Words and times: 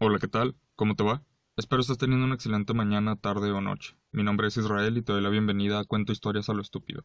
Hola, 0.00 0.20
¿qué 0.20 0.28
tal? 0.28 0.54
¿Cómo 0.76 0.94
te 0.94 1.02
va? 1.02 1.24
Espero 1.56 1.80
estés 1.80 1.98
teniendo 1.98 2.24
una 2.24 2.36
excelente 2.36 2.72
mañana, 2.72 3.16
tarde 3.16 3.50
o 3.50 3.60
noche. 3.60 3.96
Mi 4.12 4.22
nombre 4.22 4.46
es 4.46 4.56
Israel 4.56 4.96
y 4.96 5.02
te 5.02 5.12
doy 5.12 5.20
la 5.20 5.28
bienvenida 5.28 5.80
a 5.80 5.84
Cuento 5.84 6.12
Historias 6.12 6.48
a 6.48 6.54
lo 6.54 6.62
Estúpido. 6.62 7.04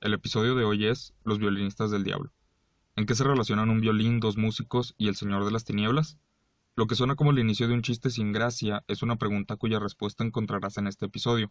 El 0.00 0.14
episodio 0.14 0.54
de 0.54 0.62
hoy 0.62 0.86
es 0.86 1.14
Los 1.24 1.40
violinistas 1.40 1.90
del 1.90 2.04
diablo. 2.04 2.32
¿En 2.94 3.06
qué 3.06 3.16
se 3.16 3.24
relacionan 3.24 3.70
un 3.70 3.80
violín, 3.80 4.20
dos 4.20 4.36
músicos 4.36 4.94
y 4.96 5.08
el 5.08 5.16
Señor 5.16 5.44
de 5.44 5.50
las 5.50 5.64
Tinieblas? 5.64 6.16
Lo 6.76 6.86
que 6.86 6.94
suena 6.94 7.16
como 7.16 7.32
el 7.32 7.40
inicio 7.40 7.66
de 7.66 7.74
un 7.74 7.82
chiste 7.82 8.08
sin 8.08 8.30
gracia 8.30 8.84
es 8.86 9.02
una 9.02 9.16
pregunta 9.16 9.56
cuya 9.56 9.80
respuesta 9.80 10.22
encontrarás 10.22 10.78
en 10.78 10.86
este 10.86 11.06
episodio. 11.06 11.50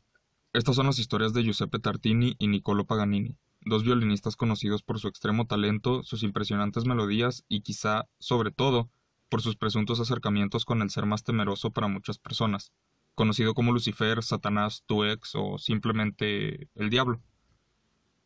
Estas 0.53 0.77
son 0.77 0.85
las 0.85 0.99
historias 0.99 1.33
de 1.33 1.43
Giuseppe 1.43 1.79
Tartini 1.79 2.37
y 2.39 2.47
Niccolo 2.47 2.85
Paganini, 2.85 3.35
dos 3.59 3.83
violinistas 3.83 4.37
conocidos 4.37 4.83
por 4.83 4.99
su 4.99 5.09
extremo 5.09 5.47
talento, 5.47 6.03
sus 6.03 6.23
impresionantes 6.23 6.85
melodías 6.85 7.43
y 7.49 7.59
quizá, 7.59 8.07
sobre 8.19 8.51
todo, 8.51 8.89
por 9.29 9.41
sus 9.41 9.55
presuntos 9.55 9.99
acercamientos 9.99 10.65
con 10.65 10.81
el 10.81 10.89
ser 10.89 11.05
más 11.05 11.23
temeroso 11.23 11.71
para 11.71 11.87
muchas 11.87 12.17
personas, 12.17 12.71
conocido 13.15 13.53
como 13.53 13.71
Lucifer, 13.71 14.23
Satanás, 14.23 14.83
tu 14.85 15.03
ex 15.03 15.31
o 15.35 15.57
simplemente 15.57 16.69
el 16.75 16.89
diablo. 16.89 17.21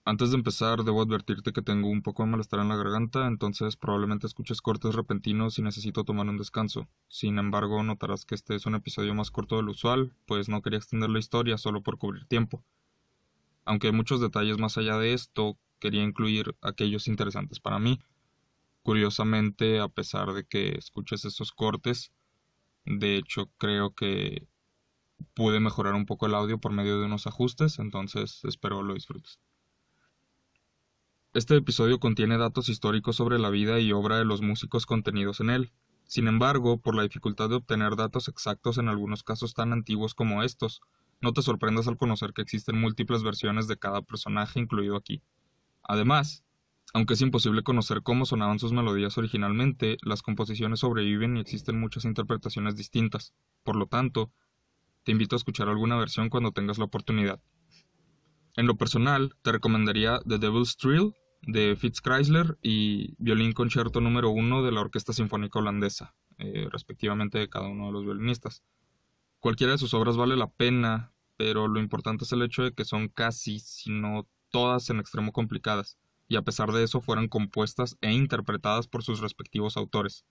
Antes 0.03 0.31
de 0.31 0.37
empezar, 0.37 0.83
debo 0.83 1.03
advertirte 1.03 1.53
que 1.53 1.61
tengo 1.61 1.87
un 1.87 2.01
poco 2.01 2.23
de 2.23 2.29
malestar 2.29 2.59
en 2.59 2.69
la 2.69 2.75
garganta, 2.75 3.27
entonces 3.27 3.77
probablemente 3.77 4.25
escuches 4.25 4.59
cortes 4.59 4.95
repentinos 4.95 5.59
y 5.59 5.61
necesito 5.61 6.03
tomar 6.03 6.27
un 6.27 6.37
descanso. 6.37 6.87
Sin 7.07 7.37
embargo, 7.37 7.83
notarás 7.83 8.25
que 8.25 8.33
este 8.33 8.55
es 8.55 8.65
un 8.65 8.73
episodio 8.73 9.13
más 9.13 9.29
corto 9.29 9.57
del 9.57 9.69
usual, 9.69 10.15
pues 10.25 10.49
no 10.49 10.63
quería 10.63 10.79
extender 10.79 11.11
la 11.11 11.19
historia 11.19 11.59
solo 11.59 11.83
por 11.83 11.99
cubrir 11.99 12.25
tiempo. 12.25 12.63
Aunque 13.63 13.87
hay 13.87 13.93
muchos 13.93 14.19
detalles 14.21 14.57
más 14.57 14.75
allá 14.79 14.97
de 14.97 15.13
esto, 15.13 15.59
quería 15.79 16.03
incluir 16.03 16.55
aquellos 16.61 17.07
interesantes 17.07 17.59
para 17.59 17.77
mí, 17.77 17.99
Curiosamente, 18.83 19.79
a 19.79 19.87
pesar 19.87 20.33
de 20.33 20.45
que 20.45 20.77
escuches 20.77 21.25
esos 21.25 21.51
cortes, 21.51 22.11
de 22.85 23.17
hecho 23.17 23.49
creo 23.57 23.93
que 23.93 24.47
pude 25.33 25.59
mejorar 25.59 25.93
un 25.93 26.05
poco 26.05 26.25
el 26.25 26.35
audio 26.35 26.59
por 26.59 26.71
medio 26.71 26.99
de 26.99 27.05
unos 27.05 27.27
ajustes, 27.27 27.79
entonces 27.79 28.41
espero 28.43 28.81
lo 28.81 28.95
disfrutes. 28.95 29.39
Este 31.33 31.55
episodio 31.55 31.99
contiene 31.99 32.37
datos 32.37 32.67
históricos 32.67 33.15
sobre 33.15 33.39
la 33.39 33.49
vida 33.49 33.79
y 33.79 33.93
obra 33.93 34.17
de 34.17 34.25
los 34.25 34.41
músicos 34.41 34.85
contenidos 34.85 35.39
en 35.39 35.49
él. 35.49 35.71
Sin 36.03 36.27
embargo, 36.27 36.77
por 36.81 36.93
la 36.93 37.03
dificultad 37.03 37.47
de 37.47 37.55
obtener 37.55 37.95
datos 37.95 38.27
exactos 38.27 38.77
en 38.77 38.89
algunos 38.89 39.23
casos 39.23 39.53
tan 39.53 39.71
antiguos 39.71 40.13
como 40.13 40.43
estos, 40.43 40.81
no 41.21 41.31
te 41.31 41.41
sorprendas 41.41 41.87
al 41.87 41.97
conocer 41.97 42.33
que 42.33 42.41
existen 42.41 42.81
múltiples 42.81 43.23
versiones 43.23 43.67
de 43.67 43.77
cada 43.77 44.01
personaje 44.01 44.59
incluido 44.59 44.97
aquí. 44.97 45.21
Además, 45.83 46.43
aunque 46.93 47.13
es 47.13 47.21
imposible 47.21 47.63
conocer 47.63 48.01
cómo 48.03 48.25
sonaban 48.25 48.59
sus 48.59 48.73
melodías 48.73 49.17
originalmente, 49.17 49.97
las 50.01 50.21
composiciones 50.21 50.81
sobreviven 50.81 51.37
y 51.37 51.39
existen 51.39 51.79
muchas 51.79 52.03
interpretaciones 52.05 52.75
distintas. 52.75 53.33
Por 53.63 53.77
lo 53.77 53.87
tanto, 53.87 54.31
te 55.03 55.13
invito 55.13 55.35
a 55.35 55.37
escuchar 55.37 55.69
alguna 55.69 55.95
versión 55.97 56.29
cuando 56.29 56.51
tengas 56.51 56.77
la 56.77 56.85
oportunidad. 56.85 57.41
En 58.57 58.67
lo 58.67 58.75
personal, 58.75 59.33
te 59.41 59.53
recomendaría 59.53 60.19
The 60.27 60.37
Devil's 60.37 60.75
Thrill 60.75 61.13
de 61.43 61.75
Fitz 61.77 62.01
Chrysler 62.01 62.57
y 62.61 63.15
Violín 63.17 63.53
Concierto 63.53 64.01
número 64.01 64.29
1 64.29 64.61
de 64.61 64.71
la 64.71 64.81
Orquesta 64.81 65.13
Sinfónica 65.13 65.59
Holandesa, 65.59 66.13
eh, 66.37 66.67
respectivamente 66.69 67.39
de 67.39 67.49
cada 67.49 67.69
uno 67.69 67.87
de 67.87 67.93
los 67.93 68.03
violinistas. 68.03 68.63
Cualquiera 69.39 69.71
de 69.71 69.79
sus 69.79 69.93
obras 69.93 70.17
vale 70.17 70.35
la 70.35 70.51
pena, 70.51 71.13
pero 71.37 71.69
lo 71.69 71.79
importante 71.79 72.25
es 72.25 72.31
el 72.33 72.41
hecho 72.41 72.63
de 72.63 72.73
que 72.73 72.83
son 72.83 73.07
casi, 73.07 73.59
si 73.59 73.89
no 73.89 74.27
todas, 74.49 74.89
en 74.89 74.99
extremo 74.99 75.31
complicadas 75.31 75.97
y 76.31 76.37
a 76.37 76.43
pesar 76.43 76.71
de 76.71 76.81
eso 76.81 77.01
fueran 77.01 77.27
compuestas 77.27 77.97
e 77.99 78.13
interpretadas 78.13 78.87
por 78.87 79.03
sus 79.03 79.19
respectivos 79.19 79.75
autores. 79.75 80.23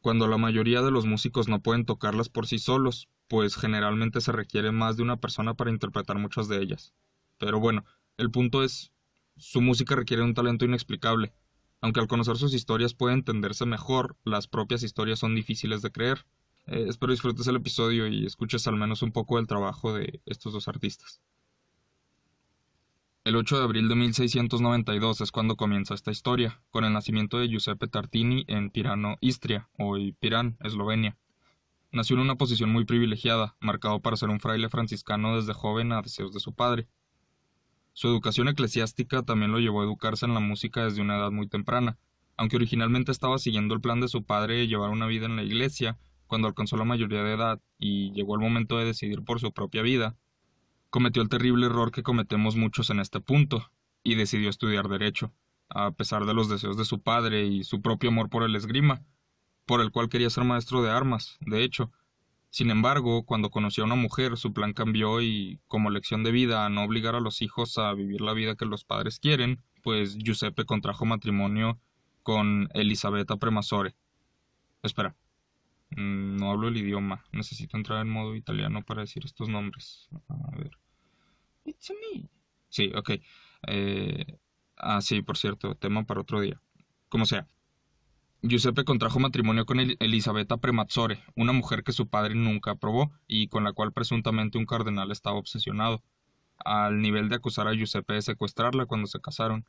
Cuando 0.00 0.26
la 0.26 0.38
mayoría 0.38 0.80
de 0.80 0.90
los 0.90 1.04
músicos 1.04 1.48
no 1.48 1.60
pueden 1.60 1.84
tocarlas 1.84 2.30
por 2.30 2.46
sí 2.46 2.58
solos, 2.58 3.10
pues 3.28 3.54
generalmente 3.54 4.22
se 4.22 4.32
requiere 4.32 4.72
más 4.72 4.96
de 4.96 5.02
una 5.02 5.18
persona 5.18 5.52
para 5.52 5.70
interpretar 5.70 6.16
muchas 6.18 6.48
de 6.48 6.62
ellas. 6.62 6.94
Pero 7.36 7.60
bueno, 7.60 7.84
el 8.16 8.30
punto 8.30 8.64
es, 8.64 8.90
su 9.36 9.60
música 9.60 9.96
requiere 9.96 10.22
un 10.22 10.32
talento 10.32 10.64
inexplicable. 10.64 11.34
Aunque 11.82 12.00
al 12.00 12.08
conocer 12.08 12.38
sus 12.38 12.54
historias 12.54 12.94
puede 12.94 13.12
entenderse 13.12 13.66
mejor, 13.66 14.16
las 14.24 14.48
propias 14.48 14.82
historias 14.82 15.18
son 15.18 15.34
difíciles 15.34 15.82
de 15.82 15.92
creer. 15.92 16.24
Eh, 16.68 16.86
espero 16.88 17.12
disfrutes 17.12 17.46
el 17.48 17.56
episodio 17.56 18.06
y 18.06 18.24
escuches 18.24 18.66
al 18.66 18.76
menos 18.76 19.02
un 19.02 19.12
poco 19.12 19.36
del 19.36 19.46
trabajo 19.46 19.92
de 19.92 20.22
estos 20.24 20.54
dos 20.54 20.68
artistas. 20.68 21.20
El 23.28 23.36
8 23.36 23.58
de 23.58 23.64
abril 23.64 23.88
de 23.90 23.94
1692 23.94 25.20
es 25.20 25.32
cuando 25.32 25.56
comienza 25.56 25.92
esta 25.92 26.10
historia, 26.10 26.62
con 26.70 26.84
el 26.84 26.94
nacimiento 26.94 27.38
de 27.38 27.48
Giuseppe 27.48 27.86
Tartini 27.86 28.46
en 28.48 28.70
Pirano, 28.70 29.18
Istria, 29.20 29.68
hoy 29.76 30.12
Pirán, 30.12 30.56
Eslovenia. 30.64 31.18
Nació 31.92 32.16
en 32.16 32.22
una 32.22 32.36
posición 32.36 32.70
muy 32.70 32.86
privilegiada, 32.86 33.54
marcado 33.60 34.00
para 34.00 34.16
ser 34.16 34.30
un 34.30 34.40
fraile 34.40 34.70
franciscano 34.70 35.36
desde 35.36 35.52
joven 35.52 35.92
a 35.92 36.00
deseos 36.00 36.32
de 36.32 36.40
su 36.40 36.54
padre. 36.54 36.88
Su 37.92 38.08
educación 38.08 38.48
eclesiástica 38.48 39.22
también 39.22 39.52
lo 39.52 39.58
llevó 39.58 39.82
a 39.82 39.84
educarse 39.84 40.24
en 40.24 40.32
la 40.32 40.40
música 40.40 40.84
desde 40.84 41.02
una 41.02 41.18
edad 41.18 41.30
muy 41.30 41.48
temprana, 41.48 41.98
aunque 42.38 42.56
originalmente 42.56 43.12
estaba 43.12 43.36
siguiendo 43.36 43.74
el 43.74 43.82
plan 43.82 44.00
de 44.00 44.08
su 44.08 44.24
padre 44.24 44.54
de 44.54 44.68
llevar 44.68 44.88
una 44.88 45.06
vida 45.06 45.26
en 45.26 45.36
la 45.36 45.42
iglesia, 45.42 45.98
cuando 46.26 46.48
alcanzó 46.48 46.78
la 46.78 46.84
mayoría 46.84 47.22
de 47.22 47.34
edad 47.34 47.60
y 47.78 48.10
llegó 48.12 48.36
el 48.36 48.40
momento 48.40 48.78
de 48.78 48.86
decidir 48.86 49.22
por 49.22 49.38
su 49.38 49.52
propia 49.52 49.82
vida, 49.82 50.16
cometió 50.90 51.22
el 51.22 51.28
terrible 51.28 51.66
error 51.66 51.92
que 51.92 52.02
cometemos 52.02 52.56
muchos 52.56 52.90
en 52.90 53.00
este 53.00 53.20
punto, 53.20 53.70
y 54.02 54.14
decidió 54.14 54.48
estudiar 54.48 54.88
derecho, 54.88 55.32
a 55.68 55.90
pesar 55.90 56.24
de 56.24 56.34
los 56.34 56.48
deseos 56.48 56.76
de 56.76 56.84
su 56.84 57.00
padre 57.02 57.46
y 57.46 57.64
su 57.64 57.82
propio 57.82 58.10
amor 58.10 58.30
por 58.30 58.42
el 58.42 58.56
esgrima, 58.56 59.02
por 59.66 59.80
el 59.80 59.90
cual 59.90 60.08
quería 60.08 60.30
ser 60.30 60.44
maestro 60.44 60.82
de 60.82 60.90
armas, 60.90 61.36
de 61.40 61.62
hecho. 61.62 61.92
Sin 62.50 62.70
embargo, 62.70 63.24
cuando 63.24 63.50
conoció 63.50 63.82
a 63.84 63.86
una 63.86 63.94
mujer, 63.94 64.38
su 64.38 64.54
plan 64.54 64.72
cambió 64.72 65.20
y, 65.20 65.60
como 65.66 65.90
lección 65.90 66.22
de 66.24 66.32
vida 66.32 66.68
no 66.70 66.84
obligar 66.84 67.14
a 67.14 67.20
los 67.20 67.42
hijos 67.42 67.76
a 67.76 67.92
vivir 67.92 68.22
la 68.22 68.32
vida 68.32 68.56
que 68.56 68.64
los 68.64 68.84
padres 68.84 69.20
quieren, 69.20 69.62
pues 69.82 70.16
Giuseppe 70.16 70.64
contrajo 70.64 71.04
matrimonio 71.04 71.78
con 72.22 72.68
Elisabetta 72.72 73.36
Premasore. 73.36 73.94
Espera, 74.82 75.14
no 75.90 76.50
hablo 76.50 76.68
el 76.68 76.76
idioma, 76.76 77.24
necesito 77.32 77.76
entrar 77.76 78.02
en 78.02 78.10
modo 78.10 78.36
italiano 78.36 78.82
para 78.82 79.02
decir 79.02 79.24
estos 79.24 79.48
nombres. 79.48 80.08
A 80.28 80.56
ver. 80.56 80.70
It's 81.64 81.90
me. 81.90 82.28
Sí, 82.68 82.92
ok. 82.94 83.10
Eh, 83.66 84.38
ah, 84.76 85.00
sí, 85.00 85.22
por 85.22 85.36
cierto, 85.36 85.74
tema 85.74 86.04
para 86.04 86.20
otro 86.20 86.40
día. 86.40 86.60
Como 87.08 87.26
sea. 87.26 87.48
Giuseppe 88.42 88.84
contrajo 88.84 89.18
matrimonio 89.18 89.66
con 89.66 89.80
Elisabetta 89.80 90.58
Premazzore, 90.58 91.24
una 91.34 91.52
mujer 91.52 91.82
que 91.82 91.90
su 91.90 92.08
padre 92.08 92.36
nunca 92.36 92.70
aprobó 92.72 93.10
y 93.26 93.48
con 93.48 93.64
la 93.64 93.72
cual 93.72 93.92
presuntamente 93.92 94.58
un 94.58 94.66
cardenal 94.66 95.10
estaba 95.10 95.38
obsesionado, 95.38 96.04
al 96.64 97.00
nivel 97.00 97.28
de 97.28 97.34
acusar 97.34 97.66
a 97.66 97.74
Giuseppe 97.74 98.14
de 98.14 98.22
secuestrarla 98.22 98.86
cuando 98.86 99.08
se 99.08 99.20
casaron. 99.20 99.64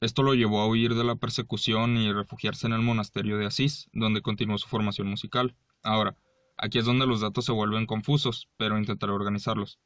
Esto 0.00 0.22
lo 0.22 0.34
llevó 0.34 0.60
a 0.60 0.66
huir 0.66 0.94
de 0.94 1.04
la 1.04 1.16
persecución 1.16 1.96
y 1.96 2.12
refugiarse 2.12 2.66
en 2.66 2.72
el 2.72 2.82
monasterio 2.82 3.38
de 3.38 3.46
Asís, 3.46 3.88
donde 3.92 4.22
continuó 4.22 4.58
su 4.58 4.68
formación 4.68 5.08
musical. 5.08 5.54
Ahora, 5.82 6.16
aquí 6.56 6.78
es 6.78 6.84
donde 6.84 7.06
los 7.06 7.20
datos 7.20 7.44
se 7.44 7.52
vuelven 7.52 7.86
confusos, 7.86 8.48
pero 8.56 8.78
intentaré 8.78 9.12
organizarlos. 9.12 9.78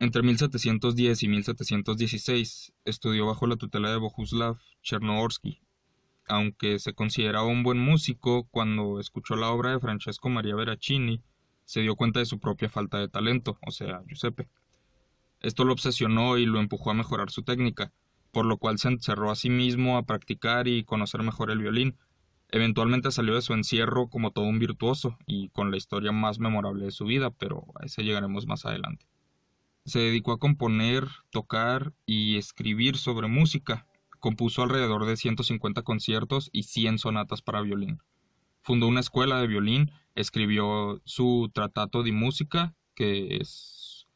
Entre 0.00 0.22
1710 0.22 1.22
y 1.24 1.28
1716 1.28 2.72
estudió 2.84 3.26
bajo 3.26 3.46
la 3.46 3.56
tutela 3.56 3.90
de 3.90 3.96
Bohuslav 3.96 4.58
Chernohorsky. 4.82 5.60
Aunque 6.28 6.78
se 6.78 6.92
consideraba 6.92 7.46
un 7.46 7.62
buen 7.64 7.78
músico, 7.78 8.44
cuando 8.50 9.00
escuchó 9.00 9.34
la 9.34 9.50
obra 9.50 9.72
de 9.72 9.80
Francesco 9.80 10.28
Maria 10.28 10.54
Veracini, 10.54 11.20
se 11.64 11.80
dio 11.80 11.96
cuenta 11.96 12.20
de 12.20 12.26
su 12.26 12.38
propia 12.38 12.68
falta 12.68 12.98
de 12.98 13.08
talento, 13.08 13.58
o 13.66 13.70
sea, 13.70 14.02
Giuseppe. 14.06 14.48
Esto 15.40 15.64
lo 15.64 15.72
obsesionó 15.72 16.38
y 16.38 16.46
lo 16.46 16.60
empujó 16.60 16.90
a 16.90 16.94
mejorar 16.94 17.30
su 17.30 17.42
técnica, 17.42 17.92
por 18.32 18.46
lo 18.46 18.56
cual 18.56 18.78
se 18.78 18.88
encerró 18.88 19.30
a 19.30 19.36
sí 19.36 19.50
mismo 19.50 19.96
a 19.96 20.04
practicar 20.04 20.68
y 20.68 20.84
conocer 20.84 21.22
mejor 21.22 21.50
el 21.50 21.58
violín. 21.58 21.96
Eventualmente 22.50 23.10
salió 23.10 23.34
de 23.34 23.42
su 23.42 23.52
encierro 23.52 24.08
como 24.08 24.30
todo 24.30 24.46
un 24.46 24.58
virtuoso 24.58 25.18
y 25.26 25.50
con 25.50 25.70
la 25.70 25.76
historia 25.76 26.12
más 26.12 26.38
memorable 26.38 26.86
de 26.86 26.90
su 26.90 27.04
vida, 27.04 27.30
pero 27.30 27.66
a 27.80 27.84
ese 27.84 28.02
llegaremos 28.02 28.46
más 28.46 28.64
adelante. 28.64 29.06
Se 29.84 29.98
dedicó 29.98 30.32
a 30.32 30.38
componer, 30.38 31.08
tocar 31.30 31.94
y 32.06 32.36
escribir 32.36 32.96
sobre 32.96 33.28
música. 33.28 33.86
Compuso 34.18 34.62
alrededor 34.62 35.06
de 35.06 35.16
150 35.16 35.82
conciertos 35.82 36.50
y 36.52 36.64
100 36.64 36.98
sonatas 36.98 37.42
para 37.42 37.60
violín. 37.60 38.02
Fundó 38.62 38.86
una 38.86 39.00
escuela 39.00 39.40
de 39.40 39.46
violín, 39.46 39.90
escribió 40.14 41.00
su 41.04 41.50
Tratato 41.54 42.02
de 42.02 42.12
Música, 42.12 42.74
que 42.94 43.36
es 43.36 44.06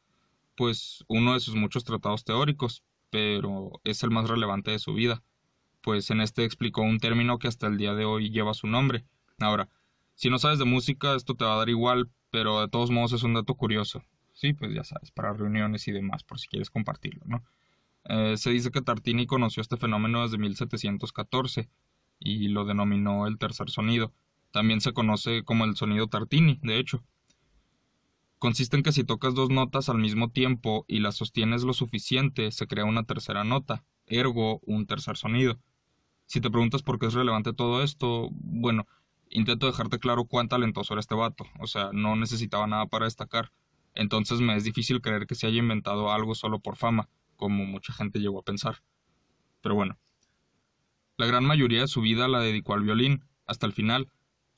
pues 0.55 1.03
uno 1.07 1.33
de 1.33 1.39
sus 1.39 1.55
muchos 1.55 1.83
tratados 1.83 2.23
teóricos, 2.23 2.83
pero 3.13 3.79
es 3.83 4.01
el 4.01 4.09
más 4.09 4.27
relevante 4.27 4.71
de 4.71 4.79
su 4.79 4.95
vida, 4.95 5.21
pues 5.81 6.09
en 6.09 6.19
este 6.19 6.45
explicó 6.45 6.81
un 6.81 6.97
término 6.97 7.37
que 7.37 7.47
hasta 7.47 7.67
el 7.67 7.77
día 7.77 7.93
de 7.93 8.05
hoy 8.05 8.31
lleva 8.31 8.55
su 8.55 8.65
nombre. 8.65 9.05
Ahora, 9.37 9.69
si 10.15 10.31
no 10.31 10.39
sabes 10.39 10.57
de 10.57 10.65
música, 10.65 11.13
esto 11.13 11.35
te 11.35 11.45
va 11.45 11.53
a 11.53 11.57
dar 11.57 11.69
igual, 11.69 12.09
pero 12.31 12.61
de 12.61 12.69
todos 12.69 12.89
modos 12.89 13.13
es 13.13 13.21
un 13.21 13.35
dato 13.35 13.53
curioso. 13.53 14.01
Sí, 14.31 14.53
pues 14.53 14.73
ya 14.73 14.83
sabes, 14.83 15.11
para 15.11 15.31
reuniones 15.31 15.87
y 15.87 15.91
demás, 15.91 16.23
por 16.23 16.39
si 16.39 16.47
quieres 16.47 16.71
compartirlo, 16.71 17.21
¿no? 17.27 17.43
Eh, 18.05 18.35
se 18.35 18.49
dice 18.49 18.71
que 18.71 18.81
Tartini 18.81 19.27
conoció 19.27 19.61
este 19.61 19.77
fenómeno 19.77 20.23
desde 20.23 20.39
1714 20.39 21.69
y 22.17 22.47
lo 22.47 22.65
denominó 22.65 23.27
el 23.27 23.37
tercer 23.37 23.69
sonido. 23.69 24.11
También 24.49 24.81
se 24.81 24.91
conoce 24.91 25.43
como 25.43 25.65
el 25.65 25.75
sonido 25.75 26.07
Tartini, 26.07 26.59
de 26.63 26.79
hecho. 26.79 27.03
Consiste 28.43 28.75
en 28.75 28.83
que 28.83 28.91
si 28.91 29.05
tocas 29.05 29.35
dos 29.35 29.51
notas 29.51 29.87
al 29.87 29.99
mismo 29.99 30.29
tiempo 30.29 30.83
y 30.89 30.99
las 30.99 31.15
sostienes 31.15 31.63
lo 31.63 31.71
suficiente, 31.71 32.51
se 32.51 32.67
crea 32.67 32.83
una 32.83 33.05
tercera 33.05 33.45
nota, 33.45 33.85
ergo 34.05 34.59
un 34.65 34.85
tercer 34.85 35.15
sonido. 35.15 35.61
Si 36.25 36.41
te 36.41 36.51
preguntas 36.51 36.81
por 36.83 36.99
qué 36.99 37.05
es 37.05 37.13
relevante 37.13 37.53
todo 37.53 37.81
esto, 37.83 38.27
bueno, 38.33 38.85
intento 39.29 39.65
dejarte 39.65 39.97
claro 39.97 40.25
cuán 40.25 40.49
talentoso 40.49 40.93
era 40.93 40.99
este 40.99 41.15
vato, 41.15 41.45
o 41.57 41.67
sea, 41.67 41.91
no 41.93 42.17
necesitaba 42.17 42.67
nada 42.67 42.85
para 42.87 43.05
destacar. 43.05 43.53
Entonces 43.93 44.41
me 44.41 44.57
es 44.57 44.65
difícil 44.65 44.99
creer 44.99 45.25
que 45.25 45.35
se 45.35 45.47
haya 45.47 45.59
inventado 45.59 46.11
algo 46.11 46.35
solo 46.35 46.59
por 46.59 46.75
fama, 46.75 47.07
como 47.37 47.63
mucha 47.63 47.93
gente 47.93 48.19
llegó 48.19 48.39
a 48.39 48.43
pensar. 48.43 48.83
Pero 49.61 49.75
bueno. 49.75 49.97
La 51.15 51.27
gran 51.27 51.45
mayoría 51.45 51.79
de 51.79 51.87
su 51.87 52.01
vida 52.01 52.27
la 52.27 52.41
dedicó 52.41 52.73
al 52.73 52.83
violín, 52.83 53.23
hasta 53.45 53.67
el 53.67 53.71
final. 53.71 54.11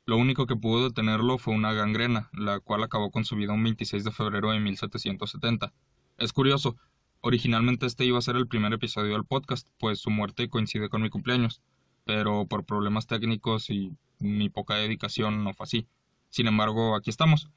Lo 0.05 0.17
único 0.17 0.45
que 0.45 0.55
pudo 0.55 0.83
detenerlo 0.83 1.39
fue 1.39 1.55
una 1.55 1.73
gangrena, 1.73 2.29
la 2.31 2.59
cual 2.59 2.83
acabó 2.83 3.09
con 3.09 3.25
su 3.25 3.35
vida 3.35 3.53
un 3.53 3.63
26 3.63 4.03
de 4.03 4.11
febrero 4.11 4.51
de 4.51 4.59
1770. 4.59 5.73
Es 6.19 6.31
curioso, 6.31 6.77
originalmente 7.21 7.87
este 7.87 8.05
iba 8.05 8.19
a 8.19 8.21
ser 8.21 8.35
el 8.35 8.47
primer 8.47 8.71
episodio 8.71 9.13
del 9.13 9.25
podcast, 9.25 9.67
pues 9.79 9.99
su 9.99 10.11
muerte 10.11 10.47
coincide 10.47 10.89
con 10.89 11.01
mi 11.01 11.09
cumpleaños, 11.09 11.61
pero 12.05 12.45
por 12.45 12.65
problemas 12.65 13.07
técnicos 13.07 13.71
y 13.71 13.97
mi 14.19 14.49
poca 14.49 14.75
dedicación 14.75 15.43
no 15.43 15.53
fue 15.53 15.63
así. 15.63 15.87
Sin 16.29 16.45
embargo, 16.47 16.95
aquí 16.95 17.09
estamos. 17.09 17.49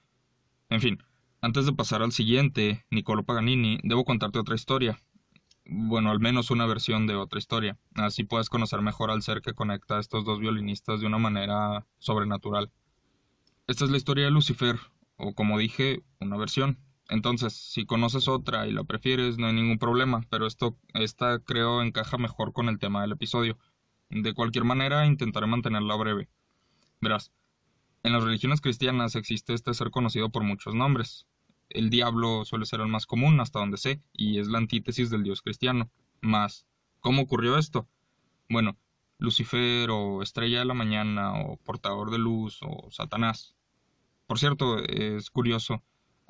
En 0.71 0.81
fin, 0.81 0.99
antes 1.43 1.67
de 1.67 1.73
pasar 1.75 2.03
al 2.03 2.13
siguiente, 2.13 2.87
Niccolo 2.91 3.25
Paganini, 3.25 3.79
debo 3.83 4.05
contarte 4.05 4.39
otra 4.39 4.55
historia, 4.55 4.99
bueno, 5.71 6.11
al 6.11 6.19
menos 6.19 6.51
una 6.51 6.65
versión 6.67 7.07
de 7.07 7.15
otra 7.15 7.39
historia. 7.39 7.79
Así 7.95 8.25
puedes 8.25 8.49
conocer 8.49 8.81
mejor 8.81 9.11
al 9.11 9.23
ser 9.23 9.43
que 9.43 9.53
conecta 9.53 9.99
a 9.99 10.01
estos 10.01 10.25
dos 10.25 10.41
violinistas 10.41 11.01
de 11.01 11.07
una 11.07 11.19
manera 11.19 11.87
sobrenatural. 11.99 12.73
Esta 13.67 13.85
es 13.85 13.91
la 13.91 13.99
historia 13.99 14.25
de 14.25 14.31
Lucifer, 14.31 14.79
o 15.17 15.35
como 15.35 15.59
dije, 15.59 16.03
una 16.21 16.39
versión. 16.39 16.79
Entonces, 17.11 17.53
si 17.53 17.85
conoces 17.85 18.29
otra 18.29 18.67
y 18.67 18.73
la 18.73 18.85
prefieres, 18.85 19.37
no 19.37 19.47
hay 19.47 19.53
ningún 19.53 19.79
problema, 19.79 20.23
pero 20.31 20.47
esto, 20.47 20.79
esta 20.95 21.39
creo 21.39 21.83
encaja 21.83 22.17
mejor 22.17 22.55
con 22.55 22.71
el 22.71 22.79
tema 22.79 23.03
del 23.03 23.13
episodio. 23.13 23.59
De 24.09 24.33
cualquier 24.33 24.65
manera, 24.65 25.05
intentaré 25.05 25.47
mantenerla 25.47 25.97
breve. 25.97 26.31
Verás, 27.03 27.31
en 28.03 28.15
las 28.15 28.25
religiones 28.25 28.63
cristianas 28.63 29.17
existe 29.17 29.53
este 29.53 29.75
ser 29.75 29.91
conocido 29.91 30.31
por 30.31 30.45
muchos 30.45 30.75
nombres 30.75 31.27
el 31.71 31.91
diablo 31.91 32.45
suele 32.45 32.67
ser 32.67 32.81
el 32.81 32.89
más 32.89 33.07
común 33.07 33.41
hasta 33.41 33.59
donde 33.59 33.77
sé, 33.77 34.03
y 34.13 34.39
es 34.39 34.49
la 34.49 34.59
antítesis 34.59 35.11
del 35.11 35.23
dios 35.23 35.43
cristiano. 35.43 35.91
Mas, 36.21 36.67
¿cómo 37.01 37.23
ocurrió 37.23 37.59
esto? 37.59 37.89
Bueno, 38.49 38.77
Lucifer 39.19 39.91
o 39.91 40.23
Estrella 40.23 40.61
de 40.61 40.65
la 40.65 40.75
Mañana 40.75 41.35
o 41.41 41.57
Portador 41.59 42.11
de 42.11 42.19
Luz 42.19 42.61
o 42.63 42.91
Satanás. 42.91 43.57
Por 44.27 44.39
cierto, 44.39 44.79
es 44.79 45.31
curioso, 45.31 45.83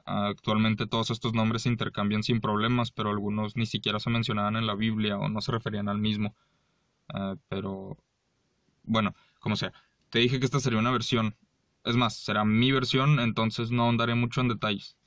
actualmente 0.05 0.87
todos 0.87 1.11
estos 1.11 1.35
nombres 1.35 1.62
se 1.62 1.69
intercambian 1.69 2.23
sin 2.23 2.41
problemas, 2.41 2.91
pero 2.91 3.11
algunos 3.11 3.56
ni 3.56 3.67
siquiera 3.67 4.00
se 4.00 4.11
mencionaban 4.11 4.56
en 4.56 4.67
la 4.67 4.75
Biblia 4.75 5.19
o 5.19 5.29
no 5.29 5.41
se 5.41 5.52
referían 5.52 5.88
al 5.88 5.99
mismo. 5.99 6.34
Ah, 7.08 7.37
pero, 7.49 7.96
bueno, 8.84 9.14
como 9.41 9.56
sea, 9.56 9.73
te 10.11 10.19
dije 10.19 10.38
que 10.38 10.46
esta 10.46 10.61
sería 10.61 10.79
una 10.79 10.91
versión. 10.91 11.37
Es 11.84 11.96
más, 11.96 12.17
será 12.17 12.44
mi 12.44 12.73
versión, 12.73 13.20
entonces 13.20 13.70
no 13.70 13.84
ahondaré 13.84 14.14
mucho 14.14 14.41
en 14.41 14.49
detalles 14.49 14.98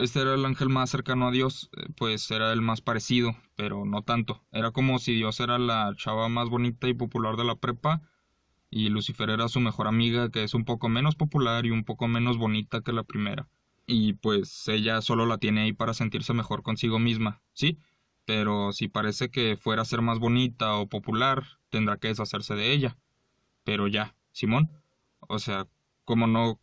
este 0.00 0.20
era 0.20 0.34
el 0.34 0.44
ángel 0.44 0.68
más 0.68 0.90
cercano 0.90 1.28
a 1.28 1.30
Dios, 1.30 1.70
eh, 1.76 1.86
pues 1.96 2.30
era 2.30 2.52
el 2.52 2.62
más 2.62 2.80
parecido, 2.80 3.36
pero 3.56 3.84
no 3.84 4.02
tanto. 4.02 4.42
Era 4.52 4.70
como 4.70 4.98
si 4.98 5.14
Dios 5.14 5.40
era 5.40 5.58
la 5.58 5.94
chava 5.96 6.28
más 6.28 6.48
bonita 6.48 6.88
y 6.88 6.94
popular 6.94 7.36
de 7.36 7.44
la 7.44 7.56
prepa 7.56 8.02
y 8.70 8.88
Lucifer 8.88 9.30
era 9.30 9.48
su 9.48 9.60
mejor 9.60 9.88
amiga, 9.88 10.30
que 10.30 10.44
es 10.44 10.54
un 10.54 10.64
poco 10.64 10.88
menos 10.88 11.16
popular 11.16 11.66
y 11.66 11.70
un 11.70 11.84
poco 11.84 12.08
menos 12.08 12.38
bonita 12.38 12.82
que 12.82 12.92
la 12.92 13.02
primera. 13.02 13.48
Y 13.86 14.14
pues 14.14 14.68
ella 14.68 15.02
solo 15.02 15.26
la 15.26 15.38
tiene 15.38 15.62
ahí 15.62 15.72
para 15.72 15.94
sentirse 15.94 16.32
mejor 16.32 16.62
consigo 16.62 16.98
misma, 16.98 17.42
¿sí? 17.52 17.78
Pero 18.24 18.72
si 18.72 18.88
parece 18.88 19.30
que 19.30 19.56
fuera 19.56 19.82
a 19.82 19.84
ser 19.84 20.02
más 20.02 20.20
bonita 20.20 20.76
o 20.76 20.88
popular, 20.88 21.44
tendrá 21.70 21.96
que 21.96 22.08
deshacerse 22.08 22.54
de 22.54 22.72
ella. 22.72 22.96
Pero 23.64 23.88
ya, 23.88 24.14
Simón. 24.32 24.70
O 25.28 25.38
sea, 25.40 25.66
como 26.04 26.26
no, 26.26 26.60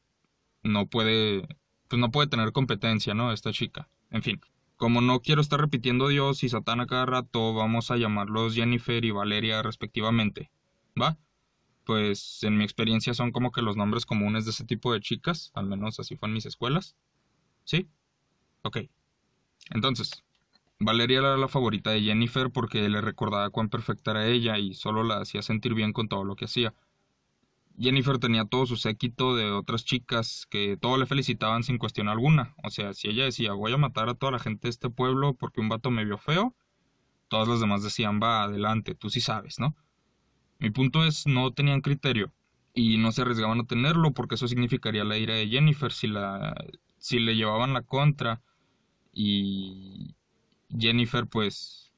no 0.63 0.87
puede 0.87 1.47
pues 1.87 1.99
no 1.99 2.11
puede 2.11 2.27
tener 2.27 2.51
competencia, 2.51 3.13
¿no? 3.13 3.31
Esta 3.31 3.51
chica. 3.51 3.89
En 4.11 4.23
fin, 4.23 4.41
como 4.77 5.01
no 5.01 5.21
quiero 5.21 5.41
estar 5.41 5.59
repitiendo 5.59 6.07
Dios 6.07 6.43
y 6.43 6.49
Satán 6.49 6.79
a 6.79 6.87
cada 6.87 7.05
rato, 7.05 7.53
vamos 7.53 7.91
a 7.91 7.97
llamarlos 7.97 8.55
Jennifer 8.55 9.03
y 9.03 9.11
Valeria 9.11 9.61
respectivamente. 9.63 10.51
¿Va? 10.99 11.17
Pues 11.83 12.43
en 12.43 12.57
mi 12.57 12.63
experiencia 12.63 13.13
son 13.13 13.31
como 13.31 13.51
que 13.51 13.61
los 13.61 13.77
nombres 13.77 14.05
comunes 14.05 14.45
de 14.45 14.51
ese 14.51 14.65
tipo 14.65 14.93
de 14.93 14.99
chicas, 15.01 15.51
al 15.55 15.65
menos 15.67 15.99
así 15.99 16.15
fue 16.15 16.27
en 16.29 16.33
mis 16.33 16.45
escuelas. 16.45 16.95
¿Sí? 17.63 17.89
Ok. 18.63 18.79
Entonces, 19.71 20.23
Valeria 20.79 21.19
era 21.19 21.37
la 21.37 21.47
favorita 21.47 21.91
de 21.91 22.01
Jennifer 22.01 22.51
porque 22.51 22.87
le 22.89 23.01
recordaba 23.01 23.49
cuán 23.49 23.69
perfecta 23.69 24.11
era 24.11 24.27
ella 24.27 24.59
y 24.59 24.73
solo 24.75 25.03
la 25.03 25.19
hacía 25.21 25.41
sentir 25.41 25.73
bien 25.73 25.93
con 25.93 26.07
todo 26.07 26.23
lo 26.23 26.35
que 26.35 26.45
hacía. 26.45 26.73
Jennifer 27.79 28.18
tenía 28.18 28.45
todo 28.45 28.65
su 28.65 28.75
séquito 28.75 29.35
de 29.35 29.51
otras 29.51 29.85
chicas 29.85 30.47
que 30.50 30.77
todo 30.77 30.97
le 30.97 31.06
felicitaban 31.06 31.63
sin 31.63 31.77
cuestión 31.77 32.09
alguna. 32.09 32.56
O 32.63 32.69
sea, 32.71 32.94
si 32.94 33.09
ella 33.09 33.25
decía 33.25 33.53
voy 33.53 33.74
a 33.74 33.77
matar 33.77 34.09
a 34.09 34.15
toda 34.15 34.31
la 34.31 34.39
gente 34.39 34.68
de 34.68 34.71
este 34.71 34.89
pueblo 34.89 35.35
porque 35.35 35.62
un 35.62 35.69
vato 35.69 35.91
me 35.91 36.06
vio 36.06 36.18
feo, 36.18 36.56
todas 37.27 37.47
las 37.47 37.59
demás 37.59 37.83
decían 37.83 38.19
va 38.21 38.44
adelante, 38.44 38.95
tú 38.95 39.09
sí 39.09 39.21
sabes, 39.21 39.59
¿no? 39.59 39.75
Mi 40.59 40.71
punto 40.71 41.06
es 41.06 41.27
no 41.27 41.51
tenían 41.53 41.81
criterio 41.81 42.33
y 42.74 42.97
no 42.97 43.12
se 43.12 43.21
arriesgaban 43.24 43.59
a 43.59 43.65
tenerlo 43.65 44.12
porque 44.13 44.35
eso 44.35 44.47
significaría 44.47 45.03
la 45.03 45.18
ira 45.18 45.35
de 45.35 45.47
Jennifer 45.47 45.91
si 45.91 46.07
la 46.07 46.56
si 46.97 47.19
le 47.19 47.35
llevaban 47.35 47.73
la 47.73 47.83
contra 47.83 48.41
y 49.13 50.15
Jennifer 50.69 51.27
pues 51.27 51.94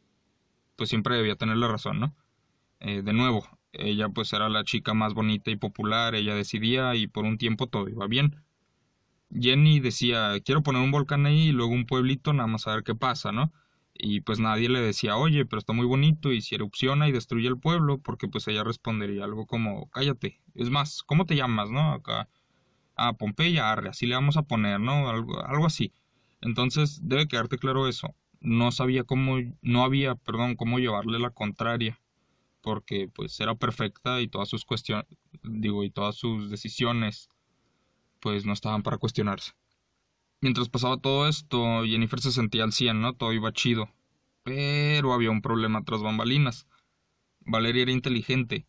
pues 0.75 0.89
siempre 0.89 1.17
debía 1.17 1.35
tener 1.35 1.57
la 1.57 1.67
razón, 1.67 1.99
¿no? 1.99 2.15
Eh, 2.79 3.01
de 3.01 3.13
nuevo, 3.13 3.45
ella 3.71 4.09
pues 4.09 4.33
era 4.33 4.49
la 4.49 4.63
chica 4.63 4.93
más 4.93 5.13
bonita 5.13 5.51
y 5.51 5.55
popular, 5.55 6.15
ella 6.15 6.35
decidía 6.35 6.95
y 6.95 7.07
por 7.07 7.25
un 7.25 7.37
tiempo 7.37 7.67
todo 7.67 7.87
iba 7.89 8.07
bien. 8.07 8.43
Jenny 9.31 9.79
decía, 9.79 10.39
quiero 10.43 10.63
poner 10.63 10.81
un 10.81 10.91
volcán 10.91 11.25
ahí 11.25 11.49
y 11.49 11.51
luego 11.51 11.73
un 11.73 11.85
pueblito, 11.85 12.33
nada 12.33 12.47
más 12.47 12.67
a 12.67 12.75
ver 12.75 12.83
qué 12.83 12.95
pasa, 12.95 13.31
¿no? 13.31 13.53
Y 13.93 14.21
pues 14.21 14.39
nadie 14.39 14.69
le 14.69 14.81
decía, 14.81 15.17
oye, 15.17 15.45
pero 15.45 15.59
está 15.59 15.73
muy 15.73 15.85
bonito 15.85 16.31
y 16.31 16.41
si 16.41 16.55
erupciona 16.55 17.07
y 17.07 17.11
destruye 17.11 17.47
el 17.47 17.59
pueblo, 17.59 17.99
porque 17.99 18.27
pues 18.27 18.47
ella 18.47 18.63
respondería 18.63 19.25
algo 19.25 19.45
como, 19.45 19.89
cállate. 19.91 20.41
Es 20.55 20.69
más, 20.69 21.03
¿cómo 21.03 21.25
te 21.25 21.35
llamas, 21.35 21.69
no? 21.69 21.91
Acá, 21.93 22.29
ah, 22.95 23.13
Pompeya, 23.13 23.71
Arre, 23.71 23.89
así 23.89 24.07
le 24.07 24.15
vamos 24.15 24.37
a 24.37 24.43
poner, 24.43 24.79
¿no? 24.79 25.09
Algo, 25.09 25.45
algo 25.45 25.65
así. 25.65 25.93
Entonces, 26.41 27.01
debe 27.03 27.27
quedarte 27.27 27.57
claro 27.57 27.87
eso. 27.87 28.15
No 28.41 28.71
sabía 28.71 29.03
cómo, 29.03 29.37
no 29.61 29.83
había, 29.83 30.15
perdón, 30.15 30.55
cómo 30.55 30.79
llevarle 30.79 31.19
la 31.19 31.31
contraria 31.31 31.99
porque 32.61 33.07
pues 33.13 33.39
era 33.39 33.55
perfecta 33.55 34.21
y 34.21 34.27
todas 34.27 34.49
sus 34.49 34.65
cuestiones, 34.65 35.05
digo, 35.43 35.83
y 35.83 35.91
todas 35.91 36.15
sus 36.15 36.49
decisiones 36.49 37.29
pues 38.19 38.45
no 38.45 38.53
estaban 38.53 38.83
para 38.83 38.97
cuestionarse. 38.97 39.53
Mientras 40.41 40.69
pasaba 40.69 40.97
todo 40.97 41.27
esto, 41.27 41.83
Jennifer 41.85 42.19
se 42.19 42.31
sentía 42.31 42.63
al 42.63 42.73
100, 42.73 43.01
¿no? 43.01 43.13
Todo 43.13 43.33
iba 43.33 43.51
chido. 43.51 43.89
Pero 44.43 45.13
había 45.13 45.31
un 45.31 45.41
problema 45.41 45.83
tras 45.83 46.01
bambalinas. 46.01 46.67
Valeria 47.41 47.83
era 47.83 47.91
inteligente, 47.91 48.65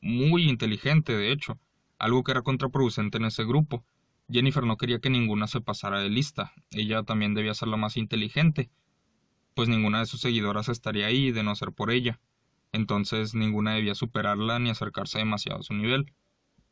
muy 0.00 0.48
inteligente, 0.48 1.16
de 1.16 1.32
hecho, 1.32 1.58
algo 1.98 2.22
que 2.22 2.32
era 2.32 2.42
contraproducente 2.42 3.18
en 3.18 3.24
ese 3.24 3.44
grupo. 3.44 3.84
Jennifer 4.30 4.64
no 4.64 4.76
quería 4.76 5.00
que 5.00 5.10
ninguna 5.10 5.46
se 5.46 5.60
pasara 5.60 6.00
de 6.00 6.10
lista. 6.10 6.52
Ella 6.70 7.02
también 7.02 7.34
debía 7.34 7.54
ser 7.54 7.68
la 7.68 7.76
más 7.76 7.96
inteligente, 7.96 8.70
pues 9.54 9.68
ninguna 9.68 10.00
de 10.00 10.06
sus 10.06 10.20
seguidoras 10.20 10.68
estaría 10.68 11.06
ahí 11.06 11.32
de 11.32 11.42
no 11.42 11.54
ser 11.56 11.72
por 11.72 11.90
ella 11.90 12.20
entonces 12.72 13.34
ninguna 13.34 13.74
debía 13.74 13.94
superarla 13.94 14.58
ni 14.58 14.70
acercarse 14.70 15.18
demasiado 15.18 15.60
a 15.60 15.62
su 15.62 15.74
nivel. 15.74 16.12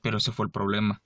Pero 0.01 0.19
ese 0.19 0.33
fue 0.33 0.47
el 0.47 0.53
problema. 0.53 1.03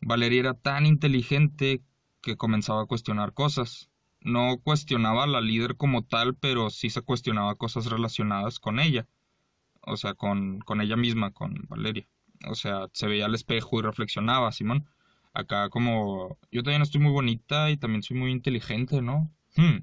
Valeria 0.00 0.40
era 0.40 0.54
tan 0.54 0.86
inteligente 0.86 1.82
que 2.20 2.36
comenzaba 2.36 2.82
a 2.82 2.86
cuestionar 2.86 3.32
cosas. 3.32 3.90
No 4.20 4.58
cuestionaba 4.62 5.24
a 5.24 5.28
la 5.28 5.40
líder 5.40 5.76
como 5.76 6.04
tal, 6.04 6.34
pero 6.34 6.70
sí 6.70 6.90
se 6.90 7.02
cuestionaba 7.02 7.54
cosas 7.54 7.86
relacionadas 7.86 8.58
con 8.58 8.80
ella. 8.80 9.06
O 9.80 9.96
sea, 9.96 10.14
con, 10.14 10.60
con 10.60 10.80
ella 10.80 10.96
misma, 10.96 11.30
con 11.30 11.66
Valeria. 11.68 12.06
O 12.46 12.54
sea, 12.54 12.88
se 12.92 13.06
veía 13.06 13.26
al 13.26 13.34
espejo 13.34 13.78
y 13.78 13.82
reflexionaba, 13.82 14.52
Simón. 14.52 14.88
Acá 15.32 15.68
como, 15.70 16.38
yo 16.50 16.62
también 16.62 16.82
estoy 16.82 17.00
muy 17.00 17.12
bonita 17.12 17.70
y 17.70 17.76
también 17.76 18.02
soy 18.02 18.16
muy 18.16 18.32
inteligente, 18.32 19.02
¿no? 19.02 19.30
Hmm. 19.56 19.78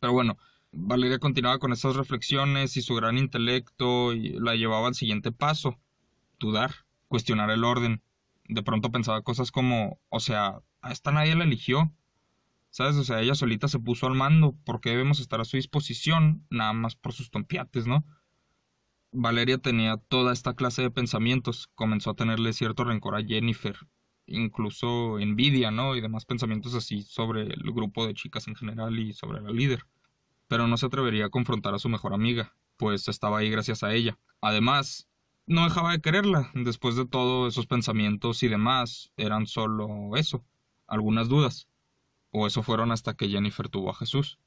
Pero 0.00 0.12
bueno, 0.12 0.36
Valeria 0.76 1.18
continuaba 1.18 1.58
con 1.58 1.72
esas 1.72 1.94
reflexiones 1.94 2.76
y 2.76 2.82
su 2.82 2.94
gran 2.94 3.16
intelecto 3.16 4.12
la 4.14 4.56
llevaba 4.56 4.88
al 4.88 4.94
siguiente 4.94 5.30
paso, 5.30 5.78
dudar, 6.40 6.86
cuestionar 7.08 7.50
el 7.50 7.64
orden. 7.64 8.02
De 8.48 8.62
pronto 8.62 8.90
pensaba 8.90 9.22
cosas 9.22 9.52
como, 9.52 10.00
o 10.08 10.20
sea, 10.20 10.60
a 10.82 10.92
esta 10.92 11.12
nadie 11.12 11.36
la 11.36 11.44
eligió. 11.44 11.92
¿Sabes? 12.70 12.96
O 12.96 13.04
sea, 13.04 13.20
ella 13.20 13.36
solita 13.36 13.68
se 13.68 13.78
puso 13.78 14.08
al 14.08 14.14
mando. 14.14 14.56
¿Por 14.64 14.80
qué 14.80 14.90
debemos 14.90 15.20
estar 15.20 15.40
a 15.40 15.44
su 15.44 15.56
disposición? 15.56 16.44
Nada 16.50 16.72
más 16.72 16.96
por 16.96 17.12
sus 17.12 17.30
tompiates, 17.30 17.86
¿no? 17.86 18.04
Valeria 19.12 19.58
tenía 19.58 19.96
toda 19.96 20.32
esta 20.32 20.54
clase 20.54 20.82
de 20.82 20.90
pensamientos, 20.90 21.68
comenzó 21.76 22.10
a 22.10 22.14
tenerle 22.14 22.52
cierto 22.52 22.82
rencor 22.82 23.14
a 23.14 23.24
Jennifer, 23.24 23.76
incluso 24.26 25.20
envidia, 25.20 25.70
¿no? 25.70 25.94
Y 25.94 26.00
demás 26.00 26.24
pensamientos 26.24 26.74
así 26.74 27.02
sobre 27.02 27.42
el 27.42 27.62
grupo 27.72 28.04
de 28.08 28.14
chicas 28.14 28.48
en 28.48 28.56
general 28.56 28.98
y 28.98 29.12
sobre 29.12 29.40
la 29.40 29.52
líder. 29.52 29.86
Pero 30.48 30.66
no 30.66 30.76
se 30.76 30.86
atrevería 30.86 31.26
a 31.26 31.30
confrontar 31.30 31.74
a 31.74 31.78
su 31.78 31.88
mejor 31.88 32.14
amiga, 32.14 32.54
pues 32.76 33.08
estaba 33.08 33.38
ahí 33.38 33.50
gracias 33.50 33.82
a 33.82 33.92
ella. 33.92 34.18
Además, 34.40 35.08
no 35.46 35.64
dejaba 35.64 35.92
de 35.92 36.00
quererla. 36.00 36.50
Después 36.54 36.96
de 36.96 37.06
todo, 37.06 37.46
esos 37.46 37.66
pensamientos 37.66 38.42
y 38.42 38.48
demás 38.48 39.12
eran 39.16 39.46
solo 39.46 40.16
eso, 40.16 40.44
algunas 40.86 41.28
dudas. 41.28 41.68
O 42.30 42.46
eso 42.46 42.62
fueron 42.62 42.92
hasta 42.92 43.14
que 43.14 43.28
Jennifer 43.28 43.68
tuvo 43.68 43.90
a 43.90 43.94
Jesús. 43.94 44.38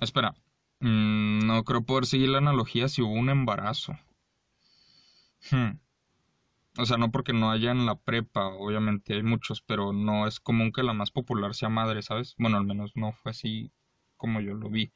Espera, 0.00 0.34
mm, 0.80 1.46
no 1.46 1.64
creo 1.64 1.84
poder 1.84 2.06
seguir 2.06 2.30
la 2.30 2.38
analogía 2.38 2.88
si 2.88 3.02
hubo 3.02 3.12
un 3.12 3.30
embarazo. 3.30 3.98
Hmm. 5.50 5.78
O 6.78 6.86
sea, 6.86 6.96
no 6.96 7.10
porque 7.10 7.32
no 7.32 7.50
haya 7.50 7.72
en 7.72 7.86
la 7.86 7.96
prepa, 7.96 8.46
obviamente 8.46 9.14
hay 9.14 9.22
muchos, 9.24 9.62
pero 9.62 9.92
no 9.92 10.28
es 10.28 10.38
común 10.38 10.70
que 10.70 10.84
la 10.84 10.92
más 10.92 11.10
popular 11.10 11.54
sea 11.54 11.68
madre, 11.68 12.02
¿sabes? 12.02 12.36
Bueno, 12.38 12.56
al 12.56 12.64
menos 12.64 12.92
no 12.94 13.12
fue 13.12 13.32
así 13.32 13.72
como 14.18 14.40
yo 14.42 14.54
lo 14.54 14.68
vi. 14.68 14.92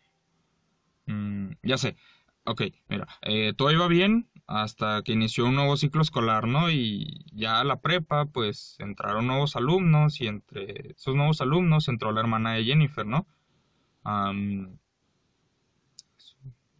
Mm, 1.06 1.52
ya 1.62 1.78
sé, 1.78 1.96
ok, 2.44 2.62
mira, 2.88 3.06
eh, 3.22 3.54
todo 3.56 3.70
iba 3.72 3.88
bien 3.88 4.28
hasta 4.46 5.02
que 5.02 5.12
inició 5.12 5.46
un 5.46 5.54
nuevo 5.56 5.76
ciclo 5.76 6.02
escolar, 6.02 6.46
¿no? 6.46 6.70
Y 6.70 7.24
ya 7.32 7.60
a 7.60 7.64
la 7.64 7.80
prepa, 7.80 8.26
pues 8.26 8.76
entraron 8.80 9.26
nuevos 9.26 9.56
alumnos 9.56 10.20
y 10.20 10.26
entre 10.26 10.92
esos 10.92 11.14
nuevos 11.14 11.40
alumnos 11.40 11.88
entró 11.88 12.12
la 12.12 12.20
hermana 12.20 12.52
de 12.54 12.64
Jennifer, 12.64 13.06
¿no? 13.06 13.26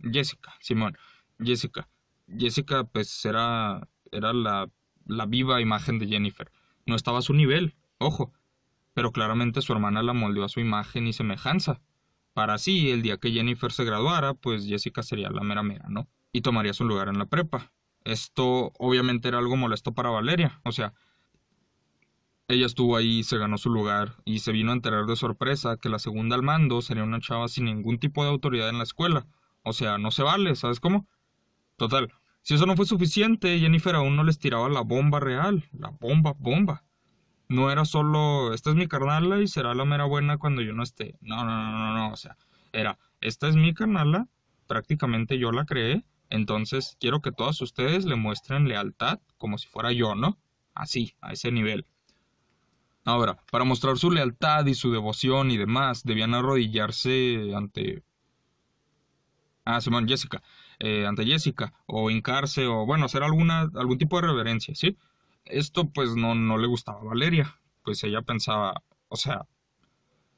Jessica, 0.02 0.54
Simón, 0.60 0.96
Jessica. 1.38 1.88
Jessica, 2.28 2.84
pues 2.84 3.24
era, 3.24 3.88
era 4.10 4.32
la, 4.32 4.68
la 5.06 5.26
viva 5.26 5.60
imagen 5.60 5.98
de 5.98 6.08
Jennifer. 6.08 6.50
No 6.86 6.96
estaba 6.96 7.18
a 7.18 7.22
su 7.22 7.34
nivel, 7.34 7.74
ojo, 7.98 8.32
pero 8.94 9.12
claramente 9.12 9.62
su 9.62 9.72
hermana 9.72 10.02
la 10.02 10.12
moldeó 10.12 10.44
a 10.44 10.48
su 10.48 10.60
imagen 10.60 11.06
y 11.06 11.12
semejanza. 11.12 11.80
Para 12.34 12.54
así, 12.54 12.90
el 12.90 13.02
día 13.02 13.18
que 13.18 13.30
Jennifer 13.30 13.72
se 13.72 13.84
graduara, 13.84 14.34
pues 14.34 14.66
Jessica 14.66 15.02
sería 15.02 15.30
la 15.30 15.42
mera 15.42 15.62
mera, 15.62 15.86
¿no? 15.88 16.08
Y 16.32 16.40
tomaría 16.40 16.72
su 16.72 16.84
lugar 16.84 17.08
en 17.08 17.18
la 17.18 17.26
prepa. 17.26 17.72
Esto 18.04 18.72
obviamente 18.78 19.28
era 19.28 19.38
algo 19.38 19.56
molesto 19.56 19.92
para 19.92 20.10
Valeria, 20.10 20.60
o 20.64 20.72
sea, 20.72 20.92
ella 22.48 22.66
estuvo 22.66 22.96
ahí, 22.96 23.22
se 23.22 23.38
ganó 23.38 23.56
su 23.58 23.70
lugar 23.70 24.16
y 24.24 24.40
se 24.40 24.52
vino 24.52 24.72
a 24.72 24.74
enterar 24.74 25.06
de 25.06 25.16
sorpresa 25.16 25.76
que 25.76 25.88
la 25.88 25.98
segunda 25.98 26.34
al 26.34 26.42
mando 26.42 26.82
sería 26.82 27.04
una 27.04 27.20
chava 27.20 27.48
sin 27.48 27.66
ningún 27.66 27.98
tipo 27.98 28.24
de 28.24 28.30
autoridad 28.30 28.68
en 28.68 28.78
la 28.78 28.84
escuela. 28.84 29.26
O 29.62 29.72
sea, 29.72 29.98
no 29.98 30.10
se 30.10 30.22
vale, 30.22 30.56
¿sabes 30.56 30.80
cómo? 30.80 31.06
Total, 31.76 32.12
si 32.42 32.54
eso 32.54 32.66
no 32.66 32.76
fue 32.76 32.86
suficiente, 32.86 33.58
Jennifer 33.60 33.94
aún 33.94 34.16
no 34.16 34.24
les 34.24 34.38
tiraba 34.38 34.68
la 34.68 34.80
bomba 34.80 35.20
real, 35.20 35.64
la 35.72 35.90
bomba, 35.90 36.34
bomba 36.38 36.84
no 37.52 37.70
era 37.70 37.84
solo, 37.84 38.52
esta 38.54 38.70
es 38.70 38.76
mi 38.76 38.88
carnala 38.88 39.40
y 39.40 39.46
será 39.46 39.74
la 39.74 39.84
mera 39.84 40.04
buena 40.04 40.38
cuando 40.38 40.62
yo 40.62 40.72
no 40.72 40.82
esté. 40.82 41.16
No, 41.20 41.44
no, 41.44 41.44
no, 41.44 41.72
no, 41.72 41.94
no, 41.94 42.12
o 42.12 42.16
sea, 42.16 42.36
era, 42.72 42.98
esta 43.20 43.48
es 43.48 43.56
mi 43.56 43.74
carnala, 43.74 44.28
prácticamente 44.66 45.38
yo 45.38 45.52
la 45.52 45.64
creé, 45.64 46.04
entonces 46.30 46.96
quiero 46.98 47.20
que 47.20 47.30
todos 47.30 47.60
ustedes 47.60 48.04
le 48.06 48.16
muestren 48.16 48.68
lealtad 48.68 49.20
como 49.36 49.58
si 49.58 49.68
fuera 49.68 49.92
yo, 49.92 50.14
¿no? 50.14 50.38
Así, 50.74 51.14
a 51.20 51.32
ese 51.32 51.52
nivel. 51.52 51.86
Ahora, 53.04 53.36
para 53.50 53.64
mostrar 53.64 53.98
su 53.98 54.10
lealtad 54.10 54.64
y 54.66 54.74
su 54.74 54.92
devoción 54.92 55.50
y 55.50 55.58
demás, 55.58 56.04
debían 56.04 56.34
arrodillarse 56.34 57.52
ante... 57.54 58.02
Ah, 59.64 59.80
Simón, 59.80 60.08
Jessica. 60.08 60.42
Eh, 60.78 61.06
ante 61.06 61.24
Jessica, 61.24 61.72
o 61.86 62.10
hincarse, 62.10 62.66
o 62.66 62.86
bueno, 62.86 63.04
hacer 63.04 63.22
alguna, 63.22 63.70
algún 63.74 63.98
tipo 63.98 64.20
de 64.20 64.26
reverencia, 64.26 64.74
¿sí? 64.74 64.96
Esto 65.44 65.90
pues 65.90 66.14
no, 66.14 66.34
no 66.34 66.58
le 66.58 66.66
gustaba 66.66 67.00
a 67.00 67.04
Valeria, 67.04 67.58
pues 67.82 68.02
ella 68.04 68.22
pensaba, 68.22 68.82
o 69.08 69.16
sea, 69.16 69.46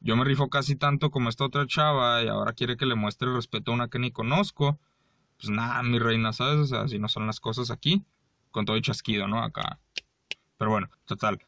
yo 0.01 0.17
me 0.17 0.25
rifo 0.25 0.51
casi 0.51 0.77
tanto 0.77 1.11
como 1.11 1.31
esta 1.31 1.45
otra 1.45 1.67
chava 1.67 2.23
y 2.23 2.29
ahora 2.29 2.53
quiere 2.53 2.77
que 2.77 2.85
le 2.85 2.95
muestre 2.95 3.29
el 3.29 3.37
respeto 3.37 3.71
a 3.71 3.75
una 3.75 3.89
que 3.89 3.99
ni 3.99 4.11
conozco. 4.11 4.79
Pues 5.39 5.49
nada, 5.49 5.83
mi 5.83 5.99
reina, 5.99 6.33
¿sabes? 6.35 6.59
O 6.59 6.67
sea, 6.67 6.83
así 6.83 6.99
no 6.99 7.09
son 7.09 7.27
las 7.27 7.41
cosas 7.41 7.71
aquí. 7.71 8.05
Con 8.51 8.67
todo 8.67 8.79
chasquido, 8.81 9.29
¿no? 9.29 9.43
Acá. 9.43 9.81
Pero 10.59 10.71
bueno, 10.71 10.91
total. 11.07 11.39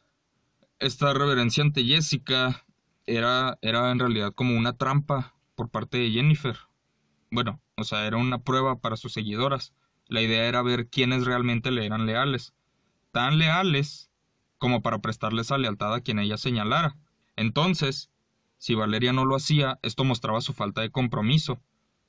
Esta 0.79 1.13
reverencia 1.13 1.63
ante 1.63 1.85
Jessica 1.85 2.65
era, 3.05 3.59
era 3.61 3.91
en 3.91 3.99
realidad 3.99 4.33
como 4.35 4.57
una 4.57 4.73
trampa 4.73 5.35
por 5.55 5.69
parte 5.69 5.99
de 5.99 6.11
Jennifer. 6.11 6.57
Bueno, 7.31 7.61
o 7.77 7.85
sea, 7.85 8.07
era 8.07 8.17
una 8.17 8.39
prueba 8.39 8.81
para 8.81 8.97
sus 8.97 9.13
seguidoras. 9.13 9.75
La 10.09 10.23
idea 10.23 10.47
era 10.47 10.63
ver 10.63 10.89
quiénes 10.89 11.27
realmente 11.27 11.71
le 11.71 11.85
eran 11.85 12.07
leales 12.07 12.55
tan 13.17 13.39
leales 13.39 14.11
como 14.59 14.83
para 14.83 14.99
prestarles 14.99 15.47
esa 15.47 15.57
lealtad 15.57 15.95
a 15.95 16.03
quien 16.03 16.19
ella 16.19 16.37
señalara. 16.37 16.99
Entonces, 17.35 18.11
si 18.59 18.75
Valeria 18.75 19.15
no 19.15 19.25
lo 19.25 19.37
hacía, 19.37 19.79
esto 19.81 20.05
mostraba 20.05 20.43
su 20.43 20.53
falta 20.53 20.83
de 20.83 20.91
compromiso. 20.91 21.63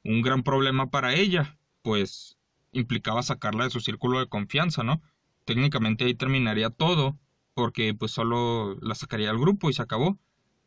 Un 0.04 0.22
gran 0.22 0.44
problema 0.44 0.90
para 0.90 1.14
ella, 1.14 1.58
pues 1.82 2.38
implicaba 2.74 3.24
sacarla 3.24 3.64
de 3.64 3.70
su 3.70 3.80
círculo 3.80 4.20
de 4.20 4.28
confianza, 4.28 4.84
¿no? 4.84 5.02
Técnicamente 5.46 6.04
ahí 6.04 6.14
terminaría 6.14 6.72
todo, 6.72 7.18
porque 7.54 7.94
pues 7.94 8.12
solo 8.12 8.76
la 8.82 8.94
sacaría 8.94 9.28
del 9.28 9.40
grupo 9.40 9.70
y 9.70 9.74
se 9.74 9.84
acabó. 9.84 10.20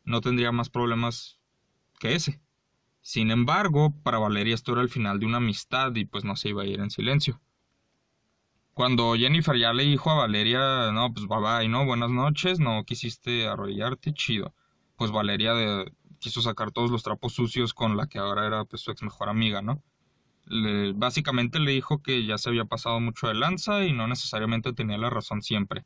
No 0.05 0.21
tendría 0.21 0.51
más 0.51 0.71
problemas 0.71 1.39
que 1.99 2.15
ese. 2.15 2.41
Sin 3.01 3.29
embargo, 3.29 3.93
para 4.01 4.17
Valeria 4.17 4.55
esto 4.55 4.71
era 4.71 4.81
el 4.81 4.89
final 4.89 5.19
de 5.19 5.27
una 5.27 5.37
amistad 5.37 5.93
y 5.93 6.05
pues 6.05 6.23
no 6.23 6.35
se 6.35 6.49
iba 6.49 6.63
a 6.63 6.65
ir 6.65 6.79
en 6.79 6.89
silencio. 6.89 7.39
Cuando 8.73 9.15
Jennifer 9.15 9.57
ya 9.57 9.73
le 9.73 9.83
dijo 9.83 10.09
a 10.11 10.15
Valeria, 10.15 10.91
no, 10.91 11.13
pues 11.13 11.27
bye 11.27 11.39
bye, 11.39 11.67
¿no? 11.67 11.85
Buenas 11.85 12.09
noches, 12.09 12.59
no 12.59 12.83
quisiste 12.85 13.47
arrollarte, 13.47 14.13
chido. 14.13 14.53
Pues 14.95 15.11
Valeria 15.11 15.53
de, 15.53 15.91
quiso 16.19 16.41
sacar 16.41 16.71
todos 16.71 16.89
los 16.89 17.03
trapos 17.03 17.33
sucios 17.33 17.73
con 17.73 17.97
la 17.97 18.07
que 18.07 18.19
ahora 18.19 18.47
era 18.47 18.63
pues, 18.65 18.81
su 18.81 18.91
ex 18.91 19.03
mejor 19.03 19.29
amiga, 19.29 19.61
¿no? 19.61 19.81
básicamente 20.95 21.59
le 21.59 21.71
dijo 21.71 22.01
que 22.01 22.25
ya 22.25 22.37
se 22.37 22.49
había 22.49 22.65
pasado 22.65 22.99
mucho 22.99 23.27
de 23.27 23.35
lanza 23.35 23.85
y 23.85 23.93
no 23.93 24.07
necesariamente 24.07 24.73
tenía 24.73 24.97
la 24.97 25.09
razón 25.09 25.41
siempre. 25.41 25.85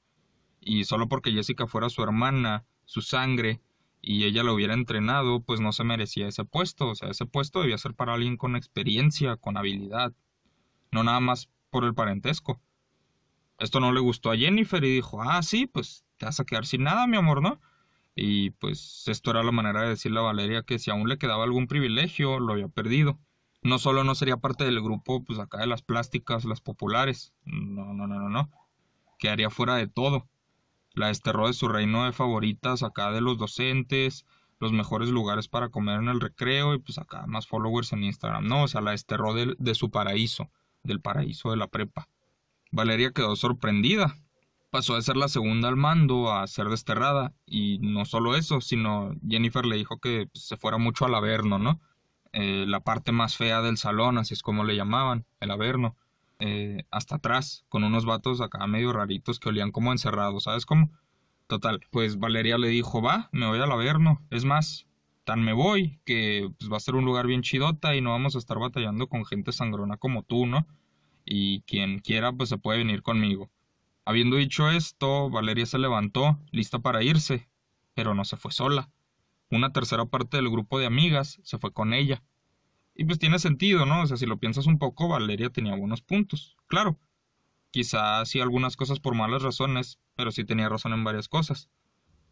Y 0.60 0.86
solo 0.86 1.08
porque 1.08 1.32
Jessica 1.32 1.68
fuera 1.68 1.90
su 1.90 2.02
hermana, 2.02 2.66
su 2.86 3.02
sangre, 3.02 3.62
y 4.02 4.24
ella 4.26 4.44
lo 4.44 4.54
hubiera 4.54 4.74
entrenado, 4.74 5.42
pues 5.42 5.60
no 5.60 5.72
se 5.72 5.84
merecía 5.84 6.28
ese 6.28 6.46
puesto. 6.46 6.90
O 6.90 6.96
sea, 6.96 7.10
ese 7.10 7.26
puesto 7.26 7.62
debía 7.62 7.78
ser 7.78 7.96
para 7.96 8.14
alguien 8.14 8.38
con 8.38 8.56
experiencia, 8.56 9.36
con 9.36 9.58
habilidad, 9.58 10.14
no 10.92 11.04
nada 11.04 11.20
más 11.20 11.50
por 11.72 11.86
el 11.86 11.94
parentesco. 11.96 12.62
Esto 13.60 13.80
no 13.80 13.92
le 13.94 14.00
gustó 14.00 14.32
a 14.32 14.38
Jennifer 14.38 14.84
y 14.84 14.96
dijo, 14.96 15.22
ah, 15.22 15.42
sí, 15.42 15.68
pues 15.68 16.06
te 16.18 16.26
vas 16.26 16.40
a 16.40 16.46
quedar 16.46 16.66
sin 16.66 16.84
nada, 16.84 17.08
mi 17.08 17.18
amor, 17.18 17.42
¿no? 17.42 17.60
Y 18.16 18.52
pues 18.52 19.04
esto 19.08 19.32
era 19.32 19.44
la 19.44 19.52
manera 19.52 19.82
de 19.82 19.90
decirle 19.90 20.20
a 20.20 20.24
Valeria 20.24 20.64
que 20.64 20.80
si 20.80 20.90
aún 20.90 21.10
le 21.10 21.18
quedaba 21.18 21.44
algún 21.44 21.68
privilegio, 21.68 22.40
lo 22.40 22.54
había 22.54 22.70
perdido. 22.70 23.20
No 23.62 23.80
solo 23.80 24.04
no 24.04 24.16
sería 24.16 24.38
parte 24.38 24.64
del 24.64 24.82
grupo, 24.82 25.24
pues 25.24 25.40
acá 25.40 25.60
de 25.60 25.68
las 25.68 25.82
plásticas, 25.82 26.46
las 26.46 26.62
populares. 26.62 27.34
No, 27.44 27.94
no, 27.94 28.08
no, 28.08 28.20
no, 28.20 28.30
no. 28.30 28.52
Quedaría 29.20 29.50
fuera 29.50 29.76
de 29.76 29.88
todo. 29.88 30.28
La 30.94 31.08
desterró 31.08 31.48
de 31.48 31.54
su 31.54 31.68
reino 31.68 32.06
de 32.06 32.14
favoritas, 32.14 32.84
acá 32.84 33.12
de 33.12 33.22
los 33.22 33.38
docentes, 33.38 34.26
los 34.60 34.72
mejores 34.72 35.10
lugares 35.10 35.50
para 35.50 35.70
comer 35.70 36.00
en 36.00 36.08
el 36.08 36.22
recreo 36.22 36.74
y 36.74 36.80
pues 36.80 36.98
acá 36.98 37.26
más 37.28 37.48
followers 37.48 37.92
en 37.92 38.04
Instagram. 38.04 38.48
No, 38.48 38.64
o 38.64 38.68
sea, 38.68 38.82
la 38.82 38.92
desterró 38.92 39.34
de 39.34 39.76
su 39.76 39.92
paraíso, 39.92 40.50
del 40.84 41.02
paraíso 41.02 41.52
de 41.52 41.58
la 41.58 41.68
prepa. 41.68 42.08
Valeria 42.76 43.12
quedó 43.12 43.36
sorprendida. 43.38 44.18
Pasó 44.70 44.96
de 44.96 45.02
ser 45.02 45.16
la 45.16 45.30
segunda 45.30 45.70
al 45.70 45.78
mando 45.78 46.34
a 46.34 46.46
ser 46.48 46.68
desterrada. 46.68 47.34
Y 47.46 47.80
no 47.80 48.04
solo 48.04 48.36
eso, 48.36 48.60
sino 48.60 49.16
Jennifer 49.28 49.66
le 49.66 49.78
dijo 49.78 50.00
que 50.00 50.30
se 50.34 50.58
fuera 50.58 50.78
mucho 50.78 51.06
al 51.06 51.16
Averno, 51.16 51.58
¿no? 51.58 51.80
Eh, 52.34 52.66
la 52.68 52.82
parte 52.82 53.14
más 53.14 53.38
fea 53.38 53.62
del 53.62 53.78
salón, 53.78 54.18
así 54.18 54.34
es 54.34 54.42
como 54.42 54.66
le 54.66 54.76
llamaban, 54.76 55.26
el 55.40 55.52
Averno. 55.52 55.96
Eh, 56.40 56.84
hasta 56.92 57.16
atrás, 57.16 57.64
con 57.70 57.86
unos 57.86 58.06
vatos 58.06 58.42
acá 58.42 58.68
medio 58.68 58.92
raritos 58.92 59.40
que 59.40 59.48
olían 59.48 59.72
como 59.72 59.94
encerrados, 59.94 60.44
¿sabes 60.44 60.66
cómo? 60.66 60.92
Total, 61.48 61.80
pues 61.92 62.20
Valeria 62.20 62.58
le 62.58 62.68
dijo, 62.68 63.02
va, 63.02 63.30
me 63.32 63.48
voy 63.48 63.60
al 63.60 63.72
Averno. 63.72 64.22
Es 64.32 64.44
más, 64.44 64.86
tan 65.24 65.46
me 65.46 65.54
voy 65.54 66.02
que 66.04 66.52
pues, 66.60 66.70
va 66.70 66.76
a 66.76 66.82
ser 66.82 66.96
un 66.96 67.06
lugar 67.06 67.26
bien 67.26 67.42
chidota 67.42 67.96
y 67.96 68.02
no 68.02 68.10
vamos 68.10 68.36
a 68.36 68.40
estar 68.40 68.60
batallando 68.60 69.08
con 69.08 69.24
gente 69.24 69.54
sangrona 69.54 69.96
como 69.96 70.24
tú, 70.24 70.46
¿no? 70.46 70.68
Y 71.26 71.62
quien 71.62 72.00
quiera 72.00 72.32
pues 72.32 72.50
se 72.50 72.58
puede 72.58 72.78
venir 72.78 73.02
conmigo. 73.02 73.50
Habiendo 74.06 74.38
dicho 74.38 74.70
esto, 74.70 75.30
Valeria 75.30 75.66
se 75.66 75.80
levantó, 75.80 76.40
lista 76.52 76.80
para 76.80 77.04
irse, 77.04 77.50
pero 77.96 78.14
no 78.14 78.24
se 78.24 78.38
fue 78.38 78.52
sola. 78.52 78.92
Una 79.50 79.74
tercera 79.74 80.06
parte 80.06 80.38
del 80.38 80.50
grupo 80.50 80.80
de 80.80 80.86
amigas 80.86 81.40
se 81.44 81.58
fue 81.58 81.74
con 81.74 81.94
ella. 81.94 82.24
Y 82.94 83.06
pues 83.06 83.20
tiene 83.20 83.40
sentido, 83.40 83.86
¿no? 83.86 84.04
O 84.04 84.08
sea, 84.08 84.18
si 84.18 84.26
lo 84.26 84.38
piensas 84.38 84.68
un 84.68 84.78
poco, 84.78 85.08
Valeria 85.08 85.50
tenía 85.50 85.76
buenos 85.76 86.02
puntos, 86.02 86.56
claro. 86.68 87.00
Quizá 87.72 88.22
hacía 88.22 88.44
algunas 88.44 88.78
cosas 88.78 89.00
por 89.00 89.16
malas 89.16 89.42
razones, 89.42 90.00
pero 90.16 90.32
sí 90.32 90.46
tenía 90.46 90.70
razón 90.70 90.94
en 90.94 91.04
varias 91.04 91.28
cosas. 91.28 91.70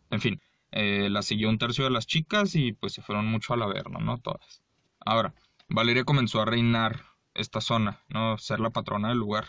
En 0.10 0.22
fin, 0.22 0.42
eh, 0.72 1.10
la 1.10 1.22
siguió 1.22 1.50
un 1.50 1.58
tercio 1.58 1.84
de 1.84 1.90
las 1.90 2.08
chicas 2.08 2.56
y 2.56 2.72
pues 2.72 2.94
se 2.94 3.02
fueron 3.02 3.26
mucho 3.26 3.54
al 3.54 3.64
averno, 3.64 4.00
¿no? 4.00 4.20
Todas. 4.20 4.64
Ahora, 5.00 5.34
Valeria 5.68 6.06
comenzó 6.06 6.42
a 6.42 6.46
reinar 6.46 7.02
esta 7.34 7.62
zona, 7.62 8.02
¿no? 8.10 8.38
Ser 8.38 8.60
la 8.60 8.70
patrona 8.70 9.10
del 9.10 9.18
lugar. 9.18 9.46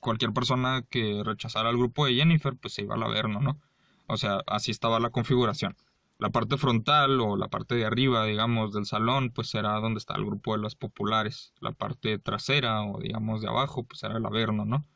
Cualquier 0.00 0.32
persona 0.32 0.82
que 0.88 1.22
rechazara 1.24 1.68
al 1.68 1.76
grupo 1.76 2.06
de 2.06 2.14
Jennifer, 2.14 2.56
pues 2.56 2.74
se 2.74 2.82
iba 2.82 2.94
al 2.94 3.02
Averno, 3.02 3.40
¿no? 3.40 3.60
O 4.06 4.16
sea, 4.16 4.42
así 4.46 4.70
estaba 4.70 5.00
la 5.00 5.10
configuración. 5.10 5.76
La 6.18 6.30
parte 6.30 6.56
frontal 6.56 7.20
o 7.20 7.36
la 7.36 7.48
parte 7.48 7.74
de 7.74 7.84
arriba, 7.84 8.24
digamos, 8.24 8.72
del 8.72 8.86
salón, 8.86 9.30
pues 9.30 9.54
era 9.54 9.72
donde 9.80 9.98
está 9.98 10.14
el 10.14 10.24
grupo 10.24 10.56
de 10.56 10.62
las 10.62 10.76
populares. 10.76 11.52
La 11.60 11.72
parte 11.72 12.18
trasera 12.18 12.82
o 12.82 13.00
digamos 13.00 13.40
de 13.40 13.48
abajo, 13.48 13.84
pues 13.84 14.02
era 14.04 14.16
el 14.16 14.26
Averno, 14.26 14.64
¿no? 14.64 14.86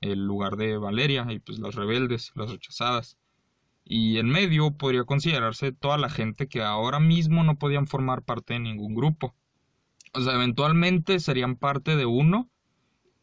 El 0.00 0.24
lugar 0.24 0.56
de 0.56 0.78
Valeria 0.78 1.26
y 1.30 1.38
pues 1.38 1.58
las 1.58 1.74
rebeldes, 1.74 2.32
las 2.34 2.50
rechazadas. 2.50 3.18
Y 3.84 4.18
en 4.18 4.28
medio 4.28 4.70
podría 4.70 5.04
considerarse 5.04 5.72
toda 5.72 5.98
la 5.98 6.08
gente 6.08 6.48
que 6.48 6.62
ahora 6.62 7.00
mismo 7.00 7.44
no 7.44 7.56
podían 7.58 7.86
formar 7.86 8.22
parte 8.22 8.54
de 8.54 8.60
ningún 8.60 8.94
grupo. 8.94 9.34
O 10.14 10.20
sea, 10.20 10.34
eventualmente 10.34 11.18
serían 11.20 11.56
parte 11.56 11.96
de 11.96 12.06
uno 12.06 12.48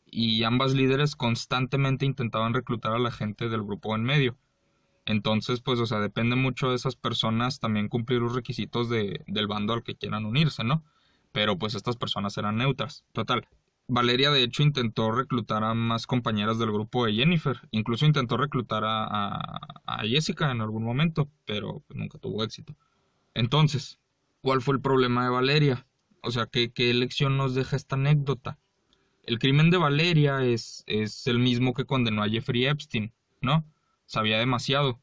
y 0.05 0.43
ambas 0.43 0.73
líderes 0.73 1.15
constantemente 1.15 2.05
intentaban 2.05 2.53
reclutar 2.53 2.93
a 2.93 2.99
la 2.99 3.11
gente 3.11 3.47
del 3.47 3.63
grupo 3.63 3.95
en 3.95 4.03
medio. 4.03 4.37
Entonces, 5.05 5.61
pues, 5.61 5.79
o 5.79 5.85
sea, 5.85 5.99
depende 5.99 6.35
mucho 6.35 6.69
de 6.69 6.75
esas 6.75 6.95
personas 6.95 7.59
también 7.59 7.87
cumplir 7.87 8.21
los 8.21 8.35
requisitos 8.35 8.89
de, 8.89 9.23
del 9.27 9.47
bando 9.47 9.73
al 9.73 9.83
que 9.83 9.95
quieran 9.95 10.25
unirse, 10.25 10.63
¿no? 10.63 10.83
Pero 11.31 11.57
pues 11.57 11.75
estas 11.75 11.95
personas 11.95 12.37
eran 12.37 12.57
neutras. 12.57 13.05
Total. 13.13 13.47
Valeria 13.87 14.31
de 14.31 14.43
hecho 14.43 14.63
intentó 14.63 15.11
reclutar 15.11 15.63
a 15.63 15.73
más 15.73 16.07
compañeras 16.07 16.59
del 16.59 16.71
grupo 16.71 17.05
de 17.05 17.13
Jennifer. 17.13 17.57
Incluso 17.71 18.05
intentó 18.05 18.37
reclutar 18.37 18.83
a, 18.85 19.05
a, 19.85 20.03
Jessica 20.03 20.51
en 20.51 20.61
algún 20.61 20.83
momento, 20.83 21.29
pero 21.45 21.83
nunca 21.89 22.17
tuvo 22.19 22.43
éxito. 22.43 22.75
Entonces, 23.33 23.99
¿cuál 24.41 24.61
fue 24.61 24.75
el 24.75 24.81
problema 24.81 25.23
de 25.23 25.29
Valeria? 25.29 25.85
O 26.21 26.31
sea, 26.31 26.45
¿qué, 26.45 26.71
qué 26.71 26.93
lección 26.93 27.37
nos 27.37 27.55
deja 27.55 27.75
esta 27.75 27.95
anécdota? 27.95 28.59
El 29.23 29.39
crimen 29.39 29.69
de 29.69 29.77
Valeria 29.77 30.43
es, 30.43 30.83
es 30.87 31.27
el 31.27 31.39
mismo 31.39 31.73
que 31.73 31.85
condenó 31.85 32.23
a 32.23 32.29
Jeffrey 32.29 32.65
Epstein, 32.65 33.13
¿no? 33.41 33.65
sabía 34.11 34.39
demasiado. 34.39 34.99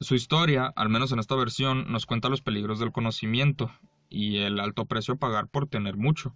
Su 0.00 0.14
historia, 0.14 0.72
al 0.76 0.88
menos 0.88 1.12
en 1.12 1.18
esta 1.18 1.36
versión, 1.36 1.92
nos 1.92 2.06
cuenta 2.06 2.30
los 2.30 2.40
peligros 2.40 2.80
del 2.80 2.90
conocimiento 2.90 3.70
y 4.08 4.38
el 4.38 4.60
alto 4.60 4.86
precio 4.86 5.14
a 5.14 5.18
pagar 5.18 5.48
por 5.48 5.68
tener 5.68 5.98
mucho. 5.98 6.34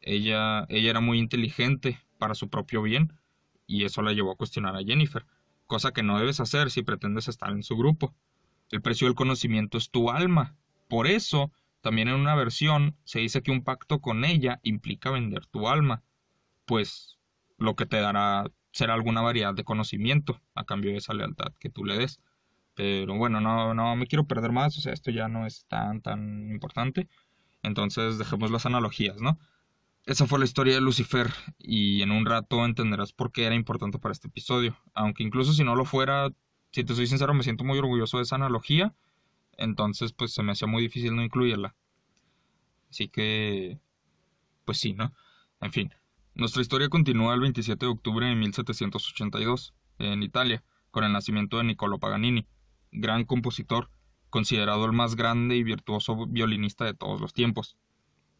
Ella, 0.00 0.64
ella 0.68 0.90
era 0.90 1.00
muy 1.00 1.18
inteligente 1.18 2.00
para 2.16 2.36
su 2.36 2.48
propio 2.48 2.80
bien 2.80 3.18
y 3.66 3.84
eso 3.84 4.02
la 4.02 4.12
llevó 4.12 4.30
a 4.30 4.36
cuestionar 4.36 4.76
a 4.76 4.84
Jennifer, 4.84 5.26
cosa 5.66 5.92
que 5.92 6.04
no 6.04 6.16
debes 6.16 6.38
hacer 6.38 6.70
si 6.70 6.82
pretendes 6.82 7.26
estar 7.26 7.50
en 7.50 7.64
su 7.64 7.76
grupo. 7.76 8.14
El 8.70 8.82
precio 8.82 9.08
del 9.08 9.16
conocimiento 9.16 9.78
es 9.78 9.90
tu 9.90 10.10
alma. 10.10 10.54
Por 10.88 11.08
eso, 11.08 11.50
también 11.82 12.08
en 12.08 12.14
una 12.14 12.34
versión 12.34 12.96
se 13.04 13.20
dice 13.20 13.42
que 13.42 13.50
un 13.50 13.64
pacto 13.64 14.00
con 14.00 14.24
ella 14.24 14.60
implica 14.62 15.10
vender 15.10 15.46
tu 15.46 15.68
alma, 15.68 16.02
pues 16.64 17.18
lo 17.58 17.76
que 17.76 17.86
te 17.86 18.00
dará 18.00 18.46
será 18.72 18.94
alguna 18.94 19.20
variedad 19.20 19.54
de 19.54 19.64
conocimiento 19.64 20.40
a 20.54 20.64
cambio 20.64 20.92
de 20.92 20.98
esa 20.98 21.12
lealtad 21.12 21.52
que 21.60 21.68
tú 21.68 21.84
le 21.84 21.98
des. 21.98 22.20
Pero 22.74 23.16
bueno, 23.18 23.40
no, 23.40 23.74
no 23.74 23.96
me 23.96 24.06
quiero 24.06 24.26
perder 24.26 24.52
más, 24.52 24.78
o 24.78 24.80
sea, 24.80 24.94
esto 24.94 25.10
ya 25.10 25.28
no 25.28 25.46
es 25.46 25.66
tan, 25.66 26.00
tan 26.00 26.50
importante. 26.50 27.08
Entonces 27.62 28.18
dejemos 28.18 28.50
las 28.50 28.64
analogías, 28.64 29.20
¿no? 29.20 29.38
Esa 30.06 30.26
fue 30.26 30.38
la 30.38 30.46
historia 30.46 30.74
de 30.74 30.80
Lucifer 30.80 31.28
y 31.58 32.02
en 32.02 32.10
un 32.10 32.26
rato 32.26 32.64
entenderás 32.64 33.12
por 33.12 33.30
qué 33.30 33.44
era 33.44 33.54
importante 33.54 33.98
para 33.98 34.12
este 34.12 34.28
episodio. 34.28 34.76
Aunque 34.94 35.22
incluso 35.22 35.52
si 35.52 35.62
no 35.62 35.76
lo 35.76 35.84
fuera, 35.84 36.30
si 36.72 36.82
te 36.82 36.94
soy 36.94 37.06
sincero, 37.06 37.34
me 37.34 37.44
siento 37.44 37.62
muy 37.62 37.78
orgulloso 37.78 38.16
de 38.16 38.24
esa 38.24 38.36
analogía. 38.36 38.94
Entonces, 39.56 40.12
pues 40.12 40.32
se 40.32 40.42
me 40.42 40.52
hacía 40.52 40.68
muy 40.68 40.82
difícil 40.82 41.14
no 41.14 41.22
incluirla. 41.22 41.74
Así 42.90 43.08
que, 43.08 43.78
pues 44.64 44.78
sí, 44.78 44.92
¿no? 44.92 45.12
En 45.60 45.72
fin, 45.72 45.94
nuestra 46.34 46.62
historia 46.62 46.88
continúa 46.88 47.34
el 47.34 47.40
27 47.40 47.86
de 47.86 47.92
octubre 47.92 48.26
de 48.26 48.34
1782, 48.34 49.74
en 49.98 50.22
Italia, 50.22 50.64
con 50.90 51.04
el 51.04 51.12
nacimiento 51.12 51.58
de 51.58 51.64
Niccolo 51.64 51.98
Paganini, 51.98 52.46
gran 52.90 53.24
compositor, 53.24 53.90
considerado 54.30 54.84
el 54.84 54.92
más 54.92 55.14
grande 55.14 55.56
y 55.56 55.62
virtuoso 55.62 56.26
violinista 56.26 56.84
de 56.84 56.94
todos 56.94 57.20
los 57.20 57.32
tiempos. 57.32 57.76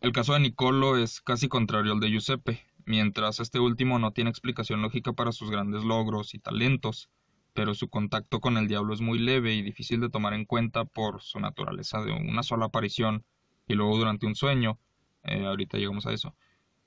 El 0.00 0.12
caso 0.12 0.32
de 0.32 0.40
Niccolo 0.40 0.96
es 0.96 1.20
casi 1.20 1.48
contrario 1.48 1.92
al 1.92 2.00
de 2.00 2.10
Giuseppe, 2.10 2.62
mientras 2.84 3.40
este 3.40 3.60
último 3.60 3.98
no 3.98 4.12
tiene 4.12 4.30
explicación 4.30 4.82
lógica 4.82 5.12
para 5.12 5.32
sus 5.32 5.50
grandes 5.50 5.84
logros 5.84 6.34
y 6.34 6.38
talentos, 6.38 7.08
pero 7.54 7.74
su 7.74 7.88
contacto 7.88 8.40
con 8.40 8.56
el 8.56 8.68
diablo 8.68 8.94
es 8.94 9.00
muy 9.00 9.18
leve 9.18 9.54
y 9.54 9.62
difícil 9.62 10.00
de 10.00 10.08
tomar 10.08 10.34
en 10.34 10.44
cuenta 10.44 10.84
por 10.84 11.22
su 11.22 11.40
naturaleza 11.40 12.02
de 12.02 12.12
una 12.12 12.42
sola 12.42 12.66
aparición 12.66 13.24
y 13.66 13.74
luego 13.74 13.96
durante 13.96 14.26
un 14.26 14.34
sueño. 14.34 14.78
Eh, 15.24 15.44
ahorita 15.46 15.78
llegamos 15.78 16.06
a 16.06 16.12
eso. 16.12 16.34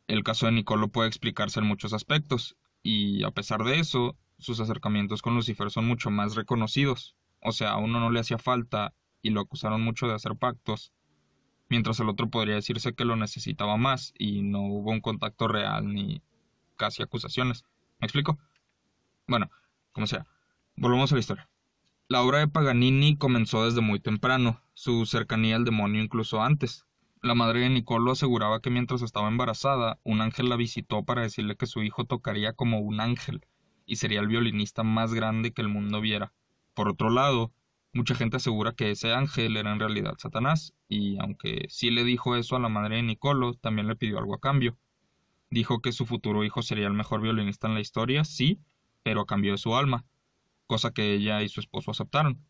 El 0.08 0.23
caso 0.23 0.45
de 0.45 0.51
Nicolo 0.51 0.89
puede 0.89 1.08
explicarse 1.08 1.60
en 1.60 1.65
muchos 1.65 1.93
aspectos, 1.93 2.58
y 2.84 3.23
a 3.23 3.32
pesar 3.32 3.63
de 3.63 3.80
eso, 3.80 4.15
sus 4.38 4.60
acercamientos 4.60 5.21
con 5.21 5.34
Lucifer 5.34 5.71
son 5.71 5.86
mucho 5.88 6.12
más 6.12 6.36
reconocidos. 6.36 7.15
O 7.41 7.51
sea, 7.51 7.71
a 7.71 7.78
uno 7.78 7.99
no 7.99 8.12
le 8.12 8.19
hacía 8.19 8.38
falta 8.38 8.93
y 9.21 9.32
lo 9.32 9.41
acusaron 9.41 9.82
mucho 9.82 10.08
de 10.08 10.13
hacer 10.13 10.36
pactos, 10.36 10.93
mientras 11.69 11.99
el 11.99 12.10
otro 12.10 12.30
podría 12.30 12.56
decirse 12.56 12.93
que 12.93 13.06
lo 13.06 13.15
necesitaba 13.15 13.78
más 13.78 14.13
y 14.17 14.43
no 14.43 14.62
hubo 14.62 14.91
un 14.91 15.01
contacto 15.01 15.47
real 15.47 15.91
ni 15.91 16.21
casi 16.75 17.01
acusaciones. 17.01 17.63
¿Me 17.99 18.06
explico? 18.06 18.38
Bueno, 19.28 19.49
como 19.91 20.06
sea, 20.06 20.28
volvemos 20.77 21.11
a 21.11 21.15
la 21.15 21.19
historia. 21.19 21.49
La 22.07 22.21
obra 22.21 22.39
de 22.39 22.47
Paganini 22.47 23.17
comenzó 23.17 23.65
desde 23.65 23.81
muy 23.81 23.99
temprano, 23.99 24.61
su 24.73 25.05
cercanía 25.05 25.55
al 25.55 25.65
demonio 25.65 26.03
incluso 26.03 26.41
antes. 26.41 26.85
La 27.21 27.33
madre 27.33 27.61
de 27.61 27.69
Nicolo 27.69 28.11
aseguraba 28.11 28.59
que 28.59 28.69
mientras 28.69 29.01
estaba 29.01 29.27
embarazada, 29.27 29.99
un 30.03 30.21
ángel 30.21 30.49
la 30.49 30.57
visitó 30.57 31.03
para 31.03 31.23
decirle 31.23 31.55
que 31.55 31.65
su 31.65 31.81
hijo 31.81 32.05
tocaría 32.05 32.53
como 32.53 32.79
un 32.79 32.99
ángel 32.99 33.45
y 33.85 33.95
sería 33.95 34.19
el 34.19 34.27
violinista 34.27 34.83
más 34.83 35.13
grande 35.13 35.51
que 35.51 35.61
el 35.61 35.69
mundo 35.69 36.01
viera. 36.01 36.33
Por 36.73 36.89
otro 36.89 37.09
lado, 37.09 37.51
mucha 37.93 38.13
gente 38.13 38.38
asegura 38.38 38.73
que 38.73 38.91
ese 38.91 39.13
ángel 39.13 39.57
era 39.57 39.71
en 39.71 39.79
realidad 39.79 40.15
Satanás, 40.17 40.75
y 40.89 41.17
aunque 41.19 41.65
sí 41.69 41.89
le 41.89 42.03
dijo 42.03 42.35
eso 42.35 42.55
a 42.55 42.59
la 42.59 42.69
madre 42.69 42.97
de 42.97 43.03
Nicolo, 43.03 43.53
también 43.53 43.88
le 43.88 43.95
pidió 43.95 44.19
algo 44.19 44.35
a 44.35 44.39
cambio. 44.39 44.77
Dijo 45.49 45.81
que 45.81 45.91
su 45.91 46.05
futuro 46.05 46.43
hijo 46.43 46.61
sería 46.61 46.88
el 46.88 46.93
mejor 46.93 47.21
violinista 47.21 47.67
en 47.67 47.75
la 47.75 47.79
historia, 47.79 48.25
sí, 48.25 48.59
pero 49.03 49.21
a 49.21 49.25
cambio 49.25 49.53
de 49.53 49.57
su 49.57 49.75
alma, 49.75 50.03
cosa 50.67 50.91
que 50.91 51.13
ella 51.13 51.41
y 51.41 51.49
su 51.49 51.60
esposo 51.60 51.91
aceptaron. 51.91 52.45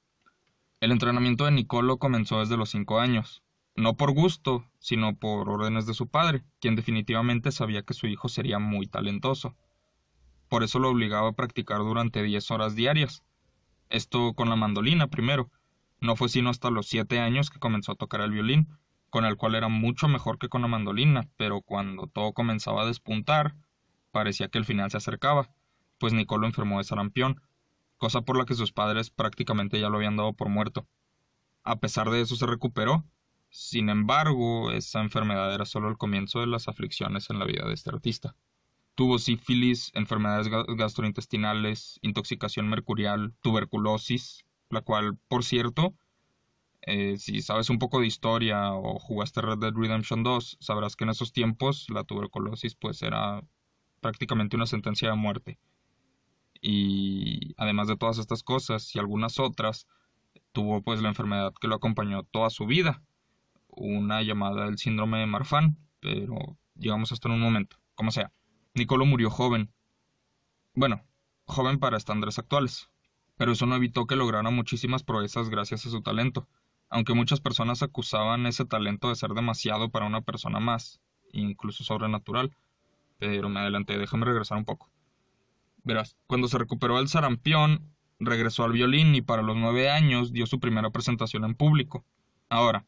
El 0.80 0.91
entrenamiento 0.91 1.45
de 1.45 1.51
Nicolo 1.51 1.97
comenzó 1.97 2.39
desde 2.39 2.58
los 2.58 2.69
cinco 2.69 2.99
años, 2.99 3.43
no 3.75 3.97
por 3.97 4.13
gusto, 4.13 4.65
sino 4.80 5.15
por 5.17 5.49
órdenes 5.49 5.86
de 5.86 5.93
su 5.93 6.08
padre, 6.08 6.43
quien 6.60 6.75
definitivamente 6.75 7.51
sabía 7.51 7.84
que 7.84 7.93
su 7.93 8.08
hijo 8.08 8.30
sería 8.30 8.60
muy 8.60 8.88
talentoso. 8.88 9.56
Por 10.47 10.63
eso 10.63 10.80
lo 10.80 10.89
obligaba 10.89 11.30
a 11.30 11.34
practicar 11.34 11.80
durante 11.80 12.23
diez 12.23 12.51
horas 12.51 12.75
diarias. 12.75 13.23
Esto 13.89 14.34
con 14.34 14.49
la 14.49 14.56
mandolina 14.56 15.08
primero. 15.08 15.51
No 15.99 16.15
fue 16.15 16.30
sino 16.30 16.49
hasta 16.49 16.69
los 16.69 16.88
siete 16.88 17.19
años 17.19 17.49
que 17.49 17.60
comenzó 17.60 17.93
a 17.93 17.95
tocar 17.95 18.21
el 18.21 18.32
violín, 18.32 18.69
con 19.10 19.25
el 19.25 19.38
cual 19.38 19.56
era 19.56 19.67
mucho 19.69 20.08
mejor 20.08 20.38
que 20.38 20.49
con 20.49 20.62
la 20.62 20.67
mandolina, 20.67 21.28
pero 21.38 21.62
cuando 21.62 22.08
todo 22.08 22.34
comenzaba 22.34 22.84
a 22.84 22.86
despuntar, 22.86 23.56
parecía 24.12 24.49
que 24.49 24.58
el 24.58 24.65
final 24.65 24.91
se 24.91 24.97
acercaba, 24.97 25.49
pues 25.97 26.13
Nicolo 26.13 26.47
enfermó 26.47 26.78
de 26.78 26.84
sarampión, 26.84 27.41
cosa 28.05 28.21
por 28.21 28.37
la 28.37 28.45
que 28.45 28.53
sus 28.53 28.71
padres 28.71 29.09
prácticamente 29.09 29.79
ya 29.79 29.89
lo 29.89 29.97
habían 29.97 30.17
dado 30.17 30.33
por 30.33 30.49
muerto. 30.49 30.87
A 31.63 31.77
pesar 31.77 32.09
de 32.11 32.21
eso 32.21 32.35
se 32.35 32.45
recuperó 32.45 33.03
sin 33.57 33.87
embargo, 33.87 34.69
esa 34.71 34.99
enfermedad 34.99 35.53
era 35.53 35.63
solo 35.63 35.87
el 35.87 35.97
comienzo 35.97 36.41
de 36.41 36.47
las 36.47 36.67
aflicciones 36.67 37.29
en 37.29 37.39
la 37.39 37.45
vida 37.45 37.65
de 37.65 37.73
este 37.73 37.89
artista. 37.89 38.35
Tuvo 38.95 39.17
sífilis, 39.17 39.91
enfermedades 39.93 40.49
gastrointestinales, 40.49 41.97
intoxicación 42.01 42.67
mercurial, 42.67 43.33
tuberculosis, 43.39 44.43
la 44.69 44.81
cual, 44.81 45.17
por 45.29 45.45
cierto, 45.45 45.95
eh, 46.81 47.15
si 47.17 47.41
sabes 47.41 47.69
un 47.69 47.79
poco 47.79 48.01
de 48.01 48.07
historia 48.07 48.73
o 48.73 48.99
jugaste 48.99 49.39
Red 49.39 49.59
Dead 49.59 49.73
Redemption 49.73 50.21
2, 50.23 50.57
sabrás 50.59 50.97
que 50.97 51.05
en 51.05 51.11
esos 51.11 51.31
tiempos 51.31 51.87
la 51.89 52.03
tuberculosis 52.03 52.75
pues 52.75 53.01
era 53.03 53.41
prácticamente 54.01 54.57
una 54.57 54.65
sentencia 54.65 55.09
de 55.09 55.15
muerte. 55.15 55.59
Y 56.67 57.54
además 57.58 57.88
de 57.88 57.95
todas 57.95 58.17
estas 58.17 58.41
cosas 58.41 58.95
y 58.95 58.97
algunas 58.97 59.39
otras, 59.39 59.86
tuvo 60.51 60.82
pues 60.82 60.99
la 60.99 61.10
enfermedad 61.10 61.54
que 61.62 61.67
lo 61.67 61.75
acompañó 61.75 62.23
toda 62.23 62.49
su 62.49 62.65
vida, 62.65 63.04
una 63.67 64.23
llamada 64.23 64.67
el 64.67 64.80
síndrome 64.80 65.19
de 65.19 65.28
Marfan, 65.28 65.78
pero 65.99 66.58
llegamos 66.73 67.12
hasta 67.12 67.28
en 67.28 67.36
un 67.36 67.41
momento. 67.41 67.78
Como 67.93 68.10
sea, 68.10 68.32
Nicolo 68.73 69.06
murió 69.06 69.30
joven. 69.30 69.71
Bueno, 70.73 71.04
joven 71.45 71.78
para 71.78 71.97
estándares 71.97 72.39
actuales, 72.39 72.89
pero 73.38 73.51
eso 73.51 73.67
no 73.67 73.75
evitó 73.75 74.08
que 74.08 74.15
lograra 74.15 74.49
muchísimas 74.49 75.04
proezas 75.04 75.51
gracias 75.51 75.86
a 75.86 75.91
su 75.91 76.01
talento, 76.01 76.47
aunque 76.89 77.13
muchas 77.13 77.41
personas 77.41 77.84
acusaban 77.84 78.47
ese 78.47 78.65
talento 78.65 79.10
de 79.10 79.15
ser 79.15 79.34
demasiado 79.36 79.89
para 79.89 80.08
una 80.08 80.21
persona 80.21 80.60
más, 80.60 80.99
incluso 81.32 81.84
sobrenatural. 81.84 82.58
Pero 83.19 83.49
me 83.49 83.60
adelanté, 83.60 83.99
déjame 83.99 84.25
regresar 84.25 84.58
un 84.58 84.65
poco. 84.65 84.89
Verás, 85.86 86.17
cuando 86.26 86.48
se 86.48 86.58
recuperó 86.58 86.98
del 86.98 87.08
sarampión, 87.08 87.95
regresó 88.19 88.63
al 88.63 88.71
violín 88.71 89.13
y 89.13 89.21
para 89.21 89.43
los 89.43 89.56
nueve 89.56 89.89
años 89.89 90.34
dio 90.34 90.48
su 90.48 90.60
primera 90.60 90.89
presentación 90.89 91.45
en 91.45 91.54
público. 91.54 92.04
Ahora, 92.50 92.88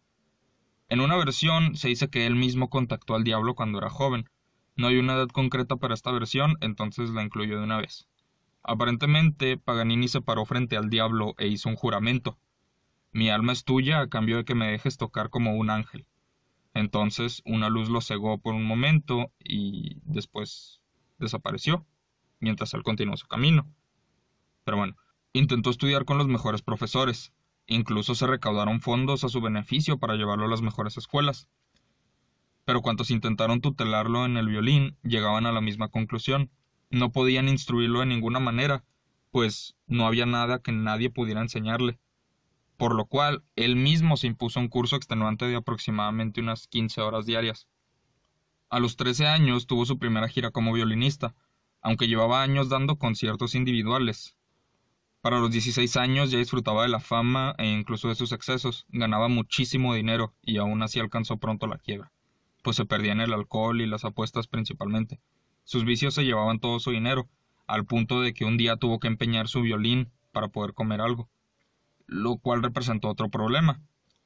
en 0.90 1.02
una 1.02 1.16
versión 1.16 1.76
se 1.76 1.90
dice 1.90 2.10
que 2.10 2.26
él 2.26 2.36
mismo 2.36 2.70
contactó 2.70 3.14
al 3.14 3.24
diablo 3.24 3.54
cuando 3.54 3.78
era 3.78 3.90
joven, 3.90 4.30
No 4.76 4.88
hay 4.88 4.98
una 4.98 5.14
edad 5.14 5.28
concreta 5.28 5.76
para 5.76 5.94
esta 5.94 6.12
versión, 6.12 6.56
entonces 6.60 7.12
la 7.12 7.24
incluyo 7.24 7.58
de 7.58 7.64
una 7.64 7.78
vez. 7.78 8.08
Aparentemente, 8.64 9.58
Paganini 9.58 10.08
se 10.08 10.22
paró 10.22 10.46
frente 10.46 10.76
al 10.76 10.90
diablo 10.90 11.36
e 11.38 11.48
hizo 11.48 11.70
un 11.70 11.76
juramento. 11.76 12.38
Mi 13.12 13.30
alma 13.30 13.54
es 13.54 13.64
tuya 13.64 14.02
a 14.02 14.08
cambio 14.08 14.38
de 14.38 14.46
que 14.46 14.56
me 14.56 14.72
dejes 14.72 14.98
tocar 14.98 15.30
como 15.30 15.56
un 15.56 15.70
ángel. 15.70 16.06
Entonces 16.74 17.42
una 17.46 17.70
luz 17.70 17.90
lo 17.90 18.02
cegó 18.02 18.40
por 18.40 18.54
un 18.56 18.66
momento 18.66 19.32
y 19.40 20.00
después 20.04 20.82
desapareció, 21.18 21.86
mientras 22.39 22.73
él 22.73 22.84
continuó 22.84 23.17
su 23.17 23.28
camino. 23.28 23.67
Pero 24.63 24.78
bueno, 24.78 24.95
intentó 25.34 25.69
estudiar 25.69 26.06
con 26.06 26.17
los 26.17 26.28
mejores 26.28 26.62
profesores, 26.62 27.34
incluso 27.65 28.15
se 28.15 28.28
recaudaron 28.28 28.82
fondos 28.82 29.23
a 29.23 29.30
su 29.30 29.41
beneficio 29.41 29.97
para 29.97 30.15
llevarlo 30.15 30.45
a 30.45 30.50
las 30.50 30.62
mejores 30.62 30.97
escuelas. 30.97 31.47
Pero 32.65 32.82
cuantos 32.82 33.12
intentaron 33.12 33.62
tutelarlo 33.62 34.26
en 34.26 34.38
el 34.38 34.47
violín, 34.47 34.97
llegaban 35.04 35.45
a 35.45 35.52
la 35.52 35.62
misma 35.62 35.89
conclusión. 35.89 36.52
No 36.89 37.12
podían 37.12 37.47
instruirlo 37.47 38.02
de 38.02 38.08
ninguna 38.08 38.39
manera, 38.39 38.84
pues 39.32 39.76
no 39.88 40.06
había 40.06 40.26
nada 40.26 40.60
que 40.60 40.71
nadie 40.71 41.10
pudiera 41.10 41.41
enseñarle 41.41 42.00
por 42.78 42.93
lo 42.93 43.06
cual 43.06 43.43
él 43.56 43.76
mismo 43.76 44.17
se 44.17 44.28
impuso 44.28 44.60
un 44.60 44.69
curso 44.69 44.95
extenuante 44.95 45.45
de 45.45 45.56
aproximadamente 45.56 46.41
unas 46.41 46.67
15 46.67 47.02
horas 47.02 47.26
diarias. 47.26 47.67
A 48.69 48.80
los 48.80 48.95
13 48.95 49.26
años 49.26 49.65
tuvo 49.65 49.86
su 49.86 49.97
primera 49.97 50.28
gira 50.30 50.52
como 50.52 50.73
violinista, 50.73 51.36
aunque 51.88 52.10
llevaba 52.10 52.43
años 52.43 52.67
dando 52.67 52.97
conciertos 52.97 53.56
individuales. 53.56 54.36
Para 55.21 55.39
los 55.39 55.52
16 55.52 55.95
años 55.95 56.32
ya 56.32 56.38
disfrutaba 56.38 56.84
de 56.84 56.89
la 56.89 57.00
fama 57.00 57.56
e 57.58 57.65
incluso 57.65 58.10
de 58.10 58.15
sus 58.15 58.34
excesos, 58.34 58.86
ganaba 58.89 59.30
muchísimo 59.30 59.93
dinero 59.93 60.34
y 60.41 60.58
aún 60.58 60.84
así 60.84 61.00
alcanzó 61.00 61.38
pronto 61.38 61.65
la 61.65 61.78
quiebra, 61.78 62.12
pues 62.62 62.76
se 62.76 62.84
perdía 62.84 63.13
en 63.13 63.21
el 63.21 63.32
alcohol 63.32 63.80
y 63.80 63.88
las 63.88 64.04
apuestas 64.04 64.47
principalmente. 64.47 65.21
Sus 65.63 65.86
vicios 65.86 66.13
se 66.13 66.26
llevaban 66.26 66.60
todo 66.60 66.82
su 66.82 66.91
dinero, 66.91 67.30
al 67.67 67.86
punto 67.86 68.19
de 68.19 68.34
que 68.34 68.43
un 68.43 68.58
día 68.58 68.76
tuvo 68.76 69.00
que 69.00 69.08
empeñar 69.08 69.47
su 69.47 69.62
violín 69.62 70.12
para 70.34 70.50
poder 70.50 70.73
comer 70.73 71.00
algo 71.00 71.30
lo 72.08 72.38
cual 72.38 72.63
representó 72.63 73.10
otro 73.10 73.30
problema, 73.30 73.82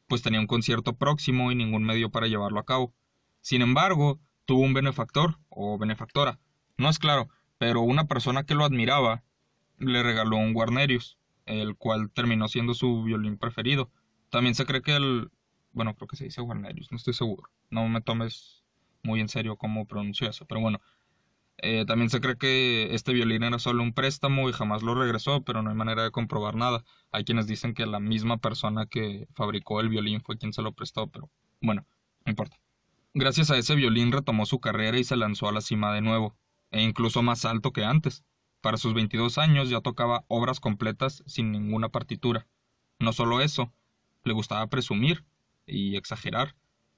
pues 0.07 0.21
tenía 0.21 0.39
un 0.39 0.47
concierto 0.47 0.95
próximo 0.95 1.51
y 1.51 1.55
ningún 1.55 1.83
medio 1.83 2.09
para 2.09 2.27
llevarlo 2.27 2.59
a 2.59 2.65
cabo. 2.65 2.93
Sin 3.41 3.61
embargo, 3.61 4.19
tuvo 4.45 4.61
un 4.61 4.73
benefactor 4.73 5.39
o 5.49 5.77
benefactora, 5.77 6.39
no 6.77 6.89
es 6.89 6.99
claro, 6.99 7.29
pero 7.61 7.81
una 7.81 8.05
persona 8.05 8.43
que 8.43 8.55
lo 8.55 8.65
admiraba 8.65 9.21
le 9.77 10.01
regaló 10.01 10.37
un 10.37 10.51
Guarnerius, 10.51 11.19
el 11.45 11.75
cual 11.75 12.09
terminó 12.09 12.47
siendo 12.47 12.73
su 12.73 13.03
violín 13.03 13.37
preferido. 13.37 13.91
También 14.31 14.55
se 14.55 14.65
cree 14.65 14.81
que 14.81 14.95
el... 14.95 15.29
bueno, 15.71 15.93
creo 15.93 16.07
que 16.07 16.15
se 16.15 16.23
dice 16.23 16.41
Guarnerius, 16.41 16.91
no 16.91 16.97
estoy 16.97 17.13
seguro. 17.13 17.51
No 17.69 17.87
me 17.87 18.01
tomes 18.01 18.63
muy 19.03 19.19
en 19.19 19.29
serio 19.29 19.57
cómo 19.57 19.85
pronuncio 19.85 20.27
eso, 20.27 20.47
pero 20.47 20.59
bueno, 20.59 20.81
eh, 21.57 21.85
también 21.85 22.09
se 22.09 22.19
cree 22.19 22.35
que 22.35 22.95
este 22.95 23.13
violín 23.13 23.43
era 23.43 23.59
solo 23.59 23.83
un 23.83 23.93
préstamo 23.93 24.49
y 24.49 24.53
jamás 24.53 24.81
lo 24.81 24.95
regresó, 24.95 25.43
pero 25.43 25.61
no 25.61 25.69
hay 25.69 25.75
manera 25.75 26.01
de 26.01 26.09
comprobar 26.09 26.55
nada. 26.55 26.83
Hay 27.11 27.25
quienes 27.25 27.45
dicen 27.45 27.75
que 27.75 27.85
la 27.85 27.99
misma 27.99 28.39
persona 28.39 28.87
que 28.87 29.27
fabricó 29.35 29.81
el 29.81 29.89
violín 29.89 30.21
fue 30.21 30.39
quien 30.39 30.51
se 30.51 30.63
lo 30.63 30.71
prestó, 30.71 31.11
pero 31.11 31.29
bueno, 31.61 31.85
no 32.25 32.31
importa. 32.31 32.57
Gracias 33.13 33.51
a 33.51 33.57
ese 33.57 33.75
violín 33.75 34.11
retomó 34.11 34.47
su 34.47 34.59
carrera 34.59 34.97
y 34.97 35.03
se 35.03 35.15
lanzó 35.15 35.47
a 35.47 35.51
la 35.51 35.61
cima 35.61 35.93
de 35.93 36.01
nuevo, 36.01 36.35
e 36.71 36.81
incluso 36.81 37.21
más 37.21 37.45
alto 37.45 37.71
que 37.71 37.85
antes. 37.85 38.23
Para 38.61 38.77
sus 38.77 38.93
22 38.93 39.37
años 39.37 39.69
ya 39.69 39.81
tocaba 39.81 40.25
obras 40.27 40.59
completas 40.59 41.23
sin 41.25 41.51
ninguna 41.51 41.89
partitura. 41.89 42.47
No 42.99 43.13
solo 43.13 43.41
eso, 43.41 43.71
le 44.23 44.33
gustaba 44.33 44.67
presumir 44.67 45.25
y 45.65 45.95
exagerar 45.95 46.55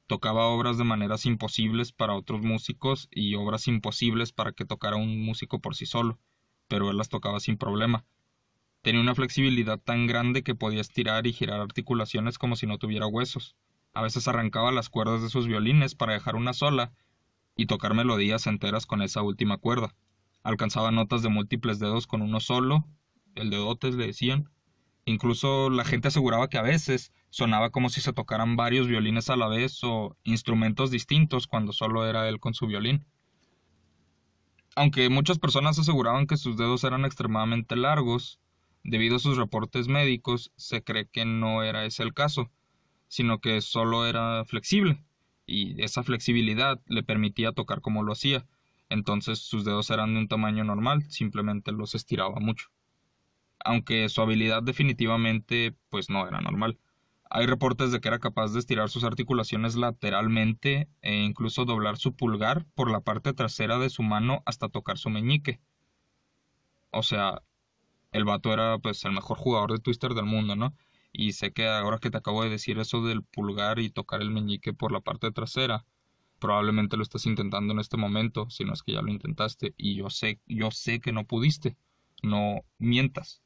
tocaba 0.07 0.45
obras 0.45 0.77
de 0.77 0.83
maneras 0.83 1.25
imposibles 1.25 1.91
para 1.91 2.15
otros 2.15 2.41
músicos 2.41 3.07
y 3.11 3.35
obras 3.35 3.67
imposibles 3.67 4.31
para 4.31 4.51
que 4.51 4.65
tocara 4.65 4.95
un 4.95 5.23
músico 5.25 5.59
por 5.59 5.75
sí 5.75 5.85
solo, 5.85 6.19
pero 6.67 6.91
él 6.91 6.97
las 6.97 7.09
tocaba 7.09 7.39
sin 7.39 7.57
problema. 7.57 8.05
Tenía 8.81 9.01
una 9.01 9.15
flexibilidad 9.15 9.79
tan 9.79 10.07
grande 10.07 10.43
que 10.43 10.55
podía 10.55 10.81
estirar 10.81 11.25
y 11.25 11.33
girar 11.33 11.61
articulaciones 11.61 12.37
como 12.37 12.55
si 12.55 12.67
no 12.67 12.77
tuviera 12.77 13.07
huesos. 13.07 13.55
A 13.93 14.01
veces 14.01 14.27
arrancaba 14.27 14.71
las 14.71 14.89
cuerdas 14.89 15.21
de 15.21 15.29
sus 15.29 15.47
violines 15.47 15.95
para 15.95 16.13
dejar 16.13 16.35
una 16.35 16.53
sola 16.53 16.91
y 17.55 17.65
tocar 17.65 17.93
melodías 17.93 18.47
enteras 18.47 18.85
con 18.85 19.01
esa 19.01 19.21
última 19.21 19.57
cuerda. 19.57 19.95
Alcanzaba 20.43 20.91
notas 20.91 21.23
de 21.23 21.29
múltiples 21.29 21.79
dedos 21.79 22.07
con 22.07 22.21
uno 22.21 22.39
solo, 22.39 22.85
el 23.35 23.49
dedotes 23.49 23.95
le 23.95 24.07
decían. 24.07 24.49
Incluso 25.05 25.69
la 25.69 25.85
gente 25.85 26.07
aseguraba 26.07 26.49
que 26.49 26.57
a 26.57 26.61
veces 26.61 27.11
sonaba 27.29 27.71
como 27.71 27.89
si 27.89 28.01
se 28.01 28.13
tocaran 28.13 28.55
varios 28.55 28.87
violines 28.87 29.29
a 29.29 29.35
la 29.35 29.47
vez 29.47 29.83
o 29.83 30.15
instrumentos 30.23 30.91
distintos 30.91 31.47
cuando 31.47 31.73
solo 31.73 32.07
era 32.07 32.27
él 32.29 32.39
con 32.39 32.53
su 32.53 32.67
violín. 32.67 33.05
Aunque 34.75 35.09
muchas 35.09 35.39
personas 35.39 35.77
aseguraban 35.77 36.25
que 36.25 36.37
sus 36.37 36.57
dedos 36.57 36.83
eran 36.83 37.05
extremadamente 37.05 37.75
largos, 37.75 38.39
debido 38.83 39.17
a 39.17 39.19
sus 39.19 39.37
reportes 39.37 39.87
médicos, 39.87 40.51
se 40.57 40.83
cree 40.83 41.07
que 41.07 41.25
no 41.25 41.63
era 41.63 41.85
ese 41.85 42.03
el 42.03 42.13
caso, 42.13 42.51
sino 43.07 43.39
que 43.39 43.61
solo 43.61 44.07
era 44.07 44.43
flexible, 44.45 45.03
y 45.45 45.81
esa 45.83 46.03
flexibilidad 46.03 46.81
le 46.85 47.03
permitía 47.03 47.51
tocar 47.51 47.81
como 47.81 48.03
lo 48.03 48.13
hacía, 48.13 48.45
entonces 48.89 49.39
sus 49.39 49.65
dedos 49.65 49.89
eran 49.89 50.13
de 50.13 50.19
un 50.21 50.27
tamaño 50.27 50.63
normal, 50.63 51.03
simplemente 51.09 51.71
los 51.71 51.95
estiraba 51.95 52.39
mucho. 52.39 52.69
Aunque 53.63 54.07
su 54.09 54.21
habilidad 54.21 54.61
definitivamente 54.61 55.75
pues 55.89 56.09
no 56.09 56.27
era 56.27 56.41
normal. 56.41 56.77
Hay 57.29 57.47
reportes 57.47 57.91
de 57.91 57.99
que 57.99 58.09
era 58.09 58.19
capaz 58.19 58.53
de 58.53 58.59
estirar 58.59 58.89
sus 58.89 59.03
articulaciones 59.03 59.75
lateralmente 59.75 60.87
e 61.01 61.15
incluso 61.23 61.65
doblar 61.65 61.97
su 61.97 62.15
pulgar 62.15 62.65
por 62.75 62.91
la 62.91 62.99
parte 62.99 63.33
trasera 63.33 63.79
de 63.79 63.89
su 63.89 64.03
mano 64.03 64.43
hasta 64.45 64.69
tocar 64.69 64.99
su 64.99 65.09
meñique. 65.09 65.59
O 66.91 67.01
sea, 67.01 67.41
el 68.11 68.25
vato 68.25 68.53
era 68.53 68.77
pues 68.77 69.03
el 69.05 69.13
mejor 69.13 69.37
jugador 69.37 69.71
de 69.71 69.79
Twister 69.79 70.13
del 70.13 70.25
mundo, 70.25 70.55
¿no? 70.55 70.75
Y 71.13 71.33
sé 71.33 71.53
que 71.53 71.67
ahora 71.67 71.99
que 71.99 72.11
te 72.11 72.17
acabo 72.17 72.43
de 72.43 72.49
decir 72.49 72.79
eso 72.79 73.01
del 73.03 73.23
pulgar 73.23 73.79
y 73.79 73.89
tocar 73.89 74.21
el 74.21 74.31
meñique 74.31 74.73
por 74.73 74.91
la 74.91 74.99
parte 74.99 75.31
trasera, 75.31 75.85
probablemente 76.39 76.97
lo 76.97 77.03
estás 77.03 77.25
intentando 77.25 77.71
en 77.73 77.79
este 77.79 77.95
momento, 77.95 78.49
si 78.49 78.65
no 78.65 78.73
es 78.73 78.83
que 78.83 78.93
ya 78.93 79.01
lo 79.01 79.11
intentaste, 79.11 79.73
y 79.77 79.95
yo 79.95 80.09
sé, 80.09 80.41
yo 80.47 80.71
sé 80.71 80.99
que 80.99 81.13
no 81.13 81.25
pudiste. 81.25 81.77
No 82.21 82.65
mientas. 82.77 83.41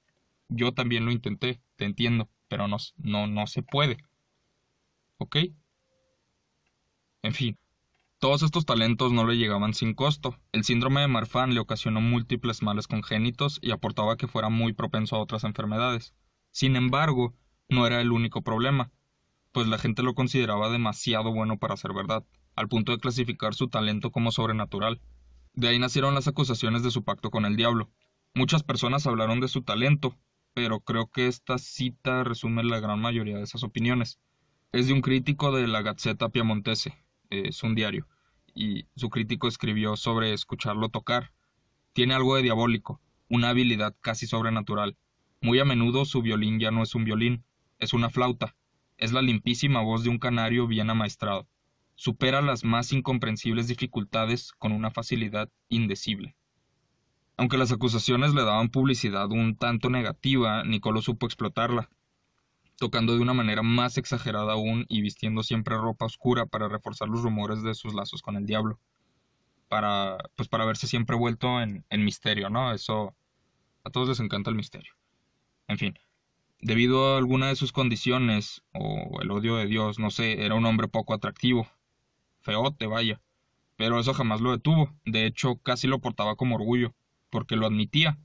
Yo 0.50 0.74
también 0.74 1.06
lo 1.06 1.12
intenté, 1.12 1.62
te 1.76 1.86
entiendo 1.86 2.30
pero 2.48 2.68
no, 2.68 2.78
no, 2.98 3.28
no 3.28 3.48
se 3.48 3.64
puede. 3.64 3.98
¿Ok? 5.18 5.38
En 7.24 7.34
fin, 7.34 7.58
todos 8.20 8.44
estos 8.44 8.66
talentos 8.66 9.12
no 9.12 9.26
le 9.26 9.38
llegaban 9.38 9.74
sin 9.74 9.94
costo. 9.94 10.38
El 10.52 10.64
síndrome 10.64 11.02
de 11.02 11.08
Marfan 11.08 11.54
le 11.54 11.60
ocasionó 11.60 12.02
múltiples 12.02 12.62
males 12.62 12.88
congénitos 12.88 13.60
y 13.62 13.72
aportaba 13.72 14.18
que 14.18 14.28
fuera 14.28 14.50
muy 14.50 14.74
propenso 14.74 15.16
a 15.16 15.20
otras 15.20 15.44
enfermedades. 15.44 16.14
Sin 16.52 16.76
embargo, 16.76 17.34
no 17.70 17.86
era 17.86 18.02
el 18.02 18.12
único 18.12 18.42
problema, 18.42 18.92
pues 19.52 19.68
la 19.68 19.78
gente 19.78 20.04
lo 20.04 20.14
consideraba 20.14 20.70
demasiado 20.70 21.34
bueno 21.34 21.58
para 21.58 21.78
ser 21.78 21.94
verdad, 21.94 22.24
al 22.56 22.68
punto 22.68 22.92
de 22.92 23.00
clasificar 23.00 23.54
su 23.54 23.68
talento 23.68 24.12
como 24.12 24.32
sobrenatural. 24.32 25.02
De 25.54 25.68
ahí 25.68 25.80
nacieron 25.80 26.14
las 26.14 26.28
acusaciones 26.28 26.84
de 26.84 26.92
su 26.92 27.04
pacto 27.04 27.32
con 27.32 27.46
el 27.46 27.56
diablo. 27.56 27.90
Muchas 28.36 28.64
personas 28.64 29.08
hablaron 29.08 29.40
de 29.40 29.48
su 29.48 29.64
talento, 29.64 30.16
pero 30.54 30.82
creo 30.82 31.08
que 31.08 31.28
esta 31.28 31.58
cita 31.58 32.24
resume 32.24 32.64
la 32.64 32.80
gran 32.80 33.00
mayoría 33.00 33.38
de 33.38 33.44
esas 33.44 33.64
opiniones. 33.64 34.20
Es 34.72 34.88
de 34.88 34.94
un 34.94 35.02
crítico 35.02 35.52
de 35.56 35.68
la 35.68 35.82
Gazzetta 35.82 36.30
Piemontese, 36.30 36.94
es 37.30 37.64
un 37.64 37.74
diario, 37.74 38.08
y 38.54 38.86
su 38.96 39.10
crítico 39.10 39.48
escribió 39.48 39.96
sobre 39.96 40.34
escucharlo 40.34 40.90
tocar. 40.90 41.32
Tiene 41.94 42.14
algo 42.14 42.36
de 42.36 42.44
diabólico, 42.44 43.02
una 43.30 43.50
habilidad 43.50 43.96
casi 44.02 44.28
sobrenatural. 44.28 44.98
Muy 45.42 45.60
a 45.60 45.66
menudo 45.66 46.06
su 46.06 46.22
violín 46.22 46.60
ya 46.60 46.70
no 46.70 46.84
es 46.84 46.94
un 46.94 47.04
violín, 47.04 47.44
es 47.80 47.94
una 47.94 48.10
flauta, 48.10 48.56
es 48.98 49.12
la 49.12 49.22
limpísima 49.22 49.82
voz 49.82 50.04
de 50.04 50.10
un 50.10 50.20
canario 50.20 50.68
bien 50.68 50.90
amaestrado. 50.90 51.48
Supera 51.96 52.42
las 52.42 52.64
más 52.64 52.92
incomprensibles 52.92 53.68
dificultades 53.68 54.52
con 54.52 54.72
una 54.72 54.92
facilidad 54.92 55.50
indecible. 55.70 56.36
Aunque 57.38 57.58
las 57.58 57.72
acusaciones 57.72 58.34
le 58.34 58.44
daban 58.44 58.70
publicidad 58.70 59.32
un 59.32 59.56
tanto 59.56 59.90
negativa, 59.90 60.64
Nicolo 60.64 61.02
supo 61.02 61.28
explotarla, 61.28 61.90
tocando 62.78 63.16
de 63.16 63.22
una 63.22 63.34
manera 63.34 63.62
más 63.62 63.98
exagerada 63.98 64.54
aún 64.54 64.86
y 64.90 65.02
vistiendo 65.02 65.44
siempre 65.44 65.78
ropa 65.78 66.06
oscura 66.06 66.46
para 66.46 66.68
reforzar 66.68 67.10
los 67.10 67.22
rumores 67.22 67.62
de 67.62 67.76
sus 67.76 67.94
lazos 67.94 68.22
con 68.22 68.38
el 68.38 68.46
diablo. 68.46 68.80
Para, 69.68 70.18
pues 70.36 70.48
para 70.50 70.66
verse 70.66 70.88
siempre 70.88 71.16
vuelto 71.16 71.62
en, 71.62 71.86
en 71.90 72.06
misterio, 72.06 72.50
¿no? 72.50 72.74
Eso 72.74 73.16
a 73.84 73.90
todos 73.90 74.08
les 74.10 74.20
encanta 74.20 74.50
el 74.50 74.56
misterio. 74.56 74.94
En 75.68 75.78
fin, 75.78 75.94
debido 76.60 77.14
a 77.14 77.18
alguna 77.18 77.48
de 77.48 77.56
sus 77.56 77.72
condiciones, 77.72 78.64
o 78.74 79.22
el 79.22 79.32
odio 79.32 79.58
de 79.58 79.68
Dios, 79.68 80.00
no 80.00 80.12
sé, 80.12 80.46
era 80.46 80.56
un 80.56 80.66
hombre 80.66 80.88
poco 80.88 81.14
atractivo. 81.14 81.68
Feote, 82.42 82.88
vaya. 82.88 83.22
Pero 83.76 84.00
eso 84.00 84.14
jamás 84.14 84.42
lo 84.42 84.52
detuvo. 84.52 84.96
De 85.06 85.26
hecho, 85.26 85.58
casi 85.58 85.88
lo 85.88 86.00
portaba 86.00 86.36
como 86.36 86.56
orgullo 86.56 86.96
porque 87.30 87.56
lo 87.56 87.68
admitía. 87.68 88.18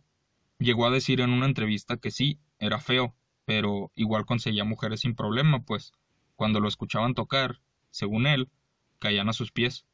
Llegó 0.59 0.87
a 0.87 0.91
decir 0.91 1.21
en 1.21 1.31
una 1.31 1.47
entrevista 1.47 1.97
que 1.97 2.11
sí, 2.11 2.39
era 2.59 2.79
feo, 2.79 3.15
pero 3.45 3.91
igual 3.95 4.25
conseguía 4.25 4.65
mujeres 4.65 5.01
sin 5.01 5.15
problema, 5.15 5.63
pues 5.63 5.93
cuando 6.37 6.61
lo 6.61 6.69
escuchaban 6.69 7.15
tocar, 7.15 7.61
según 7.91 8.27
él, 8.27 8.49
caían 8.99 9.29
a 9.29 9.33
sus 9.33 9.53
pies. 9.53 9.87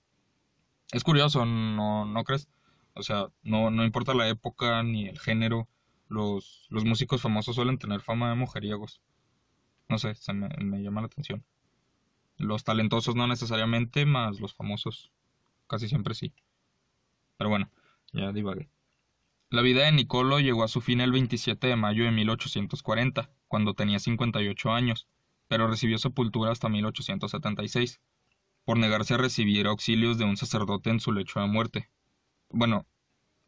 Es 0.92 1.04
curioso, 1.04 1.44
¿no, 1.44 2.04
no 2.04 2.24
crees? 2.24 2.48
O 2.94 3.02
sea, 3.02 3.28
no, 3.42 3.70
no 3.70 3.84
importa 3.84 4.14
la 4.14 4.28
época 4.28 4.82
ni 4.82 5.08
el 5.08 5.18
género, 5.18 5.68
los, 6.08 6.66
los 6.70 6.84
músicos 6.84 7.22
famosos 7.22 7.54
suelen 7.54 7.78
tener 7.78 8.00
fama 8.00 8.30
de 8.30 8.36
mujeriegos. 8.36 9.00
No 9.88 9.98
sé, 9.98 10.14
se 10.14 10.32
me, 10.32 10.82
llama 10.82 11.00
la 11.00 11.06
atención. 11.06 11.44
Los 12.36 12.64
talentosos 12.64 13.14
no 13.14 13.26
necesariamente, 13.26 14.06
más 14.06 14.40
los 14.40 14.54
famosos 14.54 15.12
casi 15.66 15.88
siempre 15.88 16.14
sí. 16.14 16.32
Pero 17.36 17.50
bueno, 17.50 17.70
ya 18.12 18.32
divagué. 18.32 18.68
La 19.50 19.62
vida 19.62 19.84
de 19.84 19.92
Nicolo 19.92 20.40
llegó 20.40 20.62
a 20.62 20.68
su 20.68 20.80
fin 20.80 21.00
el 21.00 21.12
27 21.12 21.66
de 21.66 21.76
mayo 21.76 22.04
de 22.04 22.10
1840, 22.10 23.30
cuando 23.48 23.74
tenía 23.74 23.98
58 23.98 24.72
años, 24.72 25.08
pero 25.48 25.68
recibió 25.68 25.96
sepultura 25.98 26.52
hasta 26.52 26.68
1876, 26.68 28.00
por 28.64 28.76
negarse 28.76 29.14
a 29.14 29.18
recibir 29.18 29.66
auxilios 29.66 30.18
de 30.18 30.24
un 30.24 30.36
sacerdote 30.36 30.90
en 30.90 31.00
su 31.00 31.12
lecho 31.12 31.40
de 31.40 31.46
muerte. 31.46 31.90
Bueno, 32.50 32.86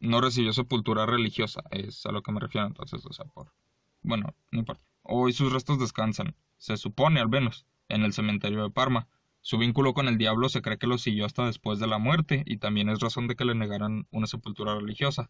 no 0.01 0.19
recibió 0.19 0.51
sepultura 0.51 1.05
religiosa, 1.05 1.63
es 1.69 2.05
a 2.05 2.11
lo 2.11 2.23
que 2.23 2.31
me 2.31 2.39
refiero 2.39 2.67
entonces, 2.67 3.05
o 3.05 3.13
sea, 3.13 3.25
por... 3.25 3.53
Bueno, 4.01 4.35
no 4.51 4.59
importa. 4.59 4.83
Hoy 5.03 5.31
sus 5.31 5.53
restos 5.53 5.79
descansan, 5.79 6.35
se 6.57 6.75
supone 6.75 7.19
al 7.19 7.29
menos, 7.29 7.67
en 7.87 8.03
el 8.03 8.11
cementerio 8.11 8.63
de 8.63 8.71
Parma, 8.71 9.07
su 9.41 9.57
vínculo 9.57 9.93
con 9.93 10.07
el 10.07 10.17
diablo 10.17 10.49
se 10.49 10.61
cree 10.61 10.77
que 10.77 10.87
lo 10.87 10.97
siguió 10.97 11.25
hasta 11.25 11.45
después 11.45 11.79
de 11.79 11.87
la 11.87 11.99
muerte 11.99 12.43
y 12.45 12.57
también 12.57 12.89
es 12.89 12.99
razón 12.99 13.27
de 13.27 13.35
que 13.35 13.45
le 13.45 13.55
negaran 13.55 14.07
una 14.11 14.27
sepultura 14.27 14.75
religiosa, 14.75 15.29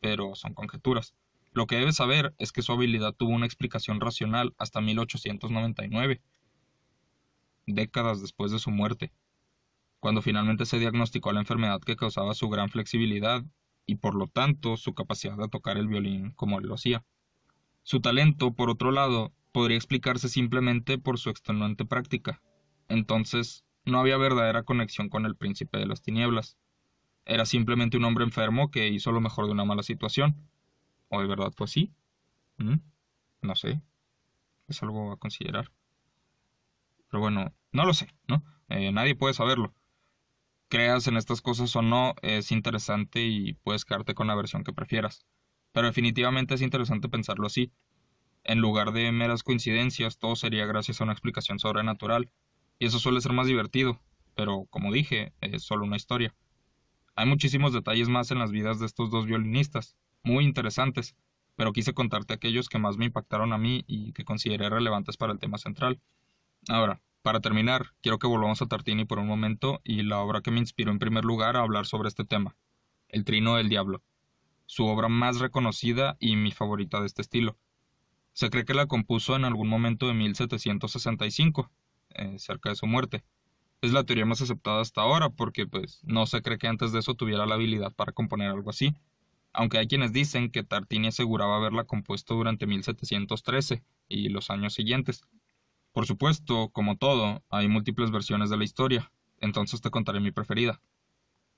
pero 0.00 0.34
son 0.34 0.54
conjeturas. 0.54 1.14
Lo 1.52 1.66
que 1.66 1.76
debes 1.76 1.96
saber 1.96 2.34
es 2.38 2.52
que 2.52 2.62
su 2.62 2.72
habilidad 2.72 3.14
tuvo 3.14 3.32
una 3.32 3.46
explicación 3.46 4.00
racional 4.00 4.54
hasta 4.58 4.80
1899, 4.80 6.22
décadas 7.66 8.20
después 8.20 8.52
de 8.52 8.58
su 8.58 8.70
muerte, 8.70 9.12
cuando 10.00 10.22
finalmente 10.22 10.66
se 10.66 10.78
diagnosticó 10.78 11.32
la 11.32 11.40
enfermedad 11.40 11.80
que 11.80 11.96
causaba 11.96 12.34
su 12.34 12.48
gran 12.48 12.68
flexibilidad 12.70 13.44
y 13.86 13.96
por 13.96 14.14
lo 14.14 14.26
tanto 14.26 14.76
su 14.76 14.94
capacidad 14.94 15.36
de 15.36 15.48
tocar 15.48 15.76
el 15.76 15.88
violín 15.88 16.30
como 16.32 16.58
él 16.58 16.66
lo 16.66 16.74
hacía. 16.74 17.04
Su 17.82 18.00
talento, 18.00 18.52
por 18.52 18.70
otro 18.70 18.92
lado, 18.92 19.32
podría 19.52 19.76
explicarse 19.76 20.28
simplemente 20.28 20.98
por 20.98 21.18
su 21.18 21.30
extenuante 21.30 21.84
práctica, 21.84 22.40
entonces, 22.92 23.64
no 23.86 24.00
había 24.00 24.18
verdadera 24.18 24.64
conexión 24.64 25.08
con 25.08 25.24
el 25.24 25.34
príncipe 25.34 25.78
de 25.78 25.86
las 25.86 26.02
tinieblas. 26.02 26.58
Era 27.24 27.46
simplemente 27.46 27.96
un 27.96 28.04
hombre 28.04 28.24
enfermo 28.24 28.70
que 28.70 28.88
hizo 28.88 29.12
lo 29.12 29.20
mejor 29.22 29.46
de 29.46 29.52
una 29.52 29.64
mala 29.64 29.82
situación. 29.82 30.36
¿O 31.08 31.20
de 31.20 31.26
verdad 31.26 31.52
fue 31.56 31.64
así? 31.64 31.92
¿Mm? 32.58 32.76
No 33.40 33.54
sé. 33.54 33.80
Es 34.68 34.82
algo 34.82 35.12
a 35.12 35.16
considerar. 35.16 35.70
Pero 37.10 37.20
bueno, 37.20 37.54
no 37.72 37.84
lo 37.86 37.94
sé, 37.94 38.08
¿no? 38.28 38.44
Eh, 38.68 38.92
nadie 38.92 39.14
puede 39.14 39.32
saberlo. 39.32 39.74
Creas 40.72 41.06
en 41.06 41.18
estas 41.18 41.42
cosas 41.42 41.76
o 41.76 41.82
no, 41.82 42.14
es 42.22 42.50
interesante 42.50 43.26
y 43.26 43.52
puedes 43.52 43.84
quedarte 43.84 44.14
con 44.14 44.26
la 44.26 44.34
versión 44.34 44.64
que 44.64 44.72
prefieras. 44.72 45.26
Pero 45.70 45.86
definitivamente 45.86 46.54
es 46.54 46.62
interesante 46.62 47.10
pensarlo 47.10 47.46
así. 47.46 47.70
En 48.42 48.60
lugar 48.60 48.92
de 48.92 49.12
meras 49.12 49.42
coincidencias, 49.42 50.16
todo 50.16 50.34
sería 50.34 50.64
gracias 50.64 50.98
a 50.98 51.04
una 51.04 51.12
explicación 51.12 51.58
sobrenatural 51.58 52.30
y 52.78 52.86
eso 52.86 52.98
suele 52.98 53.20
ser 53.20 53.34
más 53.34 53.48
divertido, 53.48 54.00
pero 54.34 54.64
como 54.70 54.90
dije, 54.90 55.34
es 55.42 55.62
solo 55.62 55.84
una 55.84 55.96
historia. 55.96 56.34
Hay 57.16 57.26
muchísimos 57.26 57.74
detalles 57.74 58.08
más 58.08 58.30
en 58.30 58.38
las 58.38 58.50
vidas 58.50 58.80
de 58.80 58.86
estos 58.86 59.10
dos 59.10 59.26
violinistas, 59.26 59.98
muy 60.22 60.42
interesantes, 60.42 61.16
pero 61.54 61.74
quise 61.74 61.92
contarte 61.92 62.32
aquellos 62.32 62.70
que 62.70 62.78
más 62.78 62.96
me 62.96 63.04
impactaron 63.04 63.52
a 63.52 63.58
mí 63.58 63.84
y 63.86 64.14
que 64.14 64.24
consideré 64.24 64.70
relevantes 64.70 65.18
para 65.18 65.34
el 65.34 65.38
tema 65.38 65.58
central. 65.58 66.00
Ahora, 66.70 67.02
para 67.22 67.40
terminar, 67.40 67.92
quiero 68.02 68.18
que 68.18 68.26
volvamos 68.26 68.60
a 68.62 68.66
Tartini 68.66 69.04
por 69.04 69.18
un 69.18 69.26
momento 69.26 69.80
y 69.84 70.02
la 70.02 70.18
obra 70.18 70.40
que 70.40 70.50
me 70.50 70.58
inspiró 70.58 70.90
en 70.90 70.98
primer 70.98 71.24
lugar 71.24 71.56
a 71.56 71.60
hablar 71.60 71.86
sobre 71.86 72.08
este 72.08 72.24
tema, 72.24 72.56
El 73.08 73.24
Trino 73.24 73.56
del 73.56 73.68
Diablo, 73.68 74.02
su 74.66 74.86
obra 74.86 75.08
más 75.08 75.38
reconocida 75.38 76.16
y 76.18 76.36
mi 76.36 76.50
favorita 76.50 77.00
de 77.00 77.06
este 77.06 77.22
estilo. 77.22 77.56
Se 78.32 78.50
cree 78.50 78.64
que 78.64 78.74
la 78.74 78.86
compuso 78.86 79.36
en 79.36 79.44
algún 79.44 79.68
momento 79.68 80.08
de 80.08 80.14
1765, 80.14 81.70
eh, 82.14 82.38
cerca 82.38 82.70
de 82.70 82.76
su 82.76 82.86
muerte. 82.86 83.22
Es 83.82 83.92
la 83.92 84.04
teoría 84.04 84.26
más 84.26 84.42
aceptada 84.42 84.80
hasta 84.80 85.02
ahora 85.02 85.30
porque 85.30 85.66
pues 85.66 86.00
no 86.04 86.26
se 86.26 86.42
cree 86.42 86.58
que 86.58 86.68
antes 86.68 86.92
de 86.92 87.00
eso 87.00 87.14
tuviera 87.14 87.46
la 87.46 87.54
habilidad 87.54 87.92
para 87.92 88.12
componer 88.12 88.50
algo 88.50 88.70
así, 88.70 88.94
aunque 89.52 89.78
hay 89.78 89.86
quienes 89.86 90.12
dicen 90.12 90.50
que 90.50 90.64
Tartini 90.64 91.08
aseguraba 91.08 91.56
haberla 91.56 91.84
compuesto 91.84 92.34
durante 92.34 92.66
1713 92.66 93.82
y 94.08 94.28
los 94.30 94.50
años 94.50 94.74
siguientes. 94.74 95.22
Por 95.92 96.06
supuesto, 96.06 96.70
como 96.70 96.96
todo, 96.96 97.42
hay 97.50 97.68
múltiples 97.68 98.10
versiones 98.10 98.50
de 98.50 98.56
la 98.56 98.64
historia, 98.64 99.12
entonces 99.38 99.80
te 99.80 99.90
contaré 99.90 100.20
mi 100.20 100.32
preferida. 100.32 100.80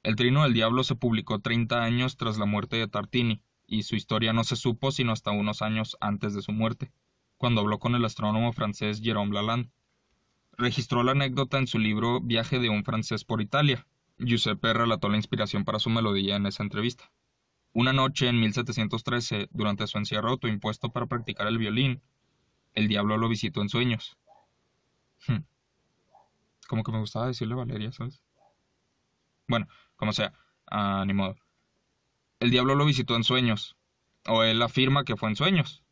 El 0.02 0.16
Trino 0.16 0.42
del 0.42 0.54
Diablo 0.54 0.84
se 0.84 0.96
publicó 0.96 1.38
30 1.38 1.82
años 1.82 2.16
tras 2.16 2.38
la 2.38 2.44
muerte 2.44 2.76
de 2.76 2.88
Tartini, 2.88 3.42
y 3.66 3.84
su 3.84 3.96
historia 3.96 4.32
no 4.32 4.44
se 4.44 4.56
supo 4.56 4.92
sino 4.92 5.12
hasta 5.12 5.30
unos 5.30 5.62
años 5.62 5.96
antes 6.00 6.34
de 6.34 6.42
su 6.42 6.52
muerte, 6.52 6.92
cuando 7.38 7.60
habló 7.60 7.78
con 7.78 7.94
el 7.94 8.04
astrónomo 8.04 8.52
francés 8.52 9.02
Jérôme 9.02 9.32
Lalande 9.32 9.70
registró 10.56 11.02
la 11.02 11.12
anécdota 11.12 11.58
en 11.58 11.66
su 11.66 11.78
libro 11.78 12.20
Viaje 12.20 12.58
de 12.58 12.68
un 12.68 12.84
francés 12.84 13.24
por 13.24 13.40
Italia. 13.40 13.86
Giuseppe 14.18 14.72
relató 14.72 15.08
la 15.08 15.16
inspiración 15.16 15.64
para 15.64 15.78
su 15.78 15.90
melodía 15.90 16.36
en 16.36 16.46
esa 16.46 16.62
entrevista. 16.62 17.10
Una 17.72 17.92
noche 17.92 18.28
en 18.28 18.38
1713, 18.38 19.48
durante 19.50 19.86
su 19.86 19.98
encierro 19.98 20.30
autoimpuesto 20.30 20.90
para 20.90 21.06
practicar 21.06 21.48
el 21.48 21.58
violín, 21.58 22.02
el 22.74 22.86
diablo 22.86 23.16
lo 23.16 23.28
visitó 23.28 23.62
en 23.62 23.68
sueños. 23.68 24.16
Hmm. 25.26 25.44
Como 26.68 26.82
que 26.82 26.92
me 26.92 26.98
gustaba 26.98 27.26
decirle 27.26 27.54
Valeria, 27.54 27.92
¿sabes? 27.92 28.22
Bueno, 29.46 29.66
como 29.96 30.12
sea, 30.12 30.32
ah, 30.70 31.04
ni 31.06 31.12
modo. 31.12 31.36
El 32.40 32.50
diablo 32.50 32.74
lo 32.74 32.84
visitó 32.84 33.16
en 33.16 33.24
sueños, 33.24 33.76
o 34.26 34.42
él 34.42 34.60
afirma 34.62 35.04
que 35.04 35.16
fue 35.16 35.28
en 35.28 35.36
sueños. 35.36 35.82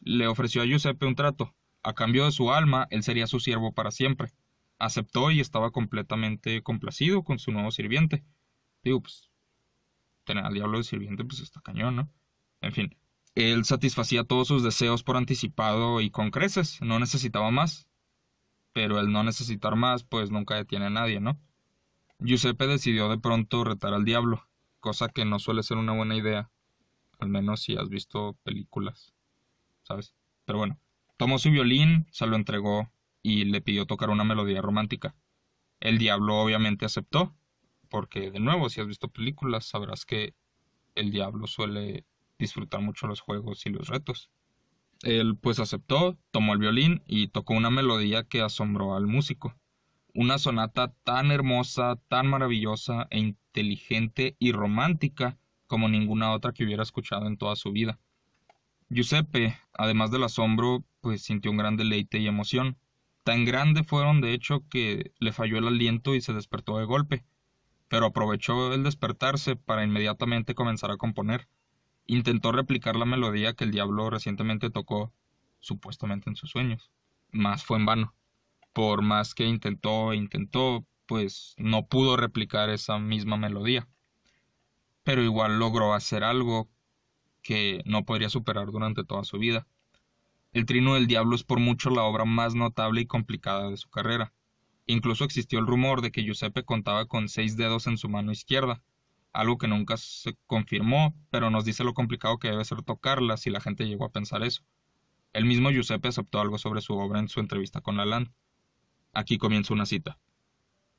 Le 0.00 0.26
ofreció 0.26 0.62
a 0.62 0.64
Giuseppe 0.64 1.06
un 1.06 1.14
trato, 1.14 1.54
a 1.82 1.94
cambio 1.94 2.24
de 2.24 2.32
su 2.32 2.52
alma, 2.52 2.86
él 2.90 3.02
sería 3.02 3.26
su 3.26 3.40
siervo 3.40 3.72
para 3.72 3.90
siempre. 3.90 4.32
Aceptó 4.78 5.30
y 5.30 5.40
estaba 5.40 5.70
completamente 5.70 6.62
complacido 6.62 7.24
con 7.24 7.38
su 7.38 7.50
nuevo 7.50 7.70
sirviente. 7.70 8.24
Digo, 8.82 9.00
pues, 9.00 9.30
tener 10.24 10.44
al 10.44 10.54
diablo 10.54 10.78
de 10.78 10.84
sirviente, 10.84 11.24
pues 11.24 11.40
está 11.40 11.60
cañón, 11.60 11.96
¿no? 11.96 12.10
En 12.60 12.72
fin, 12.72 12.96
él 13.34 13.64
satisfacía 13.64 14.24
todos 14.24 14.48
sus 14.48 14.62
deseos 14.62 15.02
por 15.02 15.16
anticipado 15.16 16.00
y 16.00 16.10
con 16.10 16.30
creces, 16.30 16.80
no 16.82 16.98
necesitaba 16.98 17.50
más. 17.50 17.87
Pero 18.72 19.00
el 19.00 19.12
no 19.12 19.22
necesitar 19.24 19.76
más, 19.76 20.04
pues 20.04 20.30
nunca 20.30 20.54
detiene 20.56 20.86
a 20.86 20.90
nadie, 20.90 21.20
¿no? 21.20 21.38
Giuseppe 22.20 22.66
decidió 22.66 23.08
de 23.08 23.18
pronto 23.18 23.64
retar 23.64 23.94
al 23.94 24.04
diablo, 24.04 24.46
cosa 24.80 25.08
que 25.08 25.24
no 25.24 25.38
suele 25.38 25.62
ser 25.62 25.76
una 25.76 25.92
buena 25.92 26.16
idea, 26.16 26.50
al 27.18 27.28
menos 27.28 27.62
si 27.62 27.76
has 27.76 27.88
visto 27.88 28.36
películas, 28.44 29.14
¿sabes? 29.82 30.14
Pero 30.44 30.58
bueno, 30.58 30.78
Tomó 31.18 31.40
su 31.40 31.50
violín, 31.50 32.06
se 32.12 32.28
lo 32.28 32.36
entregó 32.36 32.92
y 33.24 33.44
le 33.44 33.60
pidió 33.60 33.86
tocar 33.86 34.08
una 34.08 34.22
melodía 34.22 34.62
romántica. 34.62 35.16
El 35.80 35.98
diablo 35.98 36.40
obviamente 36.40 36.84
aceptó, 36.84 37.34
porque 37.88 38.30
de 38.30 38.38
nuevo, 38.38 38.68
si 38.68 38.80
has 38.80 38.86
visto 38.86 39.08
películas, 39.08 39.66
sabrás 39.66 40.06
que 40.06 40.34
el 40.94 41.10
diablo 41.10 41.48
suele 41.48 42.04
disfrutar 42.38 42.82
mucho 42.82 43.08
los 43.08 43.20
juegos 43.20 43.66
y 43.66 43.70
los 43.70 43.88
retos. 43.88 44.30
Él 45.02 45.36
pues 45.36 45.60
aceptó, 45.60 46.18
tomó 46.30 46.54
el 46.54 46.58
violín 46.58 47.02
y 47.06 47.28
tocó 47.28 47.54
una 47.54 47.70
melodía 47.70 48.24
que 48.24 48.42
asombró 48.42 48.94
al 48.94 49.06
músico. 49.06 49.54
Una 50.14 50.38
sonata 50.38 50.92
tan 51.04 51.30
hermosa, 51.30 52.00
tan 52.08 52.26
maravillosa 52.26 53.06
e 53.10 53.18
inteligente 53.18 54.36
y 54.38 54.52
romántica 54.52 55.38
como 55.66 55.88
ninguna 55.88 56.32
otra 56.32 56.52
que 56.52 56.64
hubiera 56.64 56.82
escuchado 56.82 57.26
en 57.26 57.36
toda 57.36 57.54
su 57.54 57.70
vida. 57.70 58.00
Giuseppe, 58.88 59.56
además 59.74 60.10
del 60.10 60.24
asombro, 60.24 60.84
pues 61.00 61.22
sintió 61.22 61.50
un 61.50 61.58
gran 61.58 61.76
deleite 61.76 62.18
y 62.18 62.26
emoción. 62.26 62.78
Tan 63.22 63.44
grande 63.44 63.84
fueron, 63.84 64.20
de 64.20 64.32
hecho, 64.32 64.66
que 64.68 65.12
le 65.20 65.32
falló 65.32 65.58
el 65.58 65.68
aliento 65.68 66.14
y 66.14 66.22
se 66.22 66.32
despertó 66.32 66.78
de 66.78 66.86
golpe, 66.86 67.24
pero 67.88 68.06
aprovechó 68.06 68.72
el 68.72 68.82
despertarse 68.82 69.56
para 69.56 69.84
inmediatamente 69.84 70.54
comenzar 70.54 70.90
a 70.90 70.96
componer. 70.96 71.48
Intentó 72.10 72.52
replicar 72.52 72.96
la 72.96 73.04
melodía 73.04 73.52
que 73.52 73.64
el 73.64 73.70
diablo 73.70 74.08
recientemente 74.08 74.70
tocó, 74.70 75.12
supuestamente 75.60 76.30
en 76.30 76.36
sus 76.36 76.48
sueños, 76.48 76.90
mas 77.30 77.66
fue 77.66 77.76
en 77.76 77.84
vano. 77.84 78.14
Por 78.72 79.02
más 79.02 79.34
que 79.34 79.44
intentó 79.44 80.14
e 80.14 80.16
intentó, 80.16 80.86
pues 81.04 81.54
no 81.58 81.86
pudo 81.86 82.16
replicar 82.16 82.70
esa 82.70 82.98
misma 82.98 83.36
melodía. 83.36 83.86
Pero 85.02 85.22
igual 85.22 85.58
logró 85.58 85.92
hacer 85.92 86.24
algo 86.24 86.70
que 87.42 87.82
no 87.84 88.06
podría 88.06 88.30
superar 88.30 88.68
durante 88.68 89.04
toda 89.04 89.24
su 89.24 89.38
vida. 89.38 89.66
El 90.52 90.64
Trino 90.64 90.94
del 90.94 91.08
Diablo 91.08 91.36
es 91.36 91.44
por 91.44 91.60
mucho 91.60 91.90
la 91.90 92.04
obra 92.04 92.24
más 92.24 92.54
notable 92.54 93.02
y 93.02 93.06
complicada 93.06 93.68
de 93.68 93.76
su 93.76 93.90
carrera. 93.90 94.32
Incluso 94.86 95.24
existió 95.24 95.58
el 95.58 95.66
rumor 95.66 96.00
de 96.00 96.10
que 96.10 96.22
Giuseppe 96.22 96.64
contaba 96.64 97.04
con 97.04 97.28
seis 97.28 97.58
dedos 97.58 97.86
en 97.86 97.98
su 97.98 98.08
mano 98.08 98.32
izquierda, 98.32 98.82
algo 99.32 99.58
que 99.58 99.68
nunca 99.68 99.96
se 99.96 100.36
confirmó, 100.46 101.14
pero 101.30 101.50
nos 101.50 101.64
dice 101.64 101.84
lo 101.84 101.94
complicado 101.94 102.38
que 102.38 102.48
debe 102.48 102.64
ser 102.64 102.82
tocarla 102.82 103.36
si 103.36 103.50
la 103.50 103.60
gente 103.60 103.86
llegó 103.86 104.04
a 104.04 104.12
pensar 104.12 104.42
eso. 104.42 104.62
El 105.32 105.44
mismo 105.44 105.70
Giuseppe 105.70 106.08
aceptó 106.08 106.40
algo 106.40 106.58
sobre 106.58 106.80
su 106.80 106.94
obra 106.94 107.20
en 107.20 107.28
su 107.28 107.40
entrevista 107.40 107.80
con 107.80 107.96
Lalande. 107.96 108.32
Aquí 109.12 109.38
comienza 109.38 109.74
una 109.74 109.86
cita. 109.86 110.18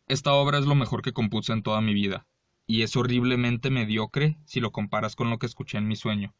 Esta 0.07 0.33
obra 0.33 0.57
es 0.57 0.65
lo 0.65 0.75
mejor 0.75 1.01
que 1.01 1.13
compuse 1.13 1.53
en 1.53 1.63
toda 1.63 1.81
mi 1.81 1.93
vida. 1.93 2.25
y 2.71 2.83
es 2.83 2.95
horriblemente 2.95 3.71
mediocre 3.71 4.37
si 4.45 4.59
lo 4.59 4.71
comparas 4.71 5.15
con 5.15 5.31
lo 5.31 5.39
que 5.39 5.47
escuché 5.47 5.79
en 5.79 5.87
mi 5.87 5.95
sueño. 5.95 6.35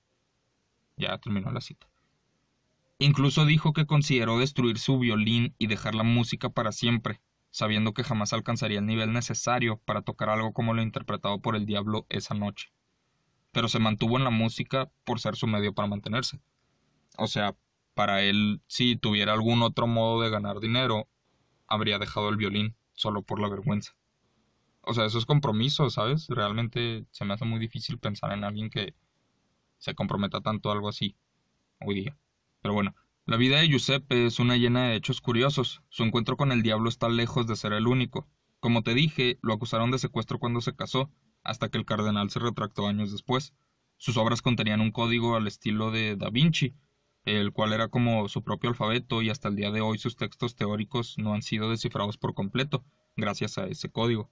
Ya 0.95 1.17
terminó 1.17 1.52
la 1.52 1.60
cita. 1.60 1.89
Incluso 2.99 3.45
dijo 3.45 3.73
que 3.73 3.88
consideró 3.88 4.38
destruir 4.38 4.78
su 4.78 4.99
violín 4.99 5.56
y 5.58 5.65
dejar 5.65 5.95
la 5.95 6.04
música 6.04 6.49
para 6.49 6.71
siempre, 6.71 7.19
sabiendo 7.51 7.93
que 7.93 8.03
jamás 8.03 8.33
alcanzaría 8.33 8.79
el 8.79 8.85
nivel 8.85 9.13
necesario 9.13 9.77
para 9.85 10.01
tocar 10.01 10.29
algo 10.29 10.53
como 10.53 10.73
lo 10.73 10.81
interpretado 10.81 11.41
por 11.41 11.55
el 11.55 11.65
diablo 11.65 12.05
esa 12.09 12.33
noche. 12.33 12.71
Pero 13.51 13.67
se 13.67 13.79
mantuvo 13.79 14.17
en 14.17 14.23
la 14.23 14.29
música 14.29 14.91
por 15.03 15.19
ser 15.19 15.35
su 15.35 15.47
medio 15.47 15.73
para 15.73 15.88
mantenerse. 15.88 16.39
O 17.17 17.27
sea, 17.27 17.55
para 17.93 18.21
él, 18.21 18.62
si 18.67 18.95
tuviera 18.95 19.33
algún 19.33 19.62
otro 19.63 19.88
modo 19.88 20.21
de 20.21 20.29
ganar 20.29 20.59
dinero, 20.59 21.07
habría 21.67 21.99
dejado 21.99 22.29
el 22.29 22.38
violín 22.38 22.75
solo 22.93 23.23
por 23.23 23.39
la 23.39 23.49
vergüenza 23.49 23.95
o 24.89 24.93
sea, 24.93 25.05
eso 25.05 25.19
es 25.19 25.25
compromiso, 25.25 25.89
¿sabes? 25.91 26.27
Realmente 26.29 27.05
se 27.12 27.23
me 27.23 27.35
hace 27.35 27.45
muy 27.45 27.59
difícil 27.59 27.99
pensar 27.99 28.31
en 28.31 28.43
alguien 28.43 28.71
que 28.71 28.95
se 29.77 29.93
comprometa 29.93 30.41
tanto 30.41 30.69
a 30.69 30.73
algo 30.73 30.89
así 30.89 31.15
hoy 31.85 31.95
día. 31.95 32.17
Pero 32.62 32.73
bueno, 32.73 32.95
la 33.30 33.38
vida 33.38 33.60
de 33.60 33.68
Giuseppe 33.68 34.26
es 34.26 34.39
una 34.39 34.58
llena 34.58 34.86
de 34.86 34.96
hechos 34.96 35.22
curiosos. 35.22 35.84
Su 35.89 36.04
encuentro 36.04 36.36
con 36.36 36.52
el 36.52 36.63
diablo 36.63 36.89
está 36.89 37.10
lejos 37.10 37.46
de 37.46 37.56
ser 37.56 37.74
el 37.74 37.86
único. 37.86 38.28
Como 38.60 38.82
te 38.82 38.96
dije, 38.96 39.38
lo 39.44 39.54
acusaron 39.54 39.92
de 39.92 40.00
secuestro 40.00 40.39
cuando 40.39 40.62
se 40.62 40.76
casó, 40.76 41.12
hasta 41.44 41.70
que 41.70 41.78
el 41.78 41.86
cardenal 41.86 42.32
se 42.32 42.39
retractó 42.39 42.88
años 42.88 43.12
después. 43.12 43.54
Sus 43.98 44.18
obras 44.18 44.42
contenían 44.42 44.82
un 44.82 44.92
código 44.92 45.36
al 45.36 45.46
estilo 45.46 45.92
de 45.92 46.15
Da 46.15 46.32
Vinci, 46.32 46.74
el 47.24 47.52
cual 47.52 47.74
era 47.74 47.89
como 47.89 48.28
su 48.30 48.44
propio 48.44 48.72
alfabeto 48.72 49.22
y 49.22 49.30
hasta 49.30 49.50
el 49.50 49.56
día 49.56 49.70
de 49.70 49.82
hoy 49.82 50.00
sus 50.00 50.15
textos 50.15 50.56
teóricos 50.56 51.20
no 51.20 51.36
han 51.36 51.44
sido 51.44 51.70
descifrados 51.70 52.18
por 52.18 52.34
completo, 52.34 52.84
gracias 53.15 53.60
a 53.60 53.68
ese 53.68 53.92
código. 53.92 54.32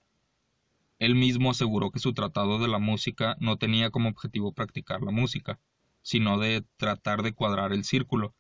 Él 0.98 1.14
mismo 1.14 1.52
aseguró 1.52 1.92
que 1.92 2.00
su 2.00 2.14
tratado 2.14 2.58
de 2.58 2.68
la 2.68 2.80
música 2.80 3.38
no 3.40 3.58
tenía 3.58 3.92
como 3.92 4.10
objetivo 4.10 4.54
practicar 4.54 5.04
la 5.04 5.12
música, 5.12 5.60
sino 6.02 6.40
de 6.40 6.66
tratar 6.78 7.22
de 7.22 7.34
cuadrar 7.34 7.74
el 7.74 7.84
círculo. 7.84 8.34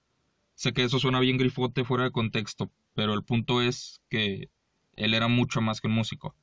Sé 0.57 0.73
que 0.73 0.83
eso 0.83 0.97
suena 0.97 1.19
bien 1.19 1.37
grifote 1.37 1.85
fuera 1.85 2.05
de 2.05 2.11
contexto, 2.11 2.71
pero 2.95 3.13
el 3.13 3.23
punto 3.23 3.61
es 3.61 4.01
que 4.09 4.49
él 4.95 5.13
era 5.13 5.27
mucho 5.27 5.61
más 5.61 5.81
que 5.81 5.87
un 5.87 5.93
músico. 5.93 6.35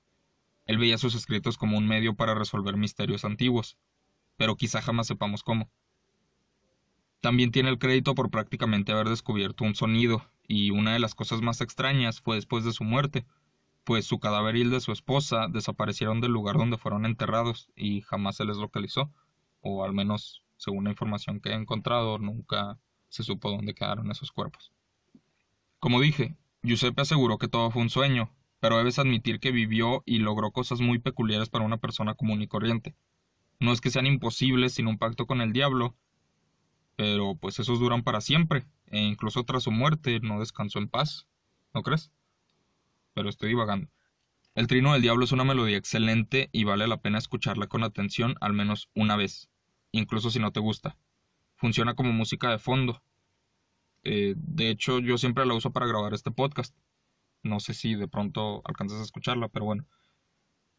Él 0.66 0.78
veía 0.78 0.98
sus 0.98 1.16
escritos 1.16 1.58
como 1.58 1.76
un 1.76 1.88
medio 1.88 2.14
para 2.14 2.36
resolver 2.36 2.76
misterios 2.76 3.24
antiguos, 3.24 3.76
pero 4.36 4.54
quizá 4.54 4.80
jamás 4.80 5.08
sepamos 5.08 5.42
cómo. 5.42 5.68
También 7.20 7.50
tiene 7.50 7.70
el 7.70 7.80
crédito 7.80 8.14
por 8.14 8.30
prácticamente 8.30 8.92
haber 8.92 9.08
descubierto 9.08 9.64
un 9.64 9.74
sonido, 9.74 10.24
y 10.46 10.70
una 10.70 10.92
de 10.92 11.00
las 11.00 11.16
cosas 11.16 11.42
más 11.42 11.60
extrañas 11.60 12.20
fue 12.20 12.36
después 12.36 12.64
de 12.64 12.72
su 12.72 12.84
muerte, 12.84 13.26
pues 13.82 14.06
su 14.06 14.20
cadáver 14.20 14.54
y 14.54 14.60
el 14.60 14.70
de 14.70 14.80
su 14.80 14.92
esposa 14.92 15.48
desaparecieron 15.50 16.20
del 16.20 16.30
lugar 16.30 16.56
donde 16.56 16.78
fueron 16.78 17.04
enterrados 17.04 17.68
y 17.74 18.02
jamás 18.02 18.36
se 18.36 18.44
les 18.44 18.58
localizó, 18.58 19.12
o 19.60 19.84
al 19.84 19.92
menos 19.92 20.44
según 20.56 20.84
la 20.84 20.90
información 20.90 21.40
que 21.40 21.48
he 21.48 21.54
encontrado, 21.54 22.18
nunca 22.18 22.78
se 23.14 23.22
supo 23.22 23.50
dónde 23.50 23.74
quedaron 23.74 24.10
esos 24.10 24.32
cuerpos. 24.32 24.72
Como 25.78 26.00
dije, 26.00 26.36
Giuseppe 26.62 27.02
aseguró 27.02 27.38
que 27.38 27.48
todo 27.48 27.70
fue 27.70 27.82
un 27.82 27.90
sueño, 27.90 28.34
pero 28.58 28.78
debes 28.78 28.98
admitir 28.98 29.38
que 29.38 29.52
vivió 29.52 30.02
y 30.04 30.18
logró 30.18 30.50
cosas 30.50 30.80
muy 30.80 30.98
peculiares 30.98 31.48
para 31.48 31.64
una 31.64 31.76
persona 31.76 32.14
común 32.14 32.42
y 32.42 32.48
corriente. 32.48 32.96
No 33.60 33.72
es 33.72 33.80
que 33.80 33.90
sean 33.90 34.06
imposibles 34.06 34.72
sin 34.72 34.88
un 34.88 34.98
pacto 34.98 35.26
con 35.26 35.40
el 35.40 35.52
diablo, 35.52 35.94
pero 36.96 37.36
pues 37.36 37.58
esos 37.60 37.78
duran 37.78 38.02
para 38.02 38.20
siempre, 38.20 38.66
e 38.86 39.00
incluso 39.00 39.44
tras 39.44 39.62
su 39.62 39.70
muerte 39.70 40.18
no 40.20 40.40
descansó 40.40 40.80
en 40.80 40.88
paz, 40.88 41.28
¿no 41.72 41.82
crees? 41.82 42.10
pero 43.14 43.28
estoy 43.28 43.50
divagando. 43.50 43.88
El 44.54 44.66
Trino 44.66 44.92
del 44.92 45.02
Diablo 45.02 45.24
es 45.24 45.32
una 45.32 45.44
melodía 45.44 45.76
excelente 45.76 46.48
y 46.52 46.64
vale 46.64 46.86
la 46.86 47.00
pena 47.00 47.18
escucharla 47.18 47.66
con 47.66 47.82
atención 47.82 48.34
al 48.40 48.52
menos 48.52 48.90
una 48.94 49.16
vez, 49.16 49.48
incluso 49.92 50.30
si 50.30 50.38
no 50.38 50.52
te 50.52 50.60
gusta. 50.60 50.96
Funciona 51.64 51.94
como 51.94 52.12
música 52.12 52.50
de 52.50 52.58
fondo. 52.58 53.02
Eh, 54.02 54.34
de 54.36 54.68
hecho, 54.68 54.98
yo 54.98 55.16
siempre 55.16 55.46
la 55.46 55.54
uso 55.54 55.72
para 55.72 55.86
grabar 55.86 56.12
este 56.12 56.30
podcast. 56.30 56.76
No 57.42 57.58
sé 57.58 57.72
si 57.72 57.94
de 57.94 58.06
pronto 58.06 58.60
alcanzas 58.66 59.00
a 59.00 59.02
escucharla, 59.02 59.48
pero 59.48 59.64
bueno. 59.64 59.86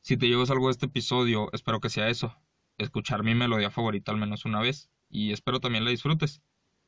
Si 0.02 0.16
te 0.16 0.28
llevas 0.28 0.52
algo 0.52 0.68
de 0.68 0.74
este 0.74 0.86
episodio, 0.86 1.50
espero 1.54 1.80
que 1.80 1.90
sea 1.90 2.10
eso, 2.10 2.38
escuchar 2.78 3.24
mi 3.24 3.34
melodía 3.34 3.72
favorita 3.72 4.12
al 4.12 4.20
menos 4.20 4.46
una 4.46 4.62
vez, 4.62 4.92
y 5.10 5.32
espero 5.32 5.60
también 5.60 5.86
la 5.86 5.90
disfrutes. 5.90 6.44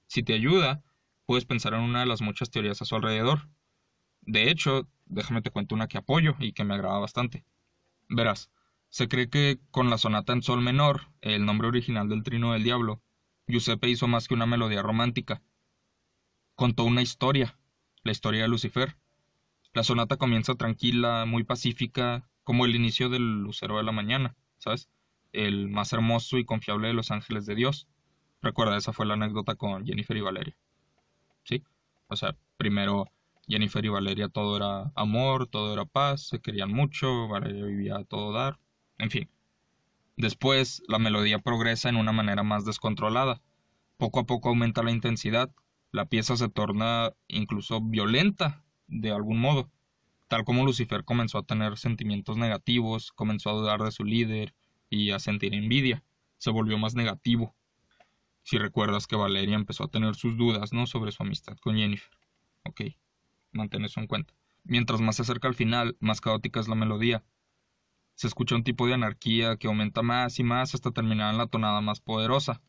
Si 0.05 0.21
te 0.21 0.35
ayuda, 0.35 0.83
puedes 1.25 1.45
pensar 1.45 1.73
en 1.73 1.81
una 1.81 2.01
de 2.01 2.05
las 2.05 2.21
muchas 2.21 2.51
teorías 2.51 2.79
a 2.83 2.85
su 2.85 2.95
alrededor. 2.95 3.49
De 4.21 4.51
hecho, 4.51 4.87
déjame 5.07 5.41
te 5.41 5.49
cuento 5.49 5.73
una 5.73 5.87
que 5.87 5.97
apoyo 5.97 6.35
y 6.37 6.53
que 6.53 6.63
me 6.63 6.75
agrada 6.75 6.99
bastante. 6.99 7.45
Verás, 8.09 8.51
se 8.89 9.07
cree 9.07 9.27
que 9.27 9.59
con 9.71 9.89
la 9.89 9.97
sonata 9.97 10.33
en 10.33 10.43
sol 10.43 10.61
menor, 10.61 11.07
el 11.21 11.47
nombre 11.47 11.67
original 11.67 12.07
del 12.09 12.21
Trino 12.21 12.53
del 12.53 12.63
Diablo, 12.63 13.01
Giuseppe 13.47 13.89
hizo 13.89 14.07
más 14.07 14.27
que 14.27 14.33
una 14.33 14.45
melodía 14.45 14.81
romántica. 14.81 15.41
Contó 16.55 16.83
una 16.83 17.01
historia, 17.01 17.57
la 18.03 18.11
historia 18.11 18.41
de 18.41 18.47
Lucifer. 18.47 18.97
La 19.73 19.83
sonata 19.83 20.17
comienza 20.17 20.55
tranquila, 20.55 21.25
muy 21.25 21.43
pacífica, 21.43 22.29
como 22.43 22.65
el 22.65 22.75
inicio 22.75 23.09
del 23.09 23.41
lucero 23.41 23.77
de 23.77 23.83
la 23.83 23.91
mañana, 23.91 24.35
¿sabes? 24.57 24.89
El 25.31 25.69
más 25.69 25.93
hermoso 25.93 26.37
y 26.37 26.45
confiable 26.45 26.87
de 26.87 26.93
los 26.93 27.11
ángeles 27.11 27.45
de 27.45 27.55
Dios. 27.55 27.87
Recuerda, 28.41 28.77
esa 28.77 28.93
fue 28.93 29.05
la 29.05 29.13
anécdota 29.15 29.55
con 29.55 29.85
Jennifer 29.85 30.17
y 30.17 30.21
Valeria. 30.21 30.57
¿Sí? 31.43 31.63
O 32.07 32.15
sea, 32.15 32.35
primero 32.57 33.11
Jennifer 33.47 33.83
y 33.83 33.89
Valeria 33.89 34.29
todo 34.29 34.57
era 34.57 34.91
amor, 34.95 35.47
todo 35.47 35.73
era 35.73 35.85
paz, 35.85 36.27
se 36.27 36.39
querían 36.39 36.71
mucho, 36.71 37.27
Valeria 37.27 37.65
vivía 37.65 38.03
todo 38.03 38.33
dar, 38.33 38.59
en 38.97 39.09
fin. 39.09 39.29
Después, 40.17 40.83
la 40.87 40.99
melodía 40.99 41.39
progresa 41.39 41.89
en 41.89 41.95
una 41.95 42.11
manera 42.11 42.43
más 42.43 42.65
descontrolada. 42.65 43.41
Poco 43.97 44.19
a 44.19 44.25
poco 44.25 44.49
aumenta 44.49 44.83
la 44.83 44.91
intensidad, 44.91 45.51
la 45.91 46.05
pieza 46.05 46.35
se 46.35 46.49
torna 46.49 47.13
incluso 47.27 47.81
violenta, 47.81 48.65
de 48.87 49.11
algún 49.11 49.39
modo. 49.39 49.71
Tal 50.27 50.43
como 50.43 50.65
Lucifer 50.65 51.05
comenzó 51.05 51.37
a 51.37 51.45
tener 51.45 51.77
sentimientos 51.77 52.37
negativos, 52.37 53.11
comenzó 53.13 53.51
a 53.51 53.53
dudar 53.53 53.81
de 53.81 53.91
su 53.91 54.03
líder 54.03 54.53
y 54.89 55.11
a 55.11 55.19
sentir 55.19 55.53
envidia, 55.53 56.03
se 56.37 56.51
volvió 56.51 56.77
más 56.77 56.95
negativo. 56.95 57.55
Si 58.43 58.57
recuerdas 58.57 59.07
que 59.07 59.15
Valeria 59.15 59.55
empezó 59.55 59.85
a 59.85 59.89
tener 59.89 60.15
sus 60.15 60.37
dudas, 60.37 60.73
¿no? 60.73 60.85
Sobre 60.87 61.11
su 61.11 61.23
amistad 61.23 61.57
con 61.57 61.77
Jennifer. 61.77 62.11
Ok 62.63 62.81
mantén 63.57 63.83
eso 63.83 63.99
en 63.99 64.07
cuenta. 64.07 64.33
Mientras 64.63 65.01
más 65.01 65.17
se 65.17 65.23
acerca 65.23 65.47
al 65.47 65.55
final, 65.55 65.97
más 65.99 66.21
caótica 66.21 66.59
es 66.59 66.67
la 66.67 66.75
melodía. 66.75 67.23
Se 68.17 68.27
escucha 68.27 68.55
un 68.55 68.63
tipo 68.63 68.87
de 68.87 68.95
anarquía 68.95 69.57
que 69.57 69.67
aumenta 69.67 70.01
más 70.01 70.39
y 70.39 70.43
más 70.43 70.73
hasta 70.73 70.91
terminar 70.91 71.31
en 71.31 71.37
la 71.37 71.47
tonada 71.47 71.81
más 71.81 72.01
poderosa. 72.01 72.61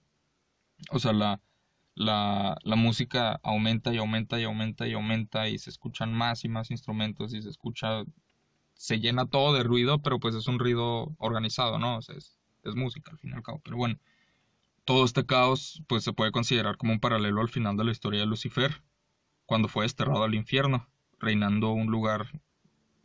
O 0.90 0.98
sea, 0.98 1.14
la, 1.14 1.40
la, 1.94 2.58
la, 2.62 2.76
música 2.76 3.40
aumenta 3.42 3.92
y 3.94 3.96
aumenta 3.96 4.38
y 4.38 4.44
aumenta 4.44 4.86
y 4.86 4.92
aumenta 4.92 5.48
y 5.48 5.58
se 5.58 5.70
escuchan 5.70 6.12
más 6.12 6.44
y 6.44 6.50
más 6.50 6.70
instrumentos 6.70 7.32
y 7.32 7.40
se 7.40 7.48
escucha, 7.48 8.04
se 8.74 9.00
llena 9.00 9.24
todo 9.24 9.54
de 9.54 9.62
ruido, 9.62 10.02
pero 10.02 10.20
pues 10.20 10.34
es 10.34 10.48
un 10.48 10.58
ruido 10.58 11.14
organizado, 11.16 11.78
¿no? 11.78 11.96
O 11.96 12.02
sea, 12.02 12.14
es, 12.14 12.38
es 12.64 12.74
música 12.74 13.10
al 13.10 13.18
fin 13.18 13.30
y 13.30 13.34
al 13.34 13.42
cabo. 13.42 13.62
Pero 13.64 13.78
bueno, 13.78 13.98
todo 14.84 15.06
este 15.06 15.24
caos 15.24 15.82
pues 15.88 16.04
se 16.04 16.12
puede 16.12 16.30
considerar 16.30 16.76
como 16.76 16.92
un 16.92 17.00
paralelo 17.00 17.40
al 17.40 17.48
final 17.48 17.78
de 17.78 17.84
la 17.84 17.92
historia 17.92 18.20
de 18.20 18.26
Lucifer, 18.26 18.82
cuando 19.46 19.68
fue 19.68 19.84
desterrado 19.86 20.24
al 20.24 20.34
infierno, 20.34 20.90
reinando 21.18 21.70
un 21.70 21.86
lugar 21.86 22.42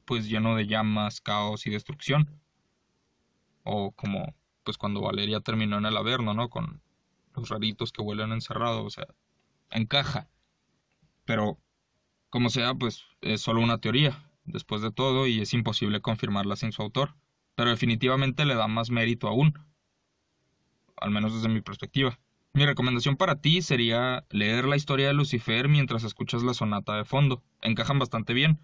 pues 0.05 0.29
lleno 0.29 0.55
de 0.55 0.67
llamas, 0.67 1.21
caos 1.21 1.65
y 1.67 1.69
destrucción. 1.69 2.41
O 3.63 3.91
como 3.91 4.35
pues 4.63 4.77
cuando 4.77 5.01
Valeria 5.01 5.41
terminó 5.41 5.77
en 5.77 5.85
el 5.85 5.97
Averno, 5.97 6.33
¿no? 6.33 6.49
Con 6.49 6.81
los 7.35 7.49
raritos 7.49 7.91
que 7.91 8.01
vuelven 8.01 8.31
encerrados, 8.31 8.85
o 8.85 8.89
sea, 8.89 9.07
encaja. 9.71 10.29
Pero 11.25 11.59
como 12.29 12.49
sea, 12.49 12.73
pues 12.73 13.03
es 13.21 13.41
solo 13.41 13.61
una 13.61 13.79
teoría, 13.79 14.29
después 14.45 14.81
de 14.81 14.91
todo, 14.91 15.27
y 15.27 15.41
es 15.41 15.53
imposible 15.53 16.01
confirmarla 16.01 16.55
sin 16.55 16.71
su 16.71 16.81
autor. 16.81 17.15
Pero 17.55 17.69
definitivamente 17.69 18.45
le 18.45 18.55
da 18.55 18.67
más 18.67 18.89
mérito 18.89 19.27
aún, 19.27 19.53
al 20.97 21.11
menos 21.11 21.33
desde 21.33 21.49
mi 21.49 21.61
perspectiva. 21.61 22.19
Mi 22.53 22.65
recomendación 22.65 23.17
para 23.17 23.41
ti 23.41 23.61
sería 23.61 24.25
leer 24.29 24.65
la 24.65 24.75
historia 24.75 25.07
de 25.07 25.13
Lucifer 25.13 25.67
mientras 25.67 26.03
escuchas 26.03 26.43
la 26.43 26.53
sonata 26.53 26.95
de 26.95 27.05
fondo. 27.05 27.43
Encajan 27.61 27.99
bastante 27.99 28.33
bien. 28.33 28.59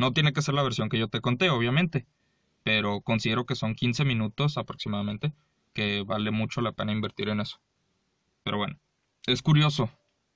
No 0.00 0.14
tiene 0.14 0.32
que 0.32 0.40
ser 0.40 0.54
la 0.54 0.62
versión 0.62 0.88
que 0.88 0.98
yo 0.98 1.08
te 1.08 1.20
conté, 1.20 1.50
obviamente, 1.50 2.06
pero 2.62 3.02
considero 3.02 3.44
que 3.44 3.54
son 3.54 3.74
15 3.74 4.06
minutos 4.06 4.56
aproximadamente, 4.56 5.34
que 5.74 6.04
vale 6.04 6.30
mucho 6.30 6.62
la 6.62 6.72
pena 6.72 6.92
invertir 6.92 7.28
en 7.28 7.40
eso. 7.40 7.60
Pero 8.42 8.56
bueno, 8.56 8.80
es 9.26 9.42
curioso. 9.42 9.90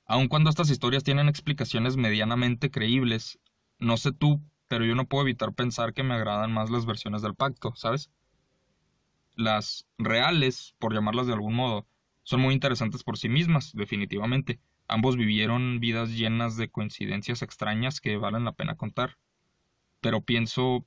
Aun 0.05 0.29
cuando 0.29 0.51
estas 0.51 0.69
historias 0.69 1.03
tienen 1.03 1.31
explicaciones 1.31 1.97
medianamente 1.97 2.71
creíbles, 2.71 3.39
no 3.79 3.97
sé 3.97 4.13
tú, 4.13 4.43
pero 4.69 4.85
yo 4.85 4.95
no 4.95 5.07
puedo 5.07 5.25
evitar 5.25 5.55
pensar 5.55 5.95
que 5.95 6.03
me 6.03 6.13
agradan 6.13 6.53
más 6.53 6.69
las 6.69 6.85
versiones 6.85 7.23
del 7.23 7.35
pacto, 7.35 7.73
¿sabes? 7.75 8.11
Las 9.35 9.87
reales, 9.97 10.75
por 10.79 10.93
llamarlas 10.93 11.27
de 11.27 11.33
algún 11.33 11.55
modo, 11.55 11.87
son 12.23 12.43
muy 12.43 12.53
interesantes 12.53 13.03
por 13.03 13.17
sí 13.17 13.31
mismas, 13.31 13.73
definitivamente. 13.73 14.61
Ambos 14.89 15.17
vivieron 15.17 15.81
vidas 15.81 16.11
llenas 16.11 16.59
de 16.59 16.69
coincidencias 16.69 17.41
extrañas 17.41 18.03
que 18.03 18.19
valen 18.19 18.45
la 18.45 18.53
pena 18.53 18.77
contar. 18.77 19.17
Pero 20.05 20.21
pienso, 20.21 20.85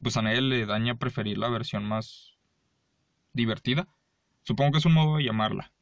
pues 0.00 0.16
a 0.16 0.22
nadie 0.22 0.40
le 0.40 0.64
daña 0.64 0.94
preferir 0.94 1.36
la 1.36 1.50
versión 1.50 1.84
más 1.84 2.38
divertida. 3.34 3.86
Supongo 4.44 4.72
que 4.72 4.78
es 4.78 4.86
un 4.86 4.94
modo 4.94 5.18
de 5.18 5.24
llamarla. 5.24 5.74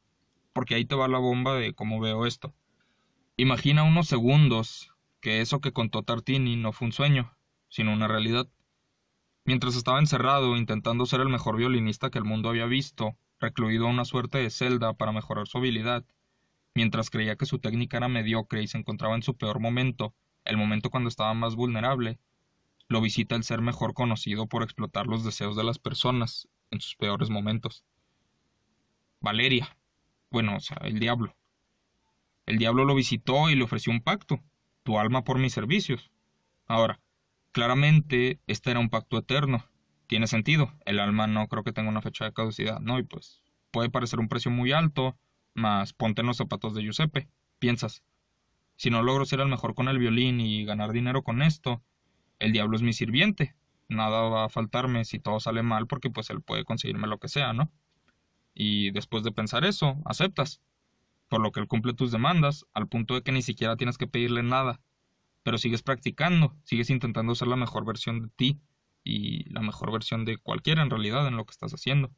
Porque 0.51 0.75
ahí 0.75 0.83
te 0.83 0.93
va 0.93 1.07
la 1.07 1.19
bomba 1.19 1.55
de 1.55 1.73
cómo 1.73 2.01
veo 2.01 2.25
esto. 2.25 2.53
Imagina 3.37 3.83
unos 3.83 4.09
segundos 4.09 4.93
que 5.21 5.39
eso 5.39 5.61
que 5.61 5.71
contó 5.71 6.03
Tartini 6.03 6.57
no 6.57 6.73
fue 6.73 6.87
un 6.87 6.91
sueño, 6.91 7.33
sino 7.69 7.93
una 7.93 8.09
realidad. 8.09 8.49
Mientras 9.45 9.77
estaba 9.77 9.99
encerrado 9.99 10.57
intentando 10.57 11.05
ser 11.05 11.21
el 11.21 11.29
mejor 11.29 11.55
violinista 11.55 12.09
que 12.09 12.17
el 12.17 12.25
mundo 12.25 12.49
había 12.49 12.65
visto, 12.65 13.15
recluido 13.39 13.87
a 13.87 13.91
una 13.91 14.03
suerte 14.03 14.37
de 14.37 14.49
celda 14.49 14.91
para 14.95 15.13
mejorar 15.13 15.47
su 15.47 15.59
habilidad, 15.59 16.03
mientras 16.75 17.09
creía 17.09 17.37
que 17.37 17.45
su 17.45 17.59
técnica 17.59 17.95
era 17.95 18.09
mediocre 18.09 18.61
y 18.61 18.67
se 18.67 18.77
encontraba 18.77 19.15
en 19.15 19.23
su 19.23 19.37
peor 19.37 19.61
momento, 19.61 20.13
el 20.43 20.57
momento 20.57 20.89
cuando 20.89 21.07
estaba 21.07 21.33
más 21.33 21.55
vulnerable, 21.55 22.19
lo 22.89 23.01
visita 23.01 23.35
el 23.35 23.43
ser 23.43 23.61
mejor 23.61 23.93
conocido 23.93 24.47
por 24.47 24.63
explotar 24.63 25.07
los 25.07 25.23
deseos 25.23 25.55
de 25.55 25.63
las 25.63 25.77
personas 25.77 26.49
en 26.71 26.81
sus 26.81 26.95
peores 26.95 27.29
momentos. 27.29 27.85
Valeria. 29.21 29.77
Bueno, 30.31 30.57
o 30.57 30.59
sea, 30.59 30.77
el 30.81 30.99
diablo. 30.99 31.35
El 32.47 32.57
diablo 32.57 32.85
lo 32.85 32.95
visitó 32.95 33.49
y 33.49 33.55
le 33.55 33.63
ofreció 33.63 33.93
un 33.93 34.01
pacto, 34.01 34.39
tu 34.83 34.97
alma 34.97 35.23
por 35.23 35.37
mis 35.37 35.53
servicios. 35.53 36.11
Ahora, 36.65 36.99
claramente, 37.51 38.39
este 38.47 38.71
era 38.71 38.79
un 38.79 38.89
pacto 38.89 39.19
eterno. 39.19 39.65
Tiene 40.07 40.25
sentido, 40.25 40.73
el 40.85 40.99
alma 40.99 41.27
no 41.27 41.47
creo 41.47 41.63
que 41.63 41.71
tenga 41.71 41.89
una 41.89 42.01
fecha 42.01 42.25
de 42.25 42.33
caducidad, 42.33 42.79
¿no? 42.79 42.97
Y 42.97 43.03
pues 43.03 43.43
puede 43.69 43.91
parecer 43.91 44.19
un 44.19 44.29
precio 44.29 44.49
muy 44.49 44.71
alto, 44.71 45.15
mas 45.53 45.93
ponte 45.93 46.21
en 46.21 46.27
los 46.27 46.37
zapatos 46.37 46.73
de 46.73 46.81
Giuseppe. 46.81 47.29
Piensas, 47.59 48.03
si 48.77 48.89
no 48.89 49.03
logro 49.03 49.25
ser 49.25 49.41
el 49.41 49.47
mejor 49.47 49.75
con 49.75 49.87
el 49.89 49.99
violín 49.99 50.39
y 50.39 50.65
ganar 50.65 50.91
dinero 50.91 51.21
con 51.21 51.43
esto, 51.43 51.83
el 52.39 52.53
diablo 52.53 52.75
es 52.75 52.81
mi 52.81 52.93
sirviente. 52.93 53.55
Nada 53.87 54.21
va 54.21 54.45
a 54.45 54.49
faltarme 54.49 55.05
si 55.05 55.19
todo 55.19 55.39
sale 55.39 55.63
mal 55.63 55.87
porque 55.87 56.09
pues 56.09 56.29
él 56.29 56.41
puede 56.41 56.63
conseguirme 56.63 57.07
lo 57.07 57.19
que 57.19 57.27
sea, 57.27 57.53
¿no? 57.53 57.71
Y 58.53 58.91
después 58.91 59.23
de 59.23 59.31
pensar 59.31 59.65
eso, 59.65 59.97
aceptas. 60.05 60.61
Por 61.27 61.41
lo 61.41 61.51
que 61.51 61.59
él 61.59 61.67
cumple 61.67 61.93
tus 61.93 62.11
demandas, 62.11 62.65
al 62.73 62.87
punto 62.87 63.13
de 63.13 63.21
que 63.21 63.31
ni 63.31 63.41
siquiera 63.41 63.77
tienes 63.77 63.97
que 63.97 64.07
pedirle 64.07 64.43
nada. 64.43 64.81
Pero 65.43 65.57
sigues 65.57 65.83
practicando, 65.83 66.55
sigues 66.63 66.89
intentando 66.89 67.35
ser 67.35 67.47
la 67.47 67.55
mejor 67.55 67.85
versión 67.85 68.21
de 68.21 68.29
ti 68.29 68.59
y 69.03 69.49
la 69.51 69.61
mejor 69.61 69.91
versión 69.91 70.25
de 70.25 70.37
cualquiera 70.37 70.81
en 70.81 70.89
realidad 70.89 71.27
en 71.27 71.37
lo 71.37 71.45
que 71.45 71.51
estás 71.51 71.73
haciendo. 71.73 72.11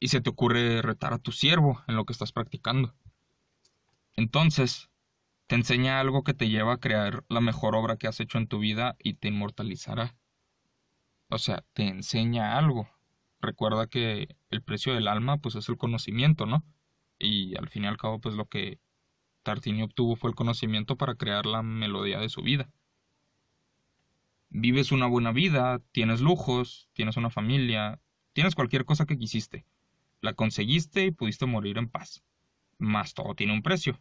Y 0.00 0.08
se 0.08 0.20
te 0.20 0.30
ocurre 0.30 0.82
retar 0.82 1.12
a 1.12 1.18
tu 1.18 1.32
siervo 1.32 1.82
en 1.86 1.96
lo 1.96 2.04
que 2.04 2.12
estás 2.12 2.32
practicando. 2.32 2.94
Entonces, 4.14 4.90
te 5.46 5.56
enseña 5.56 6.00
algo 6.00 6.24
que 6.24 6.34
te 6.34 6.48
lleva 6.48 6.74
a 6.74 6.80
crear 6.80 7.24
la 7.28 7.40
mejor 7.40 7.76
obra 7.76 7.96
que 7.96 8.06
has 8.06 8.20
hecho 8.20 8.38
en 8.38 8.48
tu 8.48 8.58
vida 8.58 8.96
y 8.98 9.14
te 9.14 9.28
inmortalizará. 9.28 10.16
O 11.28 11.38
sea, 11.38 11.64
te 11.72 11.88
enseña 11.88 12.56
algo. 12.56 12.88
Recuerda 13.40 13.86
que 13.86 14.36
el 14.50 14.62
precio 14.62 14.94
del 14.94 15.08
alma 15.08 15.38
pues 15.38 15.54
es 15.54 15.68
el 15.68 15.76
conocimiento, 15.76 16.46
¿no? 16.46 16.64
Y 17.18 17.56
al 17.58 17.68
fin 17.68 17.84
y 17.84 17.86
al 17.86 17.98
cabo 17.98 18.20
pues 18.20 18.34
lo 18.34 18.46
que 18.46 18.78
Tartini 19.42 19.82
obtuvo 19.82 20.16
fue 20.16 20.30
el 20.30 20.36
conocimiento 20.36 20.96
para 20.96 21.16
crear 21.16 21.44
la 21.44 21.62
melodía 21.62 22.18
de 22.18 22.30
su 22.30 22.42
vida. 22.42 22.70
Vives 24.48 24.92
una 24.92 25.06
buena 25.06 25.32
vida, 25.32 25.80
tienes 25.92 26.20
lujos, 26.20 26.88
tienes 26.94 27.16
una 27.16 27.28
familia, 27.28 28.00
tienes 28.32 28.54
cualquier 28.54 28.84
cosa 28.84 29.04
que 29.04 29.18
quisiste. 29.18 29.66
La 30.20 30.32
conseguiste 30.32 31.04
y 31.04 31.10
pudiste 31.10 31.44
morir 31.44 31.76
en 31.76 31.90
paz. 31.90 32.22
Mas 32.78 33.12
todo 33.12 33.34
tiene 33.34 33.52
un 33.52 33.62
precio. 33.62 34.00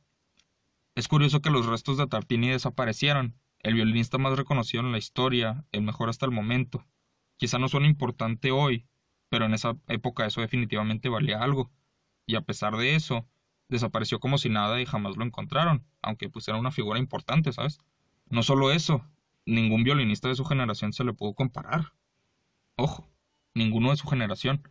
Es 0.96 1.08
curioso 1.08 1.42
que 1.42 1.50
los 1.50 1.66
restos 1.66 1.98
de 1.98 2.06
Tartini 2.06 2.50
desaparecieron, 2.50 3.36
el 3.60 3.74
violinista 3.74 4.20
más 4.20 4.38
reconocido 4.38 4.84
en 4.84 4.92
la 4.92 5.00
historia, 5.00 5.66
el 5.72 5.82
mejor 5.82 6.10
hasta 6.10 6.28
el 6.28 6.32
momento. 6.32 6.86
Quizá 7.38 7.58
no 7.58 7.68
suene 7.68 7.88
importante 7.88 8.52
hoy, 8.52 8.86
pero 9.30 9.46
en 9.46 9.56
esa 9.56 9.76
época 9.88 10.28
eso 10.28 10.42
definitivamente 10.42 11.10
valía 11.10 11.42
algo. 11.42 11.72
Y 12.28 12.36
a 12.36 12.42
pesar 12.42 12.78
de 12.78 12.94
eso, 12.94 13.28
desapareció 13.70 14.20
como 14.20 14.38
si 14.38 14.50
nada 14.50 14.80
y 14.80 14.86
jamás 14.86 15.18
lo 15.18 15.26
encontraron, 15.26 15.88
aunque 16.04 16.30
pues 16.30 16.48
era 16.48 16.58
una 16.58 16.72
figura 16.72 17.00
importante, 17.00 17.52
¿sabes? 17.52 17.80
No 18.28 18.44
solo 18.44 18.72
eso, 18.72 19.04
ningún 19.48 19.84
violinista 19.84 20.28
de 20.28 20.36
su 20.36 20.46
generación 20.46 20.94
se 20.94 21.04
le 21.04 21.14
pudo 21.14 21.34
comparar. 21.34 21.94
Ojo, 22.76 23.10
ninguno 23.56 23.90
de 23.90 23.98
su 23.98 24.08
generación, 24.08 24.70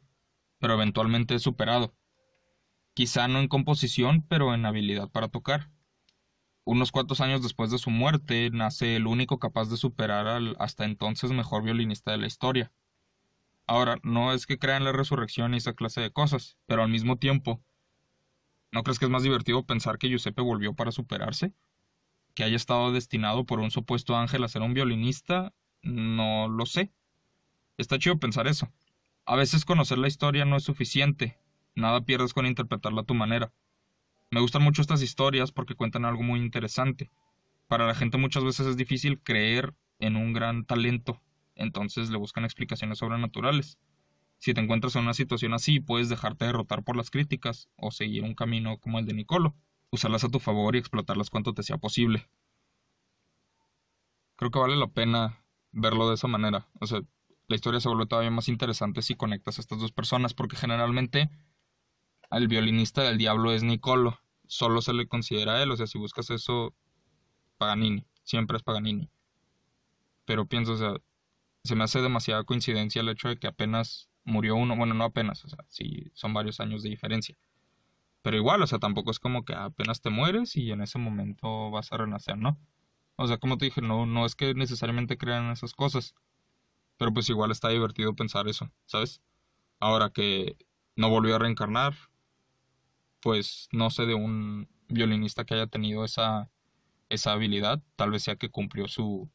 pero 0.58 0.74
eventualmente 0.74 1.34
es 1.34 1.42
superado. 1.42 1.96
Quizá 2.94 3.26
no 3.26 3.40
en 3.40 3.48
composición, 3.48 4.22
pero 4.28 4.54
en 4.54 4.66
habilidad 4.66 5.10
para 5.10 5.26
tocar. 5.26 5.70
Unos 6.64 6.92
cuantos 6.92 7.20
años 7.20 7.42
después 7.42 7.70
de 7.70 7.78
su 7.78 7.90
muerte, 7.90 8.50
nace 8.52 8.94
el 8.96 9.08
único 9.08 9.38
capaz 9.38 9.68
de 9.68 9.76
superar 9.76 10.28
al 10.28 10.56
hasta 10.60 10.84
entonces 10.84 11.32
mejor 11.32 11.64
violinista 11.64 12.12
de 12.12 12.18
la 12.18 12.26
historia. 12.26 12.72
Ahora, 13.66 13.98
no 14.04 14.32
es 14.32 14.46
que 14.46 14.58
crea 14.58 14.76
en 14.76 14.84
la 14.84 14.92
resurrección 14.92 15.54
y 15.54 15.56
esa 15.56 15.72
clase 15.72 16.00
de 16.00 16.12
cosas, 16.12 16.56
pero 16.66 16.82
al 16.82 16.88
mismo 16.88 17.16
tiempo, 17.16 17.60
¿no 18.70 18.84
crees 18.84 18.98
que 18.98 19.06
es 19.06 19.10
más 19.10 19.24
divertido 19.24 19.64
pensar 19.64 19.98
que 19.98 20.08
Giuseppe 20.08 20.42
volvió 20.42 20.74
para 20.74 20.92
superarse? 20.92 21.52
¿Que 22.34 22.44
haya 22.44 22.56
estado 22.56 22.92
destinado 22.92 23.44
por 23.44 23.58
un 23.58 23.70
supuesto 23.70 24.16
ángel 24.16 24.44
a 24.44 24.48
ser 24.48 24.62
un 24.62 24.74
violinista? 24.74 25.52
No 25.82 26.48
lo 26.48 26.64
sé. 26.66 26.92
Está 27.76 27.98
chido 27.98 28.18
pensar 28.18 28.46
eso. 28.46 28.70
A 29.26 29.36
veces 29.36 29.64
conocer 29.64 29.98
la 29.98 30.08
historia 30.08 30.44
no 30.44 30.56
es 30.56 30.64
suficiente. 30.64 31.38
Nada 31.74 32.02
pierdes 32.02 32.34
con 32.34 32.46
interpretarla 32.46 33.02
a 33.02 33.06
tu 33.06 33.14
manera. 33.14 33.52
Me 34.32 34.40
gustan 34.40 34.62
mucho 34.62 34.80
estas 34.80 35.02
historias 35.02 35.52
porque 35.52 35.74
cuentan 35.74 36.06
algo 36.06 36.22
muy 36.22 36.40
interesante. 36.40 37.10
Para 37.68 37.86
la 37.86 37.94
gente 37.94 38.16
muchas 38.16 38.42
veces 38.42 38.66
es 38.66 38.78
difícil 38.78 39.20
creer 39.20 39.74
en 39.98 40.16
un 40.16 40.32
gran 40.32 40.64
talento, 40.64 41.20
entonces 41.54 42.08
le 42.08 42.16
buscan 42.16 42.44
explicaciones 42.44 42.96
sobrenaturales. 42.96 43.76
Si 44.38 44.54
te 44.54 44.62
encuentras 44.62 44.96
en 44.96 45.02
una 45.02 45.12
situación 45.12 45.52
así, 45.52 45.80
puedes 45.80 46.08
dejarte 46.08 46.46
derrotar 46.46 46.82
por 46.82 46.96
las 46.96 47.10
críticas 47.10 47.68
o 47.76 47.90
seguir 47.90 48.24
un 48.24 48.34
camino 48.34 48.78
como 48.78 48.98
el 48.98 49.04
de 49.04 49.12
Nicolo, 49.12 49.54
usarlas 49.90 50.24
a 50.24 50.30
tu 50.30 50.40
favor 50.40 50.76
y 50.76 50.78
explotarlas 50.78 51.28
cuanto 51.28 51.52
te 51.52 51.62
sea 51.62 51.76
posible. 51.76 52.26
Creo 54.36 54.50
que 54.50 54.58
vale 54.58 54.76
la 54.76 54.88
pena 54.88 55.44
verlo 55.72 56.08
de 56.08 56.14
esa 56.14 56.26
manera. 56.26 56.68
O 56.80 56.86
sea, 56.86 57.02
la 57.48 57.54
historia 57.54 57.80
se 57.80 57.88
vuelve 57.90 58.06
todavía 58.06 58.30
más 58.30 58.48
interesante 58.48 59.02
si 59.02 59.14
conectas 59.14 59.58
a 59.58 59.60
estas 59.60 59.78
dos 59.78 59.92
personas, 59.92 60.32
porque 60.32 60.56
generalmente 60.56 61.28
al 62.30 62.48
violinista 62.48 63.02
del 63.02 63.18
diablo 63.18 63.52
es 63.52 63.62
Nicolo. 63.62 64.21
Solo 64.52 64.82
se 64.82 64.92
le 64.92 65.08
considera 65.08 65.54
a 65.54 65.62
él, 65.62 65.70
o 65.70 65.76
sea, 65.78 65.86
si 65.86 65.96
buscas 65.96 66.28
eso, 66.28 66.74
Paganini, 67.56 68.04
siempre 68.22 68.58
es 68.58 68.62
Paganini. 68.62 69.08
Pero 70.26 70.44
pienso, 70.44 70.74
o 70.74 70.76
sea, 70.76 70.96
se 71.64 71.74
me 71.74 71.84
hace 71.84 72.02
demasiada 72.02 72.44
coincidencia 72.44 73.00
el 73.00 73.08
hecho 73.08 73.28
de 73.28 73.38
que 73.38 73.46
apenas 73.46 74.10
murió 74.24 74.54
uno, 74.56 74.76
bueno, 74.76 74.92
no 74.92 75.04
apenas, 75.04 75.42
o 75.46 75.48
sea, 75.48 75.64
sí 75.70 76.10
son 76.12 76.34
varios 76.34 76.60
años 76.60 76.82
de 76.82 76.90
diferencia. 76.90 77.34
Pero 78.20 78.36
igual, 78.36 78.60
o 78.60 78.66
sea, 78.66 78.78
tampoco 78.78 79.10
es 79.10 79.18
como 79.18 79.46
que 79.46 79.54
apenas 79.54 80.02
te 80.02 80.10
mueres 80.10 80.54
y 80.54 80.70
en 80.70 80.82
ese 80.82 80.98
momento 80.98 81.70
vas 81.70 81.90
a 81.90 81.96
renacer, 81.96 82.36
¿no? 82.36 82.58
O 83.16 83.26
sea, 83.26 83.38
como 83.38 83.56
te 83.56 83.64
dije, 83.64 83.80
no, 83.80 84.04
no 84.04 84.26
es 84.26 84.34
que 84.34 84.52
necesariamente 84.52 85.16
crean 85.16 85.50
esas 85.50 85.72
cosas. 85.72 86.14
Pero 86.98 87.14
pues 87.14 87.30
igual 87.30 87.50
está 87.50 87.70
divertido 87.70 88.14
pensar 88.14 88.48
eso, 88.48 88.70
¿sabes? 88.84 89.22
Ahora 89.80 90.10
que 90.10 90.58
no 90.94 91.08
volvió 91.08 91.36
a 91.36 91.38
reencarnar, 91.38 91.94
pues 93.22 93.68
no 93.72 93.90
sé 93.90 94.06
de 94.06 94.14
un 94.14 94.68
violinista 94.88 95.44
que 95.44 95.54
haya 95.54 95.66
tenido 95.68 96.04
esa, 96.04 96.50
esa 97.08 97.32
habilidad, 97.32 97.82
tal 97.96 98.10
vez 98.10 98.24
sea 98.24 98.36
que 98.36 98.50
cumplió 98.50 98.88
su... 98.88 99.30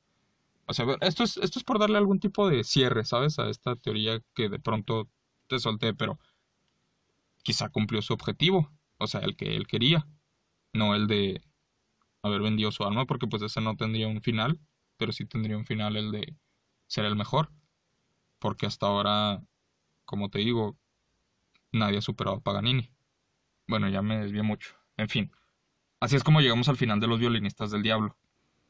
O 0.68 0.74
sea, 0.74 0.86
esto 1.02 1.24
es, 1.24 1.38
esto 1.38 1.60
es 1.60 1.66
por 1.66 1.80
darle 1.80 1.98
algún 1.98 2.20
tipo 2.20 2.50
de 2.50 2.64
cierre, 2.64 3.06
¿sabes? 3.06 3.40
A 3.40 3.50
esta 3.50 3.76
teoría 3.76 4.22
que 4.36 4.50
de 4.50 4.60
pronto 4.60 5.10
te 5.48 5.60
solté, 5.60 5.94
pero 5.94 6.20
quizá 7.44 7.70
cumplió 7.70 8.02
su 8.02 8.14
objetivo, 8.14 8.72
o 8.98 9.08
sea, 9.08 9.22
el 9.22 9.38
que 9.38 9.56
él 9.56 9.68
quería, 9.68 10.08
no 10.74 10.96
el 10.96 11.08
de 11.08 11.42
haber 12.22 12.42
vendido 12.42 12.72
su 12.72 12.84
alma, 12.84 13.06
porque 13.06 13.28
pues 13.28 13.42
ese 13.42 13.62
no 13.62 13.78
tendría 13.78 14.08
un 14.08 14.22
final, 14.22 14.60
pero 14.98 15.14
sí 15.14 15.26
tendría 15.26 15.58
un 15.58 15.66
final 15.66 15.96
el 15.96 16.12
de 16.12 16.36
ser 16.88 17.06
el 17.06 17.16
mejor, 17.16 17.52
porque 18.40 18.66
hasta 18.66 18.88
ahora, 18.88 19.42
como 20.06 20.30
te 20.30 20.40
digo, 20.40 20.78
nadie 21.72 22.00
ha 22.00 22.02
superado 22.02 22.38
a 22.38 22.42
Paganini. 22.42 22.92
Bueno, 23.68 23.90
ya 23.90 24.02
me 24.02 24.18
desvié 24.18 24.44
mucho. 24.44 24.76
En 24.96 25.10
fin. 25.10 25.32
Así 26.00 26.16
es 26.16 26.24
como 26.24 26.42
llegamos 26.42 26.70
al 26.70 26.78
final 26.78 27.00
de 27.00 27.08
Los 27.08 27.20
Violinistas 27.20 27.72
del 27.72 27.84
Diablo. 27.84 28.16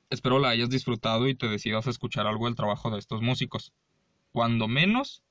Espero 0.10 0.40
la 0.40 0.50
hayas 0.50 0.70
disfrutado 0.70 1.28
y 1.28 1.36
te 1.36 1.48
decidas 1.48 1.86
a 1.88 1.90
escuchar 1.90 2.26
algo 2.26 2.46
del 2.46 2.56
trabajo 2.56 2.90
de 2.90 2.98
estos 2.98 3.22
músicos. 3.22 3.74
Cuando 4.32 4.68
menos, 4.68 5.24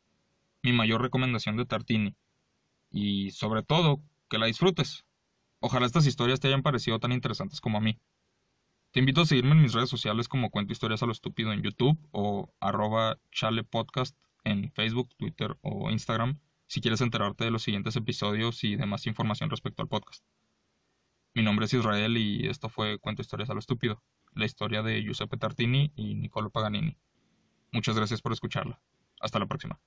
mi 0.63 0.73
mayor 0.73 1.03
recomendación 1.03 1.57
de 1.57 1.65
Tartini. 1.65 2.15
Y 2.91 3.31
sobre 3.33 3.63
todo, 3.63 4.03
que 4.29 4.39
la 4.39 4.47
disfrutes. 4.47 5.05
Ojalá 5.61 5.87
estas 5.87 6.07
historias 6.07 6.39
te 6.39 6.49
hayan 6.49 6.63
parecido 6.63 6.99
tan 7.01 7.13
interesantes 7.13 7.61
como 7.61 7.79
a 7.79 7.81
mí. 7.81 7.99
Te 8.93 9.01
invito 9.01 9.23
a 9.23 9.27
seguirme 9.27 9.53
en 9.53 9.63
mis 9.63 9.73
redes 9.73 9.91
sociales 9.91 10.29
como 10.29 10.51
Cuento 10.51 10.73
Historias 10.73 11.03
a 11.03 11.07
lo 11.07 11.13
Estúpido 11.13 11.53
en 11.53 11.63
YouTube 11.63 11.99
o 12.13 12.53
arroba 12.61 13.19
chalepodcast 13.33 14.17
en 14.45 14.71
Facebook, 14.73 15.09
Twitter 15.17 15.57
o 15.63 15.91
Instagram 15.91 16.39
si 16.67 16.81
quieres 16.81 17.01
enterarte 17.01 17.45
de 17.45 17.51
los 17.51 17.63
siguientes 17.63 17.97
episodios 17.97 18.63
y 18.65 18.77
de 18.77 18.87
más 18.87 19.07
información 19.07 19.51
respecto 19.51 19.83
al 19.83 19.89
podcast. 19.89 20.25
Mi 21.35 21.43
nombre 21.43 21.67
es 21.67 21.75
Israel 21.75 22.17
y 22.17 22.49
esto 22.49 22.69
fue 22.69 22.99
Cuento 22.99 23.23
Historias 23.23 23.51
a 23.51 23.55
lo 23.55 23.61
Estúpido, 23.61 24.03
la 24.35 24.47
historia 24.47 24.83
de 24.83 25.03
Giuseppe 25.03 25.37
Tartini 25.37 25.93
y 25.95 26.15
Niccolo 26.15 26.51
Paganini. 26.51 26.97
Muchas 27.73 27.97
gracias 27.97 28.23
por 28.23 28.33
escucharla. 28.33 28.81
Hasta 29.21 29.39
la 29.39 29.47
próxima. 29.47 29.79